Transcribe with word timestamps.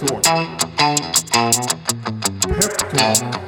Peptalk. 0.00 0.24
Peptalk. 2.48 3.40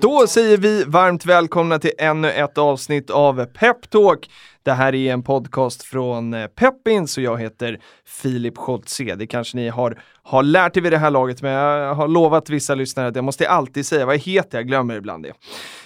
Då 0.00 0.26
säger 0.26 0.56
vi 0.56 0.84
varmt 0.84 1.26
välkomna 1.26 1.78
till 1.78 1.92
ännu 1.98 2.30
ett 2.30 2.58
avsnitt 2.58 3.10
av 3.10 3.44
Peptalk. 3.44 4.30
Det 4.64 4.72
här 4.72 4.94
är 4.94 5.12
en 5.12 5.22
podcast 5.22 5.82
från 5.82 6.34
eh, 6.34 6.46
Peppins 6.46 7.16
och 7.16 7.22
jag 7.22 7.40
heter 7.40 7.80
Filip 8.04 8.58
Scholtze. 8.58 9.14
Det 9.14 9.26
kanske 9.26 9.56
ni 9.56 9.68
har, 9.68 10.02
har 10.22 10.42
lärt 10.42 10.76
er 10.76 10.80
vid 10.80 10.92
det 10.92 10.98
här 10.98 11.10
laget, 11.10 11.42
men 11.42 11.52
jag 11.52 11.94
har 11.94 12.08
lovat 12.08 12.50
vissa 12.50 12.74
lyssnare 12.74 13.06
att 13.08 13.16
jag 13.16 13.24
måste 13.24 13.48
alltid 13.48 13.86
säga 13.86 14.06
vad 14.06 14.14
jag 14.14 14.20
heter, 14.20 14.58
jag 14.58 14.66
glömmer 14.66 14.96
ibland 14.96 15.22
det. 15.22 15.32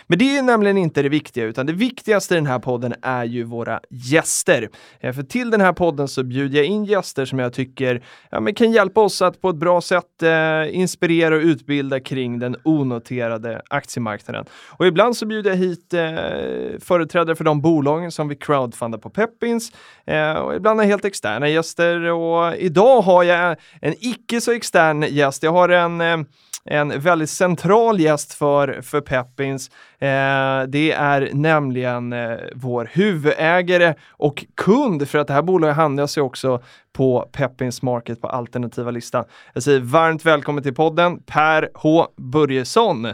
Men 0.07 0.19
det 0.19 0.37
är 0.37 0.43
nämligen 0.43 0.79
inte 0.79 1.03
det 1.03 1.09
viktiga, 1.09 1.45
utan 1.45 1.67
det 1.67 1.73
viktigaste 1.73 2.35
i 2.35 2.37
den 2.37 2.47
här 2.47 2.59
podden 2.59 2.95
är 3.03 3.25
ju 3.25 3.45
våra 3.45 3.81
gäster. 3.91 4.69
Eh, 5.01 5.13
för 5.13 5.23
till 5.23 5.51
den 5.51 5.61
här 5.61 5.73
podden 5.73 6.09
så 6.09 6.23
bjuder 6.23 6.57
jag 6.59 6.67
in 6.67 6.85
gäster 6.85 7.25
som 7.25 7.39
jag 7.39 7.53
tycker 7.53 8.03
ja, 8.31 8.41
men 8.41 8.55
kan 8.55 8.73
hjälpa 8.73 9.01
oss 9.01 9.23
att 9.23 9.41
på 9.41 9.51
ett 9.51 9.57
bra 9.57 9.81
sätt 9.81 10.23
eh, 10.23 10.77
inspirera 10.77 11.35
och 11.35 11.43
utbilda 11.43 12.01
kring 12.01 12.39
den 12.39 12.57
onoterade 12.65 13.63
aktiemarknaden. 13.71 14.45
Och 14.79 14.87
ibland 14.87 15.17
så 15.17 15.27
bjuder 15.27 15.51
jag 15.51 15.57
hit 15.57 15.95
eh, 15.95 16.01
företrädare 16.81 17.37
för 17.37 17.45
de 17.45 17.61
bolagen 17.61 18.13
som 18.13 18.29
vi 18.29 18.37
crowdfundar 18.67 18.99
på 18.99 19.11
Peppins 19.11 19.73
eh, 20.07 20.33
och 20.33 20.55
ibland 20.55 20.81
är 20.81 20.85
helt 20.85 21.05
externa 21.05 21.49
gäster 21.49 22.01
och 22.01 22.57
idag 22.57 23.01
har 23.03 23.23
jag 23.23 23.57
en 23.81 23.95
icke 24.01 24.41
så 24.41 24.53
extern 24.53 25.03
gäst. 25.03 25.43
Jag 25.43 25.53
har 25.53 25.69
en 25.69 26.01
eh, 26.01 26.17
en 26.69 27.01
väldigt 27.01 27.31
central 27.31 28.01
gäst 28.01 28.35
för, 28.35 28.81
för 28.83 29.01
Peppins. 29.01 29.71
Eh, 29.99 30.63
det 30.69 30.93
är 30.93 31.31
nämligen 31.33 32.13
eh, 32.13 32.37
vår 32.55 32.91
huvudägare 32.93 33.95
och 34.11 34.45
kund 34.55 35.09
för 35.09 35.19
att 35.19 35.27
det 35.27 35.35
här 35.35 35.43
bolaget 35.43 35.77
handlas 35.77 36.19
ju 36.19 36.23
också 36.23 36.63
på 36.93 37.29
Peppins 37.33 37.83
Market 37.83 38.21
på 38.21 38.29
alternativa 38.29 38.91
listan. 38.91 39.25
Jag 39.55 39.63
säger 39.63 39.81
varmt 39.81 40.25
välkommen 40.25 40.63
till 40.63 40.75
podden 40.75 41.23
Per 41.27 41.71
H 41.75 42.07
Börjesson. 42.17 43.09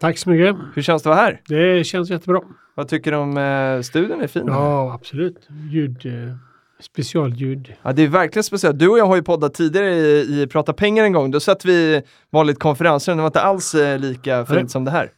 Tack 0.00 0.18
så 0.18 0.30
mycket. 0.30 0.56
Hur 0.74 0.82
känns 0.82 1.02
det 1.02 1.10
att 1.10 1.16
vara 1.16 1.26
här? 1.26 1.40
Det 1.48 1.84
känns 1.84 2.10
jättebra. 2.10 2.40
Vad 2.78 2.88
tycker 2.88 3.10
du 3.10 3.16
om 3.16 3.36
eh, 3.36 3.82
studion? 3.82 4.20
Är 4.20 4.26
fin? 4.26 4.44
Ja, 4.46 4.92
absolut. 4.92 5.48
Ljud, 5.70 6.06
eh, 6.06 6.36
specialljud. 6.80 7.74
Ja, 7.82 7.92
det 7.92 8.02
är 8.02 8.08
verkligen 8.08 8.44
speciellt. 8.44 8.78
Du 8.78 8.88
och 8.88 8.98
jag 8.98 9.06
har 9.06 9.16
ju 9.16 9.22
poddat 9.22 9.54
tidigare 9.54 9.94
i, 9.94 10.42
i 10.42 10.46
Prata 10.46 10.72
pengar 10.72 11.04
en 11.04 11.12
gång. 11.12 11.30
Då 11.30 11.40
satt 11.40 11.64
vi 11.64 12.02
vanligt 12.30 12.58
konferensrum. 12.58 13.16
Det 13.16 13.22
var 13.22 13.28
inte 13.28 13.40
alls 13.40 13.74
eh, 13.74 13.98
lika 13.98 14.46
fint 14.46 14.60
Nej. 14.60 14.68
som 14.68 14.84
det 14.84 14.90
här. 14.90 15.10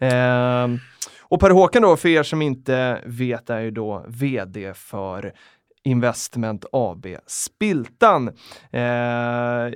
Ehm, 0.00 0.78
och 1.22 1.40
Per 1.40 1.50
Håkan 1.50 1.82
då, 1.82 1.96
för 1.96 2.08
er 2.08 2.22
som 2.22 2.42
inte 2.42 3.00
vet, 3.06 3.50
är 3.50 3.60
ju 3.60 3.70
då 3.70 4.04
VD 4.08 4.74
för 4.74 5.32
Investment 5.84 6.64
AB 6.72 7.06
Spiltan. 7.26 8.28
Eh, 8.72 8.82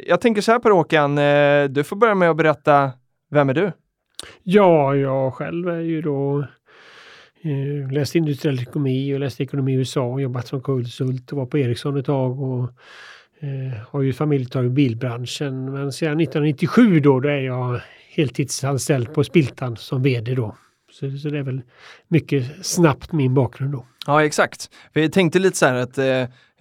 jag 0.06 0.20
tänker 0.20 0.40
så 0.42 0.52
här 0.52 0.58
Per 0.58 0.70
Håkan, 0.70 1.18
eh, 1.18 1.64
du 1.64 1.84
får 1.84 1.96
börja 1.96 2.14
med 2.14 2.30
att 2.30 2.36
berätta, 2.36 2.90
vem 3.30 3.48
är 3.48 3.54
du? 3.54 3.72
Ja, 4.42 4.94
jag 4.94 5.34
själv 5.34 5.68
är 5.68 5.80
ju 5.80 6.02
då 6.02 6.44
eh, 7.48 7.92
läst 7.92 8.14
industriell 8.14 8.60
ekonomi 8.60 9.14
och 9.14 9.20
läst 9.20 9.40
ekonomi 9.40 9.72
i 9.72 9.76
USA 9.76 10.02
och 10.02 10.20
jobbat 10.20 10.46
som 10.46 10.60
konsult 10.60 11.32
och 11.32 11.38
var 11.38 11.46
på 11.46 11.58
Ericsson 11.58 11.96
ett 11.96 12.06
tag 12.06 12.42
och 12.42 12.62
eh, 13.40 13.78
har 13.88 14.02
ju 14.02 14.12
familjetag 14.12 14.66
i 14.66 14.68
bilbranschen. 14.68 15.72
Men 15.72 15.92
sedan 15.92 16.20
1997 16.20 17.00
då, 17.00 17.20
då 17.20 17.28
är 17.28 17.40
jag 17.40 17.80
heltidsanställd 18.14 19.14
på 19.14 19.24
Spiltan 19.24 19.76
som 19.76 20.02
VD 20.02 20.34
då. 20.34 20.56
Så, 20.90 21.10
så 21.10 21.28
det 21.28 21.38
är 21.38 21.42
väl 21.42 21.60
mycket 22.08 22.66
snabbt 22.66 23.12
min 23.12 23.34
bakgrund 23.34 23.72
då. 23.72 23.86
Ja, 24.08 24.24
exakt. 24.24 24.70
Vi 24.92 25.08
tänkte 25.10 25.38
lite 25.38 25.56
så 25.56 25.66
här 25.66 25.74
att 25.74 25.98
eh, 25.98 26.06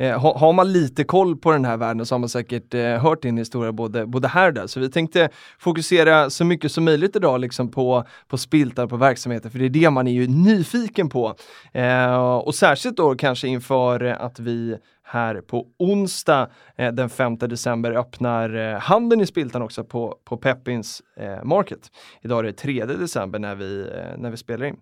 eh, 0.08 0.20
ha- 0.20 0.38
har 0.38 0.54
man 0.54 0.72
lite 0.74 1.04
koll 1.04 1.38
på 1.38 1.52
den 1.52 1.66
här 1.66 1.78
världen 1.78 2.06
så 2.06 2.16
har 2.16 2.20
man 2.20 2.30
säkert 2.30 2.74
eh, 2.74 2.82
hört 2.98 3.22
din 3.22 3.38
historia 3.38 3.72
både, 3.72 4.06
både 4.06 4.28
här 4.28 4.48
och 4.48 4.54
där. 4.54 4.68
Så 4.68 4.80
vi 4.80 4.90
tänkte 4.90 5.30
fokusera 5.60 6.30
så 6.30 6.46
mycket 6.46 6.72
som 6.72 6.84
möjligt 6.86 7.16
idag 7.16 7.40
liksom 7.42 7.72
på, 7.72 8.04
på 8.28 8.38
spiltar 8.38 8.88
på 8.88 8.98
verksamheten, 8.98 9.52
för 9.52 9.60
det 9.60 9.66
är 9.66 9.70
det 9.70 9.90
man 9.90 10.08
är 10.08 10.12
ju 10.12 10.28
nyfiken 10.28 11.10
på. 11.10 11.36
Eh, 11.72 12.36
och 12.38 12.56
särskilt 12.56 12.98
då 12.98 13.16
kanske 13.16 13.48
inför 13.48 14.04
att 14.04 14.40
vi 14.40 14.78
här 15.10 15.42
på 15.42 15.66
onsdag 15.80 16.50
eh, 16.78 16.92
den 16.94 17.10
5 17.10 17.38
december 17.38 17.92
öppnar 17.92 18.56
eh, 18.74 18.80
handeln 18.80 19.22
i 19.22 19.26
Spiltan 19.26 19.62
också 19.62 19.84
på, 19.84 20.16
på 20.26 20.38
Peppins 20.38 21.02
eh, 21.20 21.44
Market. 21.44 21.80
Idag 22.22 22.40
är 22.40 22.44
det 22.44 22.54
3 22.54 22.86
december 22.86 23.40
när 23.40 23.56
vi, 23.56 23.82
eh, 23.82 24.18
när 24.18 24.30
vi 24.32 24.38
spelar 24.38 24.66
in. 24.66 24.76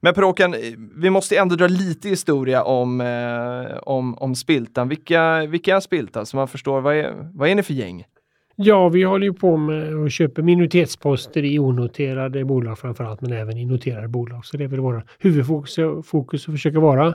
Men 0.00 0.14
Per-Håkan, 0.14 0.54
eh, 0.54 0.60
vi 0.96 1.10
måste 1.10 1.36
ändå 1.36 1.56
dra 1.56 1.66
lite 1.66 2.08
historia 2.10 2.62
om, 2.62 3.00
eh, 3.00 3.78
om, 3.82 4.14
om 4.18 4.34
Spiltan. 4.34 4.88
Vilka, 4.88 5.46
vilka 5.46 5.76
är 5.76 5.80
Spiltan? 5.80 6.26
Så 6.26 6.36
man 6.36 6.48
förstår, 6.48 6.80
vad 6.80 6.96
är, 6.96 7.30
vad 7.34 7.48
är 7.48 7.54
ni 7.54 7.62
för 7.62 7.74
gäng? 7.74 8.04
Ja, 8.56 8.88
vi 8.88 9.02
håller 9.02 9.26
ju 9.26 9.32
på 9.32 9.56
med 9.56 9.94
att 9.94 10.12
köpa 10.12 10.42
minoritetsposter 10.42 11.44
i 11.44 11.58
onoterade 11.58 12.44
bolag 12.44 12.78
framförallt, 12.78 13.20
men 13.20 13.32
även 13.32 13.56
i 13.56 13.64
noterade 13.64 14.08
bolag. 14.08 14.46
Så 14.46 14.56
det 14.56 14.64
är 14.64 14.68
väl 14.68 14.80
våra 14.80 15.02
huvudfokus 15.18 15.76
fokus 16.06 16.48
att 16.48 16.54
försöka 16.54 16.80
vara 16.80 17.14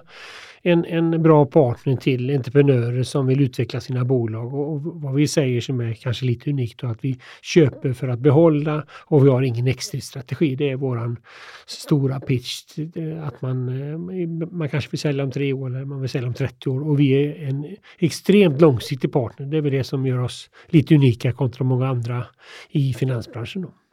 en, 0.67 0.85
en 0.85 1.23
bra 1.23 1.45
partner 1.45 1.95
till 1.95 2.35
entreprenörer 2.35 3.03
som 3.03 3.27
vill 3.27 3.41
utveckla 3.41 3.79
sina 3.79 4.05
bolag. 4.05 4.53
Och, 4.53 4.73
och 4.73 4.81
vad 4.81 5.15
vi 5.15 5.27
säger 5.27 5.61
som 5.61 5.79
är 5.79 5.93
kanske 5.93 6.25
lite 6.25 6.49
unikt 6.49 6.83
och 6.83 6.91
att 6.91 6.97
vi 7.01 7.19
köper 7.41 7.93
för 7.93 8.07
att 8.07 8.19
behålla 8.19 8.85
och 9.05 9.25
vi 9.25 9.29
har 9.29 9.41
ingen 9.41 9.67
exit-strategi. 9.67 10.55
Det 10.55 10.69
är 10.69 10.75
våran 10.75 11.17
stora 11.65 12.19
pitch. 12.19 12.79
Eh, 12.95 13.27
att 13.27 13.41
man, 13.41 13.69
eh, 13.69 14.47
man 14.51 14.69
kanske 14.69 14.91
vill 14.91 14.99
sälja 14.99 15.23
om 15.23 15.31
tre 15.31 15.53
år 15.53 15.69
eller 15.69 15.85
man 15.85 16.01
vill 16.01 16.09
sälja 16.09 16.27
om 16.27 16.33
30 16.33 16.69
år 16.69 16.89
och 16.89 16.99
vi 16.99 17.11
är 17.11 17.47
en 17.47 17.75
extremt 17.99 18.61
långsiktig 18.61 19.11
partner. 19.11 19.45
Det 19.45 19.57
är 19.57 19.61
väl 19.61 19.71
det 19.71 19.83
som 19.83 20.05
gör 20.05 20.19
oss 20.19 20.49
lite 20.67 20.95
unika 20.95 21.31
kontra 21.31 21.65
många 21.65 21.87
andra 21.87 22.25
i 22.69 22.93
finansbranschen. 22.93 23.61
Då. 23.61 23.84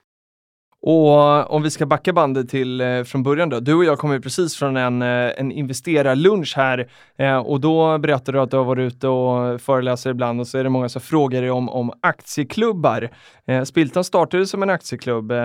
Och 0.84 1.50
om 1.50 1.62
vi 1.62 1.70
ska 1.70 1.86
backa 1.86 2.12
bandet 2.12 2.48
till 2.48 2.80
eh, 2.80 3.02
från 3.02 3.22
början 3.22 3.48
då. 3.48 3.60
Du 3.60 3.74
och 3.74 3.84
jag 3.84 3.98
kommer 3.98 4.14
ju 4.14 4.20
precis 4.20 4.56
från 4.56 4.76
en, 4.76 5.02
eh, 5.02 5.30
en 5.36 5.52
investerarlunch 5.52 6.54
här 6.56 6.88
eh, 7.18 7.36
och 7.36 7.60
då 7.60 7.98
berättade 7.98 8.38
du 8.38 8.42
att 8.42 8.50
du 8.50 8.56
har 8.56 8.64
varit 8.64 8.92
ute 8.92 9.08
och 9.08 9.60
föreläser 9.60 10.10
ibland 10.10 10.40
och 10.40 10.46
så 10.46 10.58
är 10.58 10.64
det 10.64 10.70
många 10.70 10.88
som 10.88 11.00
frågar 11.00 11.40
dig 11.42 11.50
om, 11.50 11.68
om 11.68 11.92
aktieklubbar. 12.02 13.08
Eh, 13.46 13.62
Spiltan 13.62 14.04
startade 14.04 14.46
som 14.46 14.62
en 14.62 14.70
aktieklubb. 14.70 15.32
Eh, 15.32 15.38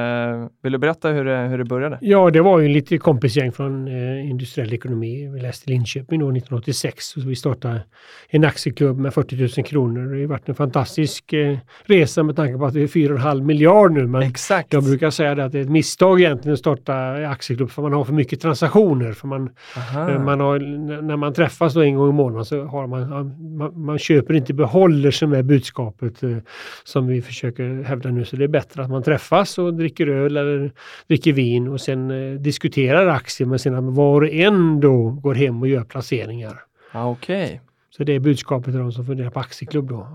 vill 0.64 0.72
du 0.72 0.78
berätta 0.78 1.10
hur 1.10 1.26
det, 1.26 1.38
hur 1.38 1.58
det 1.58 1.66
började? 1.66 1.98
Ja, 2.02 2.30
det 2.30 2.42
var 2.42 2.60
ju 2.60 2.68
lite 2.68 2.98
kompisgäng 2.98 3.52
från 3.52 3.88
eh, 3.88 4.30
industriell 4.30 4.74
ekonomi. 4.74 5.30
Vi 5.34 5.42
läste 5.42 5.70
i 5.70 5.74
Linköping 5.74 6.20
då 6.20 6.26
1986 6.26 7.16
och 7.16 7.30
vi 7.32 7.36
startade 7.36 7.82
en 8.30 8.44
aktieklubb 8.44 8.98
med 8.98 9.14
40 9.14 9.36
000 9.36 9.50
kronor. 9.50 10.16
Det 10.16 10.22
har 10.22 10.28
varit 10.28 10.50
en 10.50 10.56
fantastisk 10.56 11.34
eh, 11.34 11.58
resa 11.86 12.24
med 12.24 12.36
tanke 12.36 12.58
på 12.58 12.66
att 12.66 12.74
det 12.74 12.82
är 12.82 12.88
4,5 12.88 13.42
miljard 13.42 13.92
nu. 13.92 14.08
Men 14.08 14.22
Exakt. 14.22 14.74
jag 14.74 14.84
brukar 14.84 15.10
säga 15.10 15.27
det 15.36 15.46
att 15.46 15.52
det 15.52 15.58
är 15.58 15.62
ett 15.62 15.70
misstag 15.70 16.22
egentligen 16.22 16.54
att 16.54 16.60
starta 16.60 16.94
aktieklubb 17.28 17.72
för 17.72 17.82
man 17.82 17.94
har 17.94 18.04
för 18.04 18.14
mycket 18.14 18.42
transaktioner. 18.42 19.14
För 19.14 19.28
man, 19.28 19.50
Aha. 19.78 20.10
eh, 20.10 20.24
man 20.24 20.40
har, 20.40 20.60
när 21.02 21.16
man 21.16 21.34
träffas 21.34 21.74
då 21.74 21.82
en 21.82 21.96
gång 21.96 22.10
i 22.10 22.14
månaden 22.14 22.46
så 22.46 22.64
har 22.64 22.88
man, 22.88 23.10
man, 23.58 23.86
man 23.86 24.00
köper 24.00 24.34
inte 24.34 24.54
behåller 24.54 25.12
som 25.12 25.34
är 25.34 25.44
budskapet 25.44 26.24
eh, 26.24 26.38
som 26.84 27.08
vi 27.08 27.22
försöker 27.22 27.84
hävda 27.84 28.10
nu. 28.10 28.26
Så 28.26 28.36
det 28.36 28.44
är 28.44 28.48
bättre 28.48 28.84
att 28.84 28.90
man 28.90 29.04
träffas 29.04 29.58
och 29.58 29.74
dricker 29.74 30.08
öl 30.08 30.38
eller 30.38 30.72
dricker 31.08 31.34
vin 31.34 31.68
och 31.68 31.82
sen 31.82 32.12
eh, 32.12 32.40
diskuterar 32.40 33.08
aktier 33.08 33.48
men 33.48 33.60
sen 33.60 33.76
att 33.76 33.84
var 33.84 34.22
och 34.22 34.30
en 34.30 34.80
då 34.80 35.10
går 35.10 35.36
hem 35.36 35.62
och 35.62 35.68
gör 35.68 35.84
placeringar. 35.84 36.60
Ah, 36.92 37.10
Okej. 37.10 37.62
Så 37.98 38.04
det 38.04 38.14
är 38.14 38.20
budskapet 38.20 38.74
till 38.74 38.80
de 38.80 38.92
som 38.92 39.06
funderar 39.06 39.30
på 39.30 39.40
aktieklubb 39.40 39.90
då. 39.90 40.08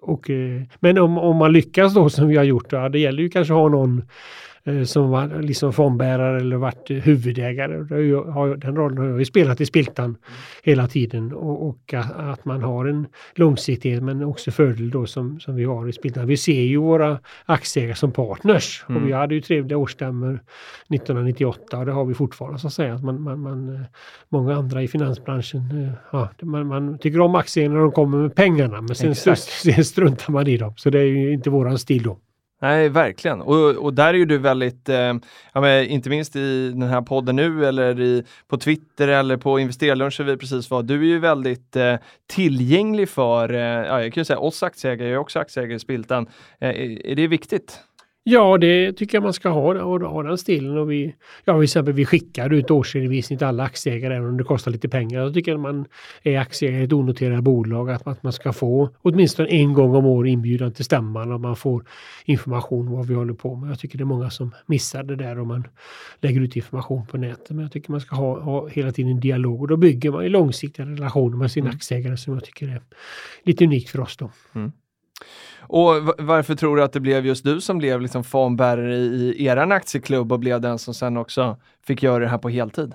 Och, 0.00 0.30
men 0.80 0.98
om, 0.98 1.18
om 1.18 1.36
man 1.36 1.52
lyckas 1.52 1.94
då 1.94 2.10
som 2.10 2.28
vi 2.28 2.36
har 2.36 2.44
gjort, 2.44 2.70
då, 2.70 2.88
det 2.88 2.98
gäller 2.98 3.22
ju 3.22 3.28
kanske 3.28 3.54
att 3.54 3.60
ha 3.60 3.68
någon 3.68 4.02
som 4.84 5.10
var 5.10 5.42
liksom 5.42 5.72
fondbärare 5.72 6.40
eller 6.40 6.56
varit 6.56 6.90
eh, 6.90 6.96
huvudägare. 6.96 7.76
Den 8.56 8.76
rollen 8.76 8.98
har 8.98 9.06
jag 9.06 9.18
ju 9.18 9.24
spelat 9.24 9.60
i 9.60 9.66
Spiltan 9.66 10.16
hela 10.62 10.86
tiden 10.86 11.32
och, 11.32 11.68
och 11.68 11.94
att, 11.94 12.44
man 12.44 12.62
har 12.62 12.86
en 12.86 13.06
långsiktighet 13.34 14.02
men 14.02 14.24
också 14.24 14.50
fördel 14.50 14.90
då 14.90 15.06
som, 15.06 15.40
som 15.40 15.56
vi 15.56 15.64
har 15.64 15.88
i 15.88 15.92
Spiltan. 15.92 16.26
Vi 16.26 16.36
ser 16.36 16.60
ju 16.60 16.76
våra 16.76 17.18
aktieägare 17.44 17.94
som 17.94 18.12
partners 18.12 18.84
Mm. 18.88 19.02
och 19.02 19.08
vi 19.08 19.12
hade 19.12 19.34
ju 19.34 19.40
trevliga 19.40 19.78
årsstämmor 19.78 20.40
1998 20.88 21.78
och 21.78 21.86
det 21.86 21.92
har 21.92 22.04
vi 22.04 22.14
fortfarande 22.14 22.58
så 22.58 22.66
att 22.66 22.72
säga. 22.72 22.98
Man, 22.98 23.22
man, 23.22 23.40
man, 23.40 23.74
eh, 23.74 23.80
många 24.28 24.54
andra 24.54 24.82
i 24.82 24.88
finansbranschen, 24.88 25.84
eh, 25.84 25.92
ja, 26.12 26.28
man, 26.42 26.66
man 26.66 26.98
tycker 26.98 27.20
om 27.20 27.34
aktierna 27.34 27.74
när 27.74 27.80
de 27.80 27.92
kommer 27.92 28.18
med 28.18 28.34
pengarna 28.34 28.80
men 28.80 28.94
sen, 28.94 29.14
sen 29.36 29.84
struntar 29.84 30.32
man 30.32 30.46
i 30.46 30.56
dem. 30.56 30.72
Så 30.76 30.90
det 30.90 30.98
är 30.98 31.04
ju 31.04 31.32
inte 31.32 31.50
våran 31.50 31.78
stil 31.78 32.02
då. 32.02 32.18
Nej, 32.62 32.88
verkligen. 32.88 33.40
Och, 33.40 33.76
och 33.76 33.94
där 33.94 34.08
är 34.08 34.14
ju 34.14 34.24
du 34.24 34.38
väldigt, 34.38 34.88
eh, 34.88 35.14
ja, 35.52 35.60
men 35.60 35.86
inte 35.86 36.10
minst 36.10 36.36
i 36.36 36.68
den 36.70 36.82
här 36.82 37.02
podden 37.02 37.36
nu 37.36 37.66
eller 37.66 38.00
i, 38.00 38.24
på 38.48 38.58
Twitter 38.58 39.08
eller 39.08 39.36
på 39.36 39.58
Investerarlunchen 39.58 40.26
vi 40.26 40.36
precis 40.36 40.70
var, 40.70 40.82
du 40.82 40.94
är 40.94 41.04
ju 41.04 41.18
väldigt 41.18 41.76
eh, 41.76 41.96
tillgänglig 42.26 43.08
för, 43.08 43.54
eh, 43.54 43.60
ja, 43.60 44.02
jag 44.02 44.12
kan 44.12 44.20
ju 44.20 44.24
säga 44.24 44.38
oss 44.38 44.62
aktieägare, 44.62 45.08
jag 45.08 45.14
är 45.14 45.20
också 45.20 45.38
aktieägare 45.38 45.76
i 45.76 45.78
Spiltan. 45.78 46.26
Eh, 46.60 46.68
är, 46.68 47.06
är 47.06 47.16
det 47.16 47.26
viktigt? 47.26 47.80
Ja, 48.24 48.58
det 48.58 48.92
tycker 48.92 49.16
jag 49.16 49.22
man 49.22 49.32
ska 49.32 49.48
ha, 49.48 49.82
ha, 49.82 50.08
ha 50.08 50.22
den 50.22 50.38
stilen. 50.38 50.78
Och 50.78 50.90
vi, 50.90 51.14
ja, 51.44 51.54
till 51.54 51.64
exempel, 51.64 51.94
vi 51.94 52.06
skickar 52.06 52.52
ut 52.52 52.70
årsredovisning 52.70 53.38
till 53.38 53.46
alla 53.46 53.62
aktieägare 53.62 54.16
även 54.16 54.28
om 54.28 54.36
det 54.36 54.44
kostar 54.44 54.70
lite 54.70 54.88
pengar. 54.88 55.20
Jag 55.20 55.34
tycker 55.34 55.54
att 55.54 55.60
man 55.60 55.86
är 56.22 56.38
aktieägare 56.38 56.82
i 56.82 56.84
ett 56.84 56.92
onoterat 56.92 57.44
bolag 57.44 57.90
att, 57.90 58.06
att 58.06 58.22
man 58.22 58.32
ska 58.32 58.52
få 58.52 58.90
åtminstone 59.02 59.48
en 59.48 59.72
gång 59.72 59.94
om 59.94 60.06
året 60.06 60.30
inbjudan 60.30 60.72
till 60.72 60.84
stämman 60.84 61.32
och 61.32 61.40
man 61.40 61.56
får 61.56 61.84
information 62.24 62.88
om 62.88 62.94
vad 62.94 63.06
vi 63.06 63.14
håller 63.14 63.34
på 63.34 63.56
med. 63.56 63.70
Jag 63.70 63.78
tycker 63.78 63.98
det 63.98 64.02
är 64.02 64.06
många 64.06 64.30
som 64.30 64.54
missar 64.66 65.02
det 65.02 65.16
där 65.16 65.38
om 65.38 65.48
man 65.48 65.68
lägger 66.20 66.40
ut 66.40 66.56
information 66.56 67.06
på 67.06 67.16
nätet. 67.16 67.50
Men 67.50 67.60
jag 67.60 67.72
tycker 67.72 67.90
man 67.90 68.00
ska 68.00 68.16
ha, 68.16 68.40
ha 68.40 68.68
hela 68.68 68.92
tiden 68.92 69.12
en 69.12 69.20
dialog 69.20 69.60
och 69.60 69.68
då 69.68 69.76
bygger 69.76 70.10
man 70.10 70.22
ju 70.22 70.28
långsiktiga 70.28 70.86
relationer 70.86 71.36
med 71.36 71.50
sina 71.50 71.66
mm. 71.66 71.76
aktieägare 71.76 72.16
som 72.16 72.34
jag 72.34 72.44
tycker 72.44 72.68
är 72.68 72.82
lite 73.42 73.64
unikt 73.64 73.90
för 73.90 74.00
oss. 74.00 74.16
Då. 74.16 74.30
Mm. 74.54 74.72
Och 75.72 76.14
varför 76.18 76.54
tror 76.54 76.76
du 76.76 76.82
att 76.82 76.92
det 76.92 77.00
blev 77.00 77.26
just 77.26 77.44
du 77.44 77.60
som 77.60 77.78
blev 77.78 78.00
liksom 78.00 78.24
fanbärare 78.24 78.96
i, 78.96 79.46
eran 79.46 79.72
aktieklubb 79.72 80.32
och 80.32 80.40
blev 80.40 80.60
den 80.60 80.78
som 80.78 80.94
sen 80.94 81.16
också 81.16 81.56
fick 81.86 82.02
göra 82.02 82.18
det 82.18 82.28
här 82.28 82.38
på 82.38 82.48
heltid? 82.48 82.94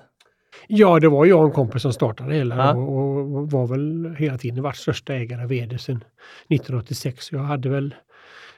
Ja, 0.68 1.00
det 1.00 1.08
var 1.08 1.26
jag 1.26 1.40
och 1.40 1.46
en 1.46 1.52
kompis 1.52 1.82
som 1.82 1.92
startade 1.92 2.34
hela 2.34 2.56
ja. 2.56 2.74
och, 2.74 3.36
och, 3.36 3.50
var 3.50 3.66
väl 3.66 4.14
hela 4.18 4.38
tiden 4.38 4.62
varit 4.62 4.76
största 4.76 5.14
ägare, 5.14 5.46
vd 5.46 5.78
sedan 5.78 5.96
1986. 5.96 7.32
Jag 7.32 7.40
hade 7.40 7.68
väl 7.68 7.94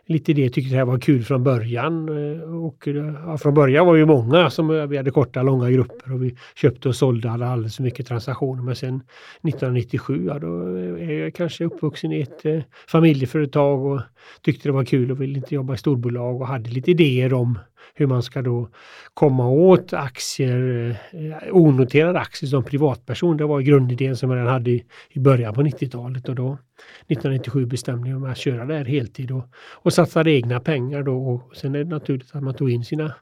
lite 0.09 0.33
det, 0.33 0.51
tyckte 0.51 0.75
det 0.75 0.79
här 0.79 0.85
var 0.85 0.99
kul 0.99 1.25
från 1.25 1.45
början. 1.45 2.09
Eh, 2.09 2.65
och 2.65 2.89
eh, 2.89 3.15
ja, 3.27 3.39
från 3.39 3.55
början 3.55 3.87
var 3.87 3.95
vi 3.95 4.05
många 4.05 4.51
som 4.51 4.71
eh, 4.71 4.87
vi 4.87 4.97
hade 4.97 5.11
korta, 5.11 5.43
långa 5.43 5.71
grupper 5.71 6.13
och 6.13 6.23
vi 6.23 6.37
köpte 6.55 6.89
och 6.89 6.97
sålde, 6.97 7.29
hade 7.29 7.47
alldeles 7.47 7.77
för 7.77 7.83
mycket 7.83 8.07
transaktioner. 8.07 8.63
Men 8.63 8.77
sen 8.77 8.97
1997, 8.97 10.25
ja, 10.27 10.39
då 10.39 10.77
är 10.97 11.13
jag 11.13 11.35
kanske 11.35 11.65
uppvuxen 11.65 12.13
i 12.13 12.21
ett 12.21 12.47
eh, 12.47 12.61
familjeföretag 12.87 13.87
och 13.87 14.01
tyckte 14.43 14.69
det 14.69 14.73
var 14.73 14.85
kul 14.85 15.11
och 15.11 15.21
ville 15.21 15.39
inte 15.39 15.55
jobba 15.55 15.75
i 15.75 15.79
storbolag 15.79 16.41
och 16.41 16.47
hade 16.47 16.71
lite 16.71 16.91
idéer 16.91 17.35
om 17.35 17.59
hur 17.99 18.07
man 18.07 18.23
ska 18.23 18.43
då 18.43 18.69
komma 19.15 19.49
åt 19.49 19.93
aktier, 19.93 20.91
eh, 21.11 21.55
onoterade 21.57 22.21
aktier 22.21 22.51
som 22.51 22.65
privatperson. 22.65 23.37
Det 23.37 23.45
var 23.45 23.61
grundidén 23.61 24.17
som 24.17 24.31
jag 24.31 24.47
hade 24.47 24.71
i, 24.71 24.85
i 25.11 25.19
början 25.19 25.55
på 25.55 25.63
90-talet 25.63 26.29
och 26.29 26.35
då 26.35 26.59
1997 27.07 27.67
bestämde 27.67 28.11
jag 28.11 28.21
mig 28.21 28.31
att 28.31 28.39
köra 28.39 28.65
det 28.65 28.75
här 28.75 28.85
heltid 28.85 29.31
och, 29.31 29.45
och 29.57 29.93
satsade 29.93 30.31
egna 30.31 30.61
pengar 30.61 31.03
då 31.03 31.17
och 31.17 31.57
sen 31.57 31.75
är 31.75 31.79
det 31.79 31.91
naturligt 31.91 32.35
att 32.35 32.43
man 32.43 32.55
tog 32.55 32.71
in 32.71 32.85
sina 32.85 33.15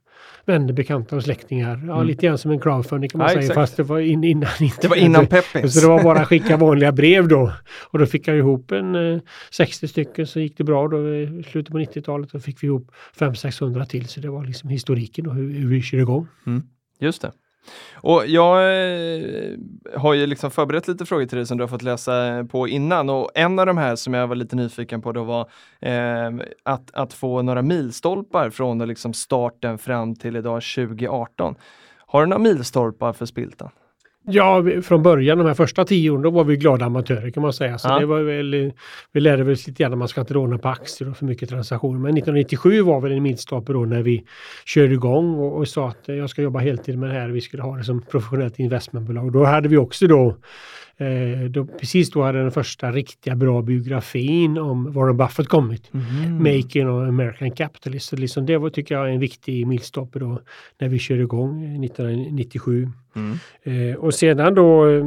vänner, 0.45 0.73
bekanta 0.73 1.17
och 1.17 1.23
släktingar. 1.23 1.83
Ja, 1.87 1.95
mm. 1.95 2.07
Lite 2.07 2.27
grann 2.27 2.39
som 2.39 2.51
en 2.51 2.61
crowdfunding 2.61 3.11
kan 3.11 3.19
man 3.19 3.25
ja, 3.25 3.29
säga, 3.29 3.41
exakt. 3.41 3.55
fast 3.55 3.77
det 3.77 3.83
var 3.83 3.99
in, 3.99 4.25
innan 4.25 4.51
Det 4.81 4.89
var 4.89 4.97
innan 4.97 5.27
Peppins. 5.27 5.75
Så 5.75 5.81
det 5.81 5.87
var 5.87 6.03
bara 6.03 6.21
att 6.21 6.29
skicka 6.29 6.57
vanliga 6.67 6.93
brev 6.93 7.29
då. 7.29 7.53
Och 7.91 7.99
då 7.99 8.07
fick 8.07 8.29
jag 8.29 8.37
ihop 8.37 8.73
en 8.73 9.15
eh, 9.15 9.21
60 9.51 9.89
stycken 9.89 10.27
så 10.27 10.41
gick 10.41 10.59
det 10.59 10.65
bra 10.65 10.89
då 10.89 11.15
i 11.15 11.45
slutet 11.51 11.73
på 11.73 11.79
90-talet. 11.79 12.31
Då 12.33 12.41
fick 12.41 12.63
vi 12.63 12.67
ihop 12.67 12.93
500-600 13.19 13.85
till 13.85 14.09
så 14.09 14.21
det 14.21 14.31
var 14.31 14.45
liksom 14.45 14.71
historiken 14.71 15.27
och 15.27 15.35
hur, 15.35 15.53
hur 15.53 15.69
vi 15.69 15.83
kör 15.83 15.99
igång. 15.99 16.27
Mm. 16.47 16.63
Just 17.01 17.23
det. 17.23 17.33
Och 17.95 18.27
jag 18.27 18.57
eh, 18.57 19.55
har 19.97 20.15
ju 20.15 20.27
liksom 20.27 20.51
förberett 20.51 20.89
lite 20.89 21.07
frågor 21.07 21.27
till 21.27 21.37
dig 21.39 21.47
som 21.47 21.59
du 21.59 21.63
har 21.63 21.69
fått 21.69 21.83
läsa 21.83 22.45
på 22.51 22.69
innan 22.69 23.11
och 23.11 23.31
en 23.35 23.59
av 23.59 23.67
de 23.67 23.79
här 23.79 23.97
som 23.97 24.15
jag 24.15 24.27
var 24.27 24.37
lite 24.37 24.57
nyfiken 24.57 25.03
på 25.03 25.13
då 25.13 25.25
var 25.25 25.51
eh, 25.81 26.31
att, 26.63 26.91
att 26.95 27.13
få 27.13 27.43
några 27.43 27.63
milstolpar 27.63 28.51
från 28.51 28.89
liksom 28.89 29.13
starten 29.13 29.79
fram 29.79 30.17
till 30.17 30.37
idag 30.37 30.63
2018. 30.77 31.55
Har 32.07 32.21
du 32.21 32.27
några 32.27 32.43
milstolpar 32.43 33.13
för 33.13 33.27
Spiltan? 33.27 33.71
Ja, 34.29 34.65
från 34.83 35.03
början, 35.03 35.39
de 35.39 35.47
här 35.47 35.55
första 35.55 35.85
tio 35.85 36.11
åren, 36.11 36.23
då 36.23 36.31
var 36.31 36.45
vi 36.45 36.57
glada 36.57 36.85
amatörer 36.85 37.31
kan 37.31 37.43
man 37.43 37.53
säga. 37.53 37.79
Så 37.79 37.89
ja. 37.89 37.99
det 37.99 38.07
var 38.07 38.21
väl, 38.21 38.73
vi 39.13 39.21
lärde 39.21 39.53
oss 39.53 39.67
lite 39.67 39.83
grann 39.83 39.93
att 39.93 39.99
man 39.99 40.09
ska 40.09 40.21
inte 40.21 40.35
råna 40.35 40.59
på 40.59 40.69
aktier 40.69 41.11
och 41.11 41.17
för 41.17 41.25
mycket 41.25 41.49
transaktioner. 41.49 41.99
Men 41.99 42.11
1997 42.11 42.83
var 42.83 43.01
väl 43.01 43.13
en 43.13 43.23
milstolpe 43.23 43.73
då 43.73 43.85
när 43.85 44.03
vi 44.03 44.25
körde 44.65 44.95
igång 44.95 45.35
och, 45.35 45.57
och 45.57 45.69
sa 45.69 45.89
att 45.89 46.03
jag 46.05 46.31
ska 46.31 46.43
jobba 46.43 46.59
heltid 46.59 46.99
med 46.99 47.11
det 47.11 47.15
här. 47.15 47.29
Vi 47.29 47.41
skulle 47.41 47.63
ha 47.63 47.77
det 47.77 47.85
som 47.85 48.03
professionellt 48.03 48.59
investmentbolag. 48.59 49.33
Då 49.33 49.45
hade 49.45 49.69
vi 49.69 49.77
också 49.77 50.07
då 50.07 50.37
då, 51.51 51.67
precis 51.67 52.11
då 52.11 52.23
hade 52.23 52.43
den 52.43 52.53
första 52.53 52.93
riktiga 52.93 53.37
bra 53.37 53.63
biografin 53.63 54.59
om 54.59 54.93
Warren 54.93 55.17
Buffett 55.17 55.49
kommit. 55.49 55.91
Mm. 55.95 56.43
Making 56.43 56.91
of 56.91 57.09
American 57.09 57.51
Capitalist. 57.51 58.09
Så 58.09 58.17
liksom 58.17 58.47
det 58.47 58.59
var, 58.59 58.71
tycker 58.71 58.95
jag, 58.95 59.13
en 59.13 59.21
viktig 59.21 59.67
milstolpe 59.67 60.19
då 60.19 60.41
när 60.79 60.89
vi 60.89 60.99
körde 60.99 61.23
igång 61.23 61.85
1997. 61.85 62.89
Mm. 63.17 63.39
Eh, 63.63 63.97
och 63.97 64.15
sedan 64.15 64.55
då, 64.55 64.89
eh, 64.89 65.05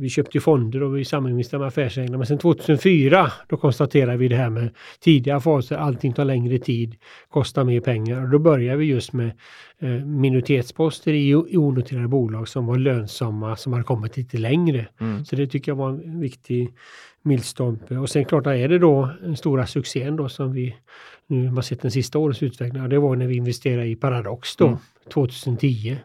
vi 0.00 0.08
köpte 0.08 0.40
fonder 0.40 0.82
och 0.82 0.96
vi 0.96 1.04
saminvesterade 1.04 1.62
med 1.62 1.68
affärsänglarna. 1.68 2.18
Men 2.18 2.26
sen 2.26 2.38
2004 2.38 3.32
då 3.48 3.56
konstaterade 3.56 4.16
vi 4.16 4.28
det 4.28 4.36
här 4.36 4.50
med 4.50 4.70
tidiga 5.00 5.40
faser, 5.40 5.76
allting 5.76 6.12
tar 6.12 6.24
längre 6.24 6.58
tid, 6.58 6.94
kostar 7.28 7.64
mer 7.64 7.80
pengar. 7.80 8.22
Och 8.22 8.28
då 8.30 8.38
började 8.38 8.78
vi 8.78 8.84
just 8.84 9.12
med 9.12 9.32
eh, 9.80 9.88
minoritetsposter 9.88 11.12
i, 11.12 11.28
i 11.28 11.56
onoterade 11.56 12.08
bolag 12.08 12.48
som 12.48 12.66
var 12.66 12.76
lönsamma, 12.76 13.56
som 13.56 13.72
hade 13.72 13.84
kommit 13.84 14.16
lite 14.16 14.38
längre. 14.38 14.86
Mm. 15.00 15.24
Så 15.26 15.36
det 15.36 15.46
tycker 15.46 15.70
jag 15.70 15.76
var 15.76 15.88
en 15.88 16.20
viktig 16.20 16.74
milstolpe. 17.22 17.96
Och 17.96 18.10
sen 18.10 18.24
klart 18.24 18.46
är 18.46 18.68
det 18.68 18.78
då 18.78 19.10
den 19.22 19.36
stora 19.36 19.66
succén 19.66 20.16
då 20.16 20.28
som 20.28 20.52
vi 20.52 20.76
nu 21.26 21.48
har 21.48 21.62
sett 21.62 21.82
den 21.82 21.90
sista 21.90 22.18
årets 22.18 22.42
utveckling. 22.42 22.88
Det 22.88 22.98
var 22.98 23.16
när 23.16 23.26
vi 23.26 23.36
investerade 23.36 23.86
i 23.86 23.96
Paradox 23.96 24.56
då, 24.56 24.66
mm. 24.66 24.78
2010 25.12 25.96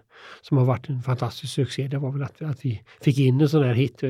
som 0.41 0.57
har 0.57 0.65
varit 0.65 0.89
en 0.89 1.01
fantastisk 1.01 1.53
succé. 1.53 1.87
Det 1.87 1.97
var 1.97 2.11
väl 2.11 2.23
att, 2.23 2.41
att 2.41 2.65
vi 2.65 2.83
fick 3.01 3.19
in 3.19 3.41
en 3.41 3.49
sån 3.49 3.63
här 3.63 3.73
hit. 3.73 4.01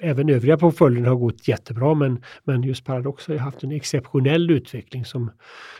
Även 0.00 0.28
övriga 0.28 0.58
portföljen 0.58 1.06
har 1.06 1.16
gått 1.16 1.48
jättebra 1.48 1.94
men, 1.94 2.22
men 2.44 2.62
just 2.62 2.84
Paradox 2.84 3.28
har 3.28 3.36
haft 3.36 3.62
en 3.62 3.72
exceptionell 3.72 4.50
utveckling 4.50 5.04
som 5.04 5.30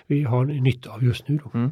vi 0.07 0.23
har 0.23 0.45
nytta 0.45 0.91
av 0.91 1.05
just 1.05 1.29
nu. 1.29 1.39
Mm. 1.55 1.71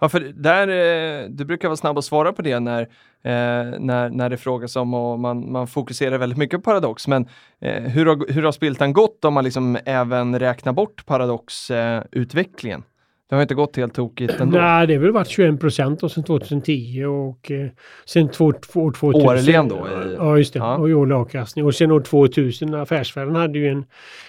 Ja, 0.00 0.08
för 0.08 0.20
där, 0.20 0.68
eh, 0.68 1.28
du 1.28 1.44
brukar 1.44 1.68
vara 1.68 1.76
snabb 1.76 1.98
att 1.98 2.04
svara 2.04 2.32
på 2.32 2.42
det 2.42 2.60
när, 2.60 2.88
eh, 3.24 3.78
när, 3.80 4.10
när 4.10 4.30
det 4.30 4.36
frågas 4.36 4.76
om 4.76 4.94
och 4.94 5.20
man, 5.20 5.52
man 5.52 5.66
fokuserar 5.66 6.18
väldigt 6.18 6.38
mycket 6.38 6.56
på 6.56 6.62
Paradox. 6.62 7.08
Men 7.08 7.28
eh, 7.60 7.82
hur, 7.82 8.06
har, 8.06 8.32
hur 8.32 8.42
har 8.42 8.52
Spiltan 8.52 8.92
gått 8.92 9.24
om 9.24 9.34
man 9.34 9.44
liksom 9.44 9.78
även 9.84 10.38
räknar 10.38 10.72
bort 10.72 11.06
Paradox-utvecklingen? 11.06 12.80
Eh, 12.80 12.84
det 13.28 13.34
har 13.34 13.42
inte 13.42 13.54
gått 13.54 13.76
helt 13.76 13.94
tokigt 13.94 14.40
ändå. 14.40 14.58
Nej, 14.58 14.86
det 14.86 14.94
har 14.94 15.00
väl 15.00 15.12
varit 15.12 15.28
21 15.28 15.60
procent 15.60 16.12
sedan 16.12 16.24
2010 16.24 17.04
och 17.04 17.50
eh, 17.50 17.68
sen 18.04 18.28
två, 18.28 18.44
år 18.44 18.92
2000. 18.92 19.28
Årligen 19.28 19.68
då? 19.68 19.76
I, 19.76 20.14
ja, 20.18 20.38
just 20.38 20.52
det. 20.52 20.58
Ja. 20.58 20.76
Och 20.76 20.90
i 20.90 20.94
årlig 20.94 21.14
avkastning. 21.14 21.64
Och 21.64 21.74
sen 21.74 21.90
år 21.90 22.00
2000, 22.00 22.74
Affärsvärlden 22.74 23.36
hade 23.36 23.58
ju 23.58 23.68
en, 23.68 23.84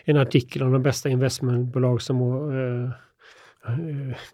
en 0.05 0.17
artikel 0.17 0.63
om 0.63 0.71
de 0.71 0.83
bästa 0.83 1.09
investmentbolag 1.09 2.01
som 2.01 2.21
eh, 2.21 2.83
eh 2.83 2.89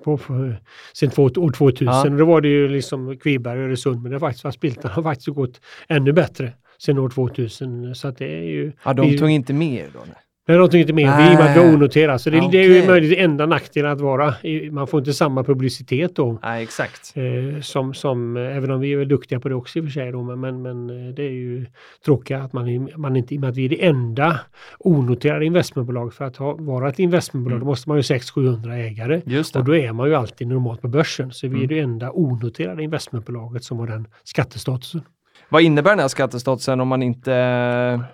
på, 0.03 0.17
på, 0.17 0.53
sen 0.93 1.09
två, 1.09 1.23
år 1.23 1.51
2000. 1.51 1.87
Ja. 1.87 2.09
Och 2.09 2.17
då 2.17 2.25
var 2.25 2.41
det 2.41 2.47
ju 2.47 2.67
liksom 2.67 3.17
Kviberg 3.17 3.59
och 3.59 3.65
Öresund, 3.65 4.01
men 4.01 4.11
det 4.11 4.15
har 4.15 4.19
faktiskt 4.19 4.43
varit 4.43 4.55
Spiltan 4.55 4.91
har 4.91 5.03
faktiskt 5.03 5.27
gått 5.27 5.61
ännu 5.87 6.13
bättre 6.13 6.53
sen 6.77 6.97
år 6.97 7.09
2000. 7.09 7.95
Så 7.95 8.07
att 8.07 8.17
det 8.17 8.37
är 8.37 8.43
ju... 8.43 8.71
Ja, 8.83 8.93
de 8.93 9.17
tog 9.17 9.29
inte 9.29 9.53
med 9.53 9.85
då? 9.93 10.00
Nej. 10.05 10.15
Men 10.48 10.57
de 10.57 10.69
tycker 10.69 10.79
inte 10.79 10.93
mer. 10.93 11.29
Vi, 11.29 11.38
man 11.38 11.53
blir 11.53 11.74
onoterad. 11.74 12.21
Så 12.21 12.29
det, 12.29 12.38
okay. 12.38 12.50
det 12.51 12.57
är 12.57 12.81
ju 12.81 12.88
möjligt 12.88 13.19
enda 13.19 13.45
nackdelen 13.45 13.91
att 13.91 14.01
vara. 14.01 14.33
Man 14.71 14.88
får 14.88 15.00
inte 15.00 15.13
samma 15.13 15.43
publicitet 15.43 16.15
då. 16.15 16.39
Nej, 16.43 16.63
exakt. 16.63 17.13
Eh, 17.15 17.62
som, 17.62 17.93
som, 17.93 18.38
även 18.38 18.71
om 18.71 18.79
vi 18.79 18.93
är 18.93 19.05
duktiga 19.05 19.39
på 19.39 19.50
det 19.50 19.55
också 19.55 19.79
i 19.79 19.81
och 19.81 19.86
för 19.86 19.91
sig. 19.91 20.12
Då, 20.12 20.24
men, 20.24 20.62
men 20.62 20.89
eh, 20.89 21.13
det 21.13 21.24
är 21.24 21.31
ju 21.31 21.65
tråkigt 22.05 22.38
att 22.38 22.53
man, 22.53 22.89
man 22.95 23.15
inte, 23.15 23.33
i 23.33 23.38
och 23.38 23.41
med 23.41 23.50
att 23.50 23.57
vi 23.57 23.65
är 23.65 23.69
det 23.69 23.86
enda 23.86 24.39
onoterade 24.79 25.45
investmentbolag. 25.45 26.13
För 26.13 26.25
att 26.25 26.38
ha, 26.38 26.55
vara 26.60 26.89
ett 26.89 27.00
investmentbolag 27.00 27.55
mm. 27.55 27.65
då 27.65 27.71
måste 27.71 27.89
man 27.89 27.98
ju 27.98 28.01
600-700 28.01 28.74
ägare. 28.74 29.21
Just 29.25 29.53
det. 29.53 29.60
Och 29.60 29.65
då 29.65 29.75
är 29.75 29.91
man 29.91 30.07
ju 30.07 30.15
alltid 30.15 30.48
normalt 30.48 30.81
på 30.81 30.88
börsen. 30.88 31.31
Så 31.31 31.48
vi 31.48 31.53
är 31.53 31.57
mm. 31.57 31.67
det 31.67 31.79
enda 31.79 32.12
onoterade 32.12 32.83
investmentbolaget 32.83 33.63
som 33.63 33.79
har 33.79 33.88
den 33.88 34.07
skattestatusen. 34.24 35.01
Vad 35.50 35.62
innebär 35.62 35.89
den 35.89 36.00
här 36.00 36.07
skattestatusen 36.07 36.81
om 36.81 36.88
man 36.88 37.03
inte 37.03 37.31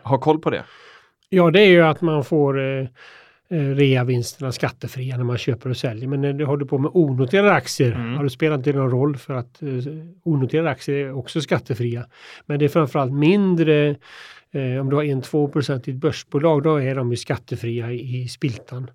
har 0.03 0.17
koll 0.17 0.39
på 0.39 0.49
det? 0.49 0.63
Ja, 1.29 1.51
det 1.51 1.61
är 1.61 1.69
ju 1.69 1.81
att 1.81 2.01
man 2.01 2.23
får 2.23 2.59
eh, 2.59 2.87
eh, 3.49 3.75
reavinsterna 3.75 4.51
skattefria 4.51 5.17
när 5.17 5.23
man 5.23 5.37
köper 5.37 5.69
och 5.69 5.77
säljer. 5.77 6.07
Men 6.07 6.21
när 6.21 6.33
du 6.33 6.45
håller 6.45 6.65
på 6.65 6.77
med 6.77 6.91
onoterade 6.93 7.53
aktier, 7.53 7.91
mm. 7.91 8.13
har 8.13 8.23
det 8.23 8.29
spelat 8.29 8.57
inte 8.57 8.73
någon 8.73 8.91
roll 8.91 9.17
för 9.17 9.33
att 9.33 9.61
eh, 9.61 9.69
onoterade 10.23 10.69
aktier 10.69 10.95
är 10.95 11.17
också 11.17 11.41
skattefria. 11.41 12.05
Men 12.45 12.59
det 12.59 12.65
är 12.65 12.69
framförallt 12.69 13.13
mindre 13.13 13.95
om 14.79 14.89
du 14.89 14.95
har 14.95 15.03
en 15.03 15.21
2% 15.21 15.89
i 15.89 15.91
ett 15.91 15.97
börsbolag 15.97 16.63
då 16.63 16.75
är 16.81 16.95
de 16.95 17.11
ju 17.11 17.17
skattefria 17.17 17.91
i, 17.91 18.27
spiltan. 18.27 18.91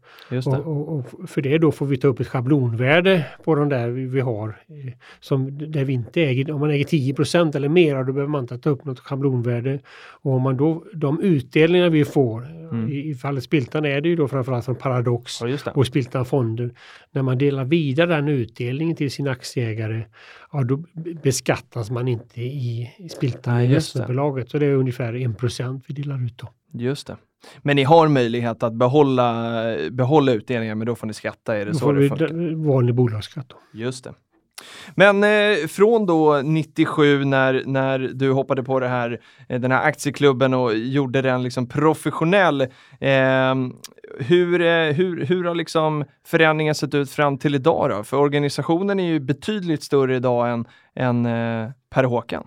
Och, 0.46 0.66
och, 0.66 0.98
och, 0.98 1.30
för 1.30 1.42
det 1.42 1.58
då 1.58 1.72
får 1.72 1.86
vi 1.86 1.96
ta 1.96 2.08
upp 2.08 2.20
ett 2.20 2.28
schablonvärde 2.28 3.26
på 3.44 3.54
de 3.54 3.68
där 3.68 3.88
vi, 3.88 4.06
vi 4.06 4.20
har. 4.20 4.48
Eh, 4.48 4.92
som 5.20 5.58
där 5.72 5.84
vi 5.84 5.92
inte 5.92 6.22
äger, 6.22 6.52
om 6.52 6.60
man 6.60 6.70
äger 6.70 6.84
10% 6.84 7.56
eller 7.56 7.68
mer 7.68 8.04
då 8.04 8.12
behöver 8.12 8.30
man 8.30 8.44
inte 8.44 8.58
ta 8.58 8.70
upp 8.70 8.84
något 8.84 9.00
schablonvärde. 9.00 9.80
Och 10.22 10.32
om 10.32 10.42
man 10.42 10.56
då, 10.56 10.84
de 10.94 11.20
utdelningar 11.20 11.90
vi 11.90 12.04
får, 12.04 12.46
mm. 12.72 12.88
i, 12.88 13.10
i 13.10 13.14
fallet 13.14 13.44
spiltan 13.44 13.84
är 13.84 14.00
det 14.00 14.08
ju 14.08 14.16
då 14.16 14.28
framförallt 14.28 14.64
från 14.64 14.76
Paradox 14.76 15.40
ja, 15.40 15.72
och 15.74 15.86
spiltan 15.86 16.24
fonder. 16.24 16.70
När 17.10 17.22
man 17.22 17.38
delar 17.38 17.64
vidare 17.64 18.14
den 18.14 18.28
utdelningen 18.28 18.96
till 18.96 19.10
sina 19.10 19.30
aktieägare 19.30 20.04
ja, 20.52 20.62
då 20.62 20.84
beskattas 21.22 21.90
man 21.90 22.08
inte 22.08 22.40
i, 22.40 22.90
i 22.98 23.08
spiltan 23.08 23.60
i 23.60 23.64
investmentbolaget. 23.64 24.50
Så 24.50 24.58
det 24.58 24.66
är 24.66 24.74
ungefär 24.74 25.12
1% 25.12 25.82
vi 25.86 25.94
delar 25.94 26.24
ut 26.24 26.38
då. 26.38 26.48
Just 26.72 27.06
det. 27.06 27.16
Men 27.62 27.76
ni 27.76 27.82
har 27.82 28.08
möjlighet 28.08 28.62
att 28.62 28.74
behålla, 28.74 29.54
behålla 29.90 30.32
utdelningen, 30.32 30.78
men 30.78 30.86
då 30.86 30.94
får 30.94 31.06
ni 31.06 31.12
skatta, 31.12 31.56
är 31.56 31.64
det 31.64 31.72
Då 31.72 31.78
så 31.78 31.84
får 31.84 31.94
det 31.94 32.08
funkar? 32.08 32.64
vanlig 32.66 32.94
bolagsskatt. 32.94 33.48
Då. 33.48 33.56
Just 33.78 34.04
det. 34.04 34.14
Men 34.94 35.24
eh, 35.24 35.66
från 35.66 36.06
då 36.06 36.40
97 36.44 37.24
när, 37.24 37.62
när 37.66 37.98
du 37.98 38.32
hoppade 38.32 38.62
på 38.62 38.80
det 38.80 38.88
här, 38.88 39.20
eh, 39.48 39.60
den 39.60 39.72
här 39.72 39.82
aktieklubben 39.84 40.54
och 40.54 40.74
gjorde 40.74 41.22
den 41.22 41.42
liksom 41.42 41.68
professionell. 41.68 42.60
Eh, 42.60 43.54
hur, 44.18 44.60
eh, 44.60 44.92
hur, 44.92 45.24
hur 45.24 45.44
har 45.44 45.54
liksom 45.54 46.04
förändringen 46.26 46.74
sett 46.74 46.94
ut 46.94 47.10
fram 47.10 47.38
till 47.38 47.54
idag 47.54 47.90
då? 47.90 48.02
För 48.04 48.16
organisationen 48.16 49.00
är 49.00 49.06
ju 49.06 49.20
betydligt 49.20 49.82
större 49.82 50.16
idag 50.16 50.50
än, 50.52 50.64
än 50.94 51.26
eh, 51.26 51.70
Per 51.90 52.04
Håkan. 52.04 52.46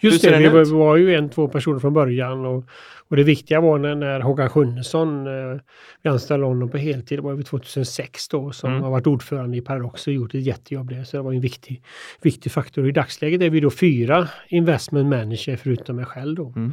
Just 0.00 0.22
det, 0.24 0.38
vi 0.38 0.48
var, 0.48 0.60
ut? 0.60 0.68
var 0.68 0.96
ju 0.96 1.14
en, 1.14 1.28
två 1.28 1.48
personer 1.48 1.78
från 1.78 1.92
början 1.94 2.46
och, 2.46 2.64
och 3.08 3.16
det 3.16 3.22
viktiga 3.22 3.60
var 3.60 3.78
när, 3.78 3.94
när 3.94 4.20
Håkan 4.20 4.50
Sjunnesson, 4.50 5.26
eh, 5.26 5.60
vi 6.02 6.10
anställde 6.10 6.46
honom 6.46 6.68
på 6.68 6.78
heltid, 6.78 7.18
det 7.18 7.22
var 7.22 7.36
ju 7.36 7.42
2006 7.42 8.28
då, 8.28 8.52
som 8.52 8.70
Mm. 8.70 8.82
har 8.82 8.90
varit 8.90 9.06
ordförande 9.06 9.56
i 9.56 9.60
Paradox 9.60 10.06
och 10.06 10.12
gjort 10.12 10.34
ett 10.34 10.42
jättejobb 10.46 10.90
där, 10.90 11.04
så 11.04 11.16
det 11.16 11.22
var 11.22 11.32
en 11.32 11.40
viktig, 11.40 11.82
viktig 12.22 12.52
faktor. 12.52 12.88
I 12.88 12.92
dagsläget 12.92 13.42
är 13.42 13.50
vi 13.50 13.60
då 13.60 13.70
fyra 13.70 14.28
investment 14.48 15.08
manager 15.08 15.56
förutom 15.56 15.96
mig 15.96 16.04
själv 16.04 16.34
då. 16.36 16.52
Mm. 16.56 16.72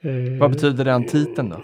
Eh, 0.00 0.38
Vad 0.40 0.50
betyder 0.52 0.84
den 0.84 1.06
titeln 1.06 1.48
då? 1.48 1.62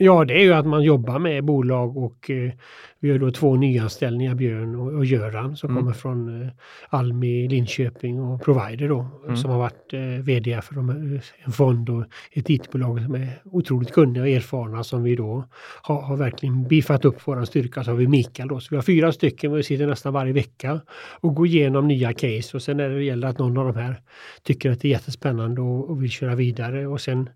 Ja, 0.00 0.24
det 0.24 0.34
är 0.34 0.40
ju 0.40 0.52
att 0.54 0.66
man 0.66 0.82
jobbar 0.82 1.18
med 1.18 1.44
bolag 1.44 1.96
och 1.96 2.30
eh, 2.30 2.52
vi 3.00 3.10
har 3.10 3.18
då 3.18 3.30
två 3.30 3.56
nyanställningar, 3.56 4.34
Björn 4.34 4.74
och, 4.74 4.92
och 4.92 5.04
Göran, 5.04 5.56
som 5.56 5.70
Mm. 5.70 5.82
kommer 5.82 5.92
från 5.94 6.42
eh, 6.42 6.48
Almi, 6.88 7.48
Linköping 7.48 8.20
och 8.20 8.42
Provider 8.44 8.88
då, 8.88 9.06
Mm. 9.24 9.36
som 9.36 9.50
har 9.50 9.58
varit 9.58 9.92
eh, 9.92 10.00
VD 10.24 10.60
för 10.62 10.74
de, 10.74 10.90
eh, 10.90 11.20
en 11.44 11.52
fond 11.52 11.90
och 11.90 12.04
ett 12.32 12.50
IT-bolag 12.50 13.00
som 13.00 13.14
är 13.14 13.28
otroligt 13.44 13.92
kunniga 13.92 14.22
och 14.22 14.28
erfarna 14.28 14.84
som 14.84 15.02
vi 15.02 15.16
då 15.16 15.44
har, 15.82 16.02
har 16.02 16.16
verkligen 16.16 16.68
biffat 16.68 17.04
upp 17.04 17.28
våran 17.28 17.46
styrka. 17.46 17.84
Så 17.84 17.90
har 17.90 17.96
vi 17.96 18.06
Mikael 18.08 18.48
då, 18.48 18.60
så 18.60 18.66
vi 18.70 18.76
har 18.76 18.82
fyra 18.82 19.12
stycken, 19.12 19.52
vi 19.52 19.62
sitter 19.62 19.86
nästan 19.86 20.12
varje 20.12 20.32
vecka 20.32 20.80
och 21.20 21.34
går 21.34 21.46
igenom 21.46 21.88
nya 21.88 22.12
case 22.12 22.56
och 22.56 22.62
sen 22.62 22.76
när 22.76 22.88
det 22.90 23.04
gäller 23.04 23.28
att 23.28 23.38
någon 23.38 23.58
av 23.58 23.66
de 23.74 23.76
här 23.80 24.00
tycker 24.42 24.70
att 24.70 24.80
det 24.80 24.88
är 24.88 24.92
jättespännande 24.92 25.60
och, 25.60 25.90
och 25.90 26.02
vill 26.02 26.10
köra 26.10 26.34
vidare 26.34 26.86
och 26.86 27.00
sen 27.00 27.28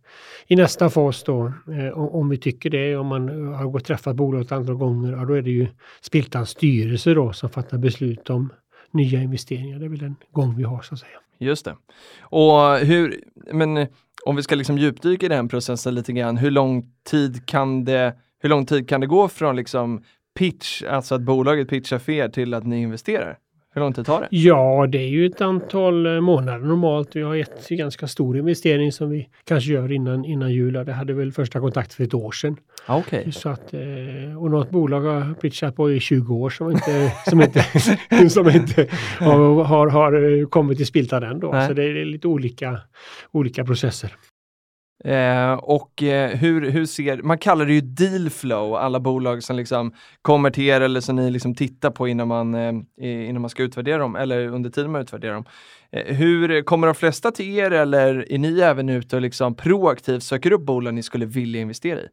i 0.47 0.57
nästa 0.57 0.91
fas 0.91 1.25
då, 1.25 1.47
eh, 1.47 1.99
om, 1.99 2.09
om 2.09 2.29
vi 2.29 2.37
tycker 2.39 2.71
det, 2.71 2.97
om 2.97 3.07
man 3.07 3.29
har 3.55 3.65
gått 3.71 3.85
träffat 3.85 4.17
bolaget 4.17 4.47
ett 4.47 4.53
antal 4.53 4.75
gånger, 4.75 5.13
ja, 5.13 5.25
då 5.25 5.35
är 5.35 5.43
det 5.43 5.52
ju 5.53 5.67
Spiltans 6.01 6.51
styrelse 6.51 7.15
då 7.15 7.33
som 7.33 7.51
fattar 7.51 7.79
beslut 7.79 8.31
om 8.31 8.53
nya 8.91 9.23
investeringar. 9.23 9.79
Det 9.79 9.85
är 9.85 9.89
väl 9.89 9.99
den 9.99 10.17
gång 10.33 10.57
vi 10.57 10.63
har 10.63 10.83
så 10.83 10.95
att 10.95 11.01
säga. 11.01 11.19
Just 11.39 11.65
det. 11.65 11.77
Och 12.21 12.79
hur, 12.79 13.25
men 13.53 13.77
eh, 13.77 13.89
om 14.25 14.37
vi 14.37 14.43
ska 14.43 14.55
liksom 14.55 14.79
djupdyka 14.79 15.27
i 15.27 15.29
den 15.29 15.49
processen 15.49 15.95
lite 15.95 16.13
grann, 16.13 16.37
hur 16.37 16.51
lång 16.51 16.85
tid 17.11 17.47
kan 17.47 17.85
det, 17.85 18.17
hur 18.39 18.49
lång 18.49 18.67
tid 18.67 18.89
kan 18.89 19.01
det 19.01 19.07
gå 19.07 19.29
från 19.29 19.57
liksom 19.57 20.05
pitch, 20.35 20.83
alltså 20.83 21.15
att 21.15 21.23
bolaget 21.23 21.69
pitchar 21.69 21.99
för 21.99 22.13
er 22.13 22.29
till 22.29 22.55
att 22.55 22.67
ni 22.67 22.83
investerar? 22.83 23.39
Hur 23.75 23.81
lång 23.81 23.93
tid 23.93 24.07
tar 24.07 24.21
det? 24.21 24.29
Ja, 24.31 24.87
det 24.89 24.99
är 24.99 25.09
ju 25.09 25.27
ett 25.27 25.41
antal 25.41 26.07
eh, 26.07 26.21
månader 26.21 26.59
normalt. 26.59 27.17
Vi 27.17 27.23
har 27.23 27.37
ett 27.37 27.69
ganska 27.69 28.09
stor 28.09 28.39
investering 28.39 28.93
som 28.93 29.11
vi 29.11 29.29
kanske 29.45 29.73
gör 29.73 29.93
innan, 29.93 30.25
innan 30.25 30.53
jul. 30.53 30.73
Det 30.73 30.93
hade 30.93 31.13
väl 31.13 31.33
första 31.33 31.61
kontakt 31.61 31.95
för 31.95 32.05
ett 32.05 32.15
år 32.15 32.33
sedan. 32.33 32.57
Ah, 32.87 32.99
Okej. 32.99 33.33
Så 33.33 33.49
att, 33.49 33.75
eh, 33.75 34.43
och 34.43 34.51
något 34.51 34.71
bolag 34.71 35.01
har 35.01 35.35
pitchat 35.35 35.77
på 35.77 35.93
i 35.93 36.01
20 36.01 36.35
år 36.35 36.51
som 36.51 36.71
inte, 36.71 37.13
som 37.27 37.41
inte, 37.43 37.63
som 38.31 38.51
inte 38.51 38.87
har, 39.19 39.65
har, 39.65 39.87
har 39.87 40.41
eh, 40.41 40.47
kommit 40.47 40.77
till 40.77 40.87
spiltan 40.87 41.23
än 41.23 41.41
då. 41.41 41.51
Nej. 41.53 41.69
Så 41.69 41.75
det 41.75 41.85
är 41.85 42.05
lite 42.05 42.29
olika, 42.29 42.81
olika 43.31 43.65
processer. 43.65 44.13
Eh, 45.05 45.53
och 45.53 46.03
eh, 46.03 46.31
hur, 46.31 46.71
hur 46.71 46.87
ser, 46.87 47.23
man 47.23 47.39
kallar 47.39 47.67
det 47.67 47.73
ju 47.73 47.81
deal 47.81 48.31
flow, 48.31 48.75
alla 48.75 49.01
bolag 49.01 49.43
som 49.43 49.57
liksom 49.57 49.93
kommer 50.23 50.51
till 50.51 50.65
er 50.65 50.81
eller 50.81 51.01
som 51.01 51.17
ni 51.17 51.31
liksom 51.31 51.55
tittar 51.55 51.91
på 51.91 52.09
innan 52.09 52.29
man, 52.29 52.55
eh, 52.55 52.75
innan 53.01 53.41
man 53.41 53.51
ska 53.51 53.63
utvärdera 53.63 53.99
dem 53.99 54.17
eller 54.17 54.47
under 54.47 54.71
tiden 54.71 54.93
man 54.93 55.01
utvärderar 55.01 55.35
dem. 55.35 55.45
Eh, 55.93 56.15
hur 56.15 56.63
kommer 56.63 56.87
de 56.87 56.95
flesta 56.95 57.31
till 57.31 57.59
er 57.59 57.71
eller 57.71 58.33
är 58.33 58.39
ni 58.39 58.61
även 58.61 58.89
ute 58.89 59.17
och 59.17 59.23
liksom 59.23 59.55
proaktivt 59.55 60.23
söker 60.23 60.53
upp 60.53 60.63
bolag 60.63 60.95
ni 60.95 61.03
skulle 61.03 61.27
vilja 61.27 61.61
investera 61.61 62.01
i? 62.01 62.09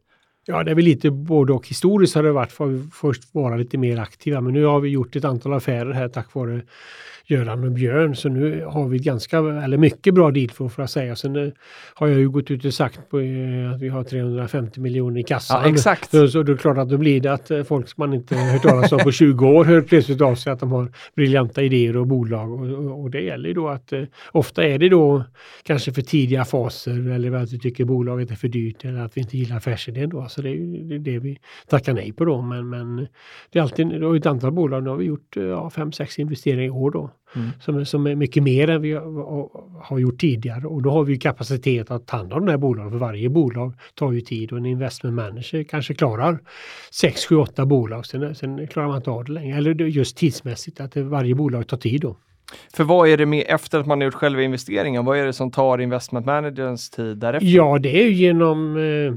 Ja, 0.46 0.64
det 0.64 0.70
är 0.70 0.74
väl 0.74 0.84
lite 0.84 1.10
både 1.10 1.52
och. 1.52 1.68
Historiskt 1.68 2.14
har 2.14 2.22
det 2.22 2.32
varit 2.32 2.52
för 2.52 2.74
att 2.74 2.94
först 2.94 3.34
vara 3.34 3.56
lite 3.56 3.78
mer 3.78 3.98
aktiva, 3.98 4.40
men 4.40 4.52
nu 4.52 4.64
har 4.64 4.80
vi 4.80 4.88
gjort 4.88 5.16
ett 5.16 5.24
antal 5.24 5.52
affärer 5.52 5.92
här 5.92 6.08
tack 6.08 6.34
vare 6.34 6.62
Göran 7.30 7.64
och 7.64 7.72
Björn, 7.72 8.16
så 8.16 8.28
nu 8.28 8.64
har 8.64 8.88
vi 8.88 8.98
ganska, 8.98 9.38
eller 9.38 9.76
mycket 9.76 10.14
bra 10.14 10.30
deal 10.30 10.50
för, 10.50 10.82
att 10.82 10.90
säga. 10.90 11.16
Sen 11.16 11.36
eh, 11.36 11.52
har 11.94 12.08
jag 12.08 12.18
ju 12.18 12.30
gått 12.30 12.50
ut 12.50 12.64
och 12.64 12.74
sagt 12.74 13.10
på, 13.10 13.20
eh, 13.20 13.72
att 13.74 13.80
vi 13.80 13.88
har 13.88 14.04
350 14.04 14.80
miljoner 14.80 15.20
i 15.20 15.22
kassan. 15.22 15.62
Ja, 15.62 15.68
exakt. 15.68 16.10
Så, 16.10 16.28
så 16.28 16.42
det 16.42 16.52
är 16.52 16.56
klart 16.56 16.78
att 16.78 16.88
då 16.88 16.96
blir 16.96 17.20
det 17.20 17.32
att 17.32 17.50
eh, 17.50 17.62
folk 17.62 17.88
som 17.88 17.94
man 17.96 18.14
inte 18.14 18.36
hört 18.36 18.62
talas 18.62 18.92
om 18.92 18.98
på 18.98 19.12
20 19.12 19.46
år 19.46 19.64
hör 19.64 19.80
plötsligt 19.80 20.20
av 20.20 20.34
sig 20.34 20.52
att 20.52 20.60
de 20.60 20.72
har 20.72 20.92
briljanta 21.16 21.62
idéer 21.62 21.96
och 21.96 22.06
bolag. 22.06 22.52
Och, 22.52 23.00
och, 23.00 23.10
det 23.10 23.20
gäller 23.20 23.48
ju 23.48 23.54
då 23.54 23.68
att 23.68 23.92
ofta 24.32 24.64
är 24.64 24.78
det 24.78 24.88
då 24.88 25.24
kanske 25.62 25.92
för 25.92 26.02
tidiga 26.02 26.44
faser 26.44 27.10
eller 27.10 27.32
att 27.32 27.52
vi 27.52 27.58
tycker 27.58 27.84
bolaget 27.84 28.30
är 28.30 28.34
för 28.34 28.48
dyrt 28.48 28.84
eller 28.84 29.00
att 29.00 29.16
vi 29.16 29.20
inte 29.20 29.38
gillar 29.38 29.56
affärsidén 29.56 30.08
då. 30.08 30.20
Så 30.30 30.42
det 30.42 30.48
är 30.50 30.98
det, 30.98 31.18
vi 31.18 31.38
tackar 31.68 31.94
nej 31.94 32.12
på 32.12 32.24
då. 32.24 32.42
Men, 32.42 32.68
men 32.68 33.06
det 33.52 33.58
är 33.58 33.62
alltid, 33.62 34.02
har 34.02 34.16
ett 34.16 34.26
antal 34.26 34.52
bolag, 34.52 34.82
nu 34.82 34.90
har 34.90 34.96
vi 34.96 35.04
gjort 35.04 35.36
ja, 35.36 35.70
fem, 35.70 35.92
sex 35.92 36.18
investeringar 36.18 36.62
i 36.64 36.70
år 36.70 36.90
då. 36.90 37.10
Mm. 37.36 37.48
Som, 37.60 37.76
är- 37.76 37.84
som 37.84 38.06
är 38.06 38.14
mycket 38.14 38.42
mer 38.42 38.70
än 38.70 38.82
vi 38.82 38.92
har, 39.82 39.98
gjort 39.98 40.20
tidigare 40.20 40.66
och 40.66 40.82
då 40.82 40.90
har 40.90 41.04
vi 41.04 41.12
ju 41.12 41.18
kapacitet 41.18 41.90
att 41.90 42.06
ta 42.06 42.16
hand 42.16 42.32
om 42.32 42.46
de 42.46 42.50
här 42.50 42.58
bolagen. 42.58 42.90
För 42.90 42.98
varje 42.98 43.28
bolag 43.28 43.74
tar 43.94 44.12
ju 44.12 44.20
tid 44.20 44.52
och 44.52 44.58
en 44.58 44.66
investment 44.66 45.14
manager 45.16 45.62
kanske 45.62 45.94
klarar 45.94 46.38
6, 46.92 47.26
7, 47.26 47.36
8 47.36 47.66
bolag. 47.66 48.06
Sen, 48.06 48.34
sen 48.34 48.66
klarar 48.66 48.88
man 48.88 48.96
inte 48.96 49.10
av 49.10 49.24
det 49.24 49.32
längre. 49.32 49.56
Eller 49.56 49.74
just 49.74 50.16
tidsmässigt 50.16 50.80
att 50.80 50.96
varje 50.96 51.34
bolag 51.34 51.66
tar 51.66 51.76
tid 51.76 52.00
då. 52.00 52.16
För 52.74 52.84
vad 52.84 53.08
är 53.08 53.16
det 53.16 53.26
med 53.26 53.44
efter 53.48 53.78
att 53.78 53.86
man 53.86 54.00
har 54.00 54.04
gjort 54.04 54.14
själva 54.14 54.42
investeringen? 54.42 55.04
Vad 55.04 55.18
är 55.18 55.26
det 55.26 55.32
som 55.32 55.50
tar 55.50 55.78
investment 55.78 56.26
managerns 56.26 56.90
tid 56.90 57.18
därefter? 57.18 57.46
Ja, 57.48 57.78
det 57.78 58.02
är 58.02 58.06
ju 58.06 58.12
genom 58.12 58.76
eh, 58.76 59.14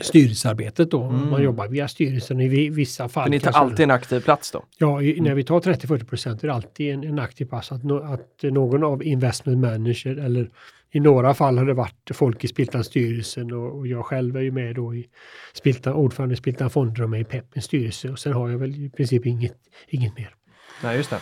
styrelsearbetet 0.00 0.90
då. 0.90 1.02
Mm. 1.02 1.30
Man 1.30 1.42
jobbar 1.42 1.68
via 1.68 1.88
styrelsen 1.88 2.40
i 2.40 2.48
vi- 2.48 2.68
vissa 2.68 3.08
fall. 3.08 3.24
För 3.24 3.30
ni 3.30 3.40
tar 3.40 3.50
alltid 3.52 3.80
en 3.84 3.90
aktiv 3.90 4.20
plats 4.20 4.50
då? 4.50 4.64
Ja, 4.78 5.02
i, 5.02 5.20
när 5.20 5.34
vi 5.34 5.44
tar 5.44 5.60
30-40 5.60 6.04
procent 6.04 6.44
är 6.44 6.48
det 6.48 6.54
alltid 6.54 6.94
en, 6.94 7.04
en 7.04 7.18
aktiv 7.18 7.44
pass 7.44 7.72
att, 7.72 7.84
nå- 7.84 8.02
att 8.02 8.42
någon 8.42 8.84
av 8.84 9.02
investment 9.04 9.58
manager 9.58 10.16
eller 10.16 10.50
i 10.90 11.00
några 11.00 11.34
fall 11.34 11.58
har 11.58 11.64
det 11.66 11.74
varit 11.74 12.10
folk 12.14 12.44
i 12.44 12.48
Spiltan 12.48 12.84
styrelsen 12.84 13.52
och, 13.52 13.78
och 13.78 13.86
jag 13.86 14.04
själv 14.06 14.36
är 14.36 14.40
ju 14.40 14.50
med 14.50 14.74
då 14.74 14.94
i 14.94 15.06
Spiltan, 15.54 15.94
ordförande 15.94 16.32
i 16.32 16.36
Spiltan 16.36 16.70
Fonder 16.70 17.02
och 17.02 17.10
med 17.10 17.20
i 17.20 17.24
Peppins 17.24 17.64
styrelse 17.64 18.08
och 18.08 18.18
sen 18.18 18.32
har 18.32 18.48
jag 18.48 18.58
väl 18.58 18.70
i 18.74 18.90
princip 18.90 19.26
inget, 19.26 19.56
inget 19.88 20.16
mer. 20.16 20.34
Nej, 20.82 20.96
just 20.96 21.10
det. 21.10 21.18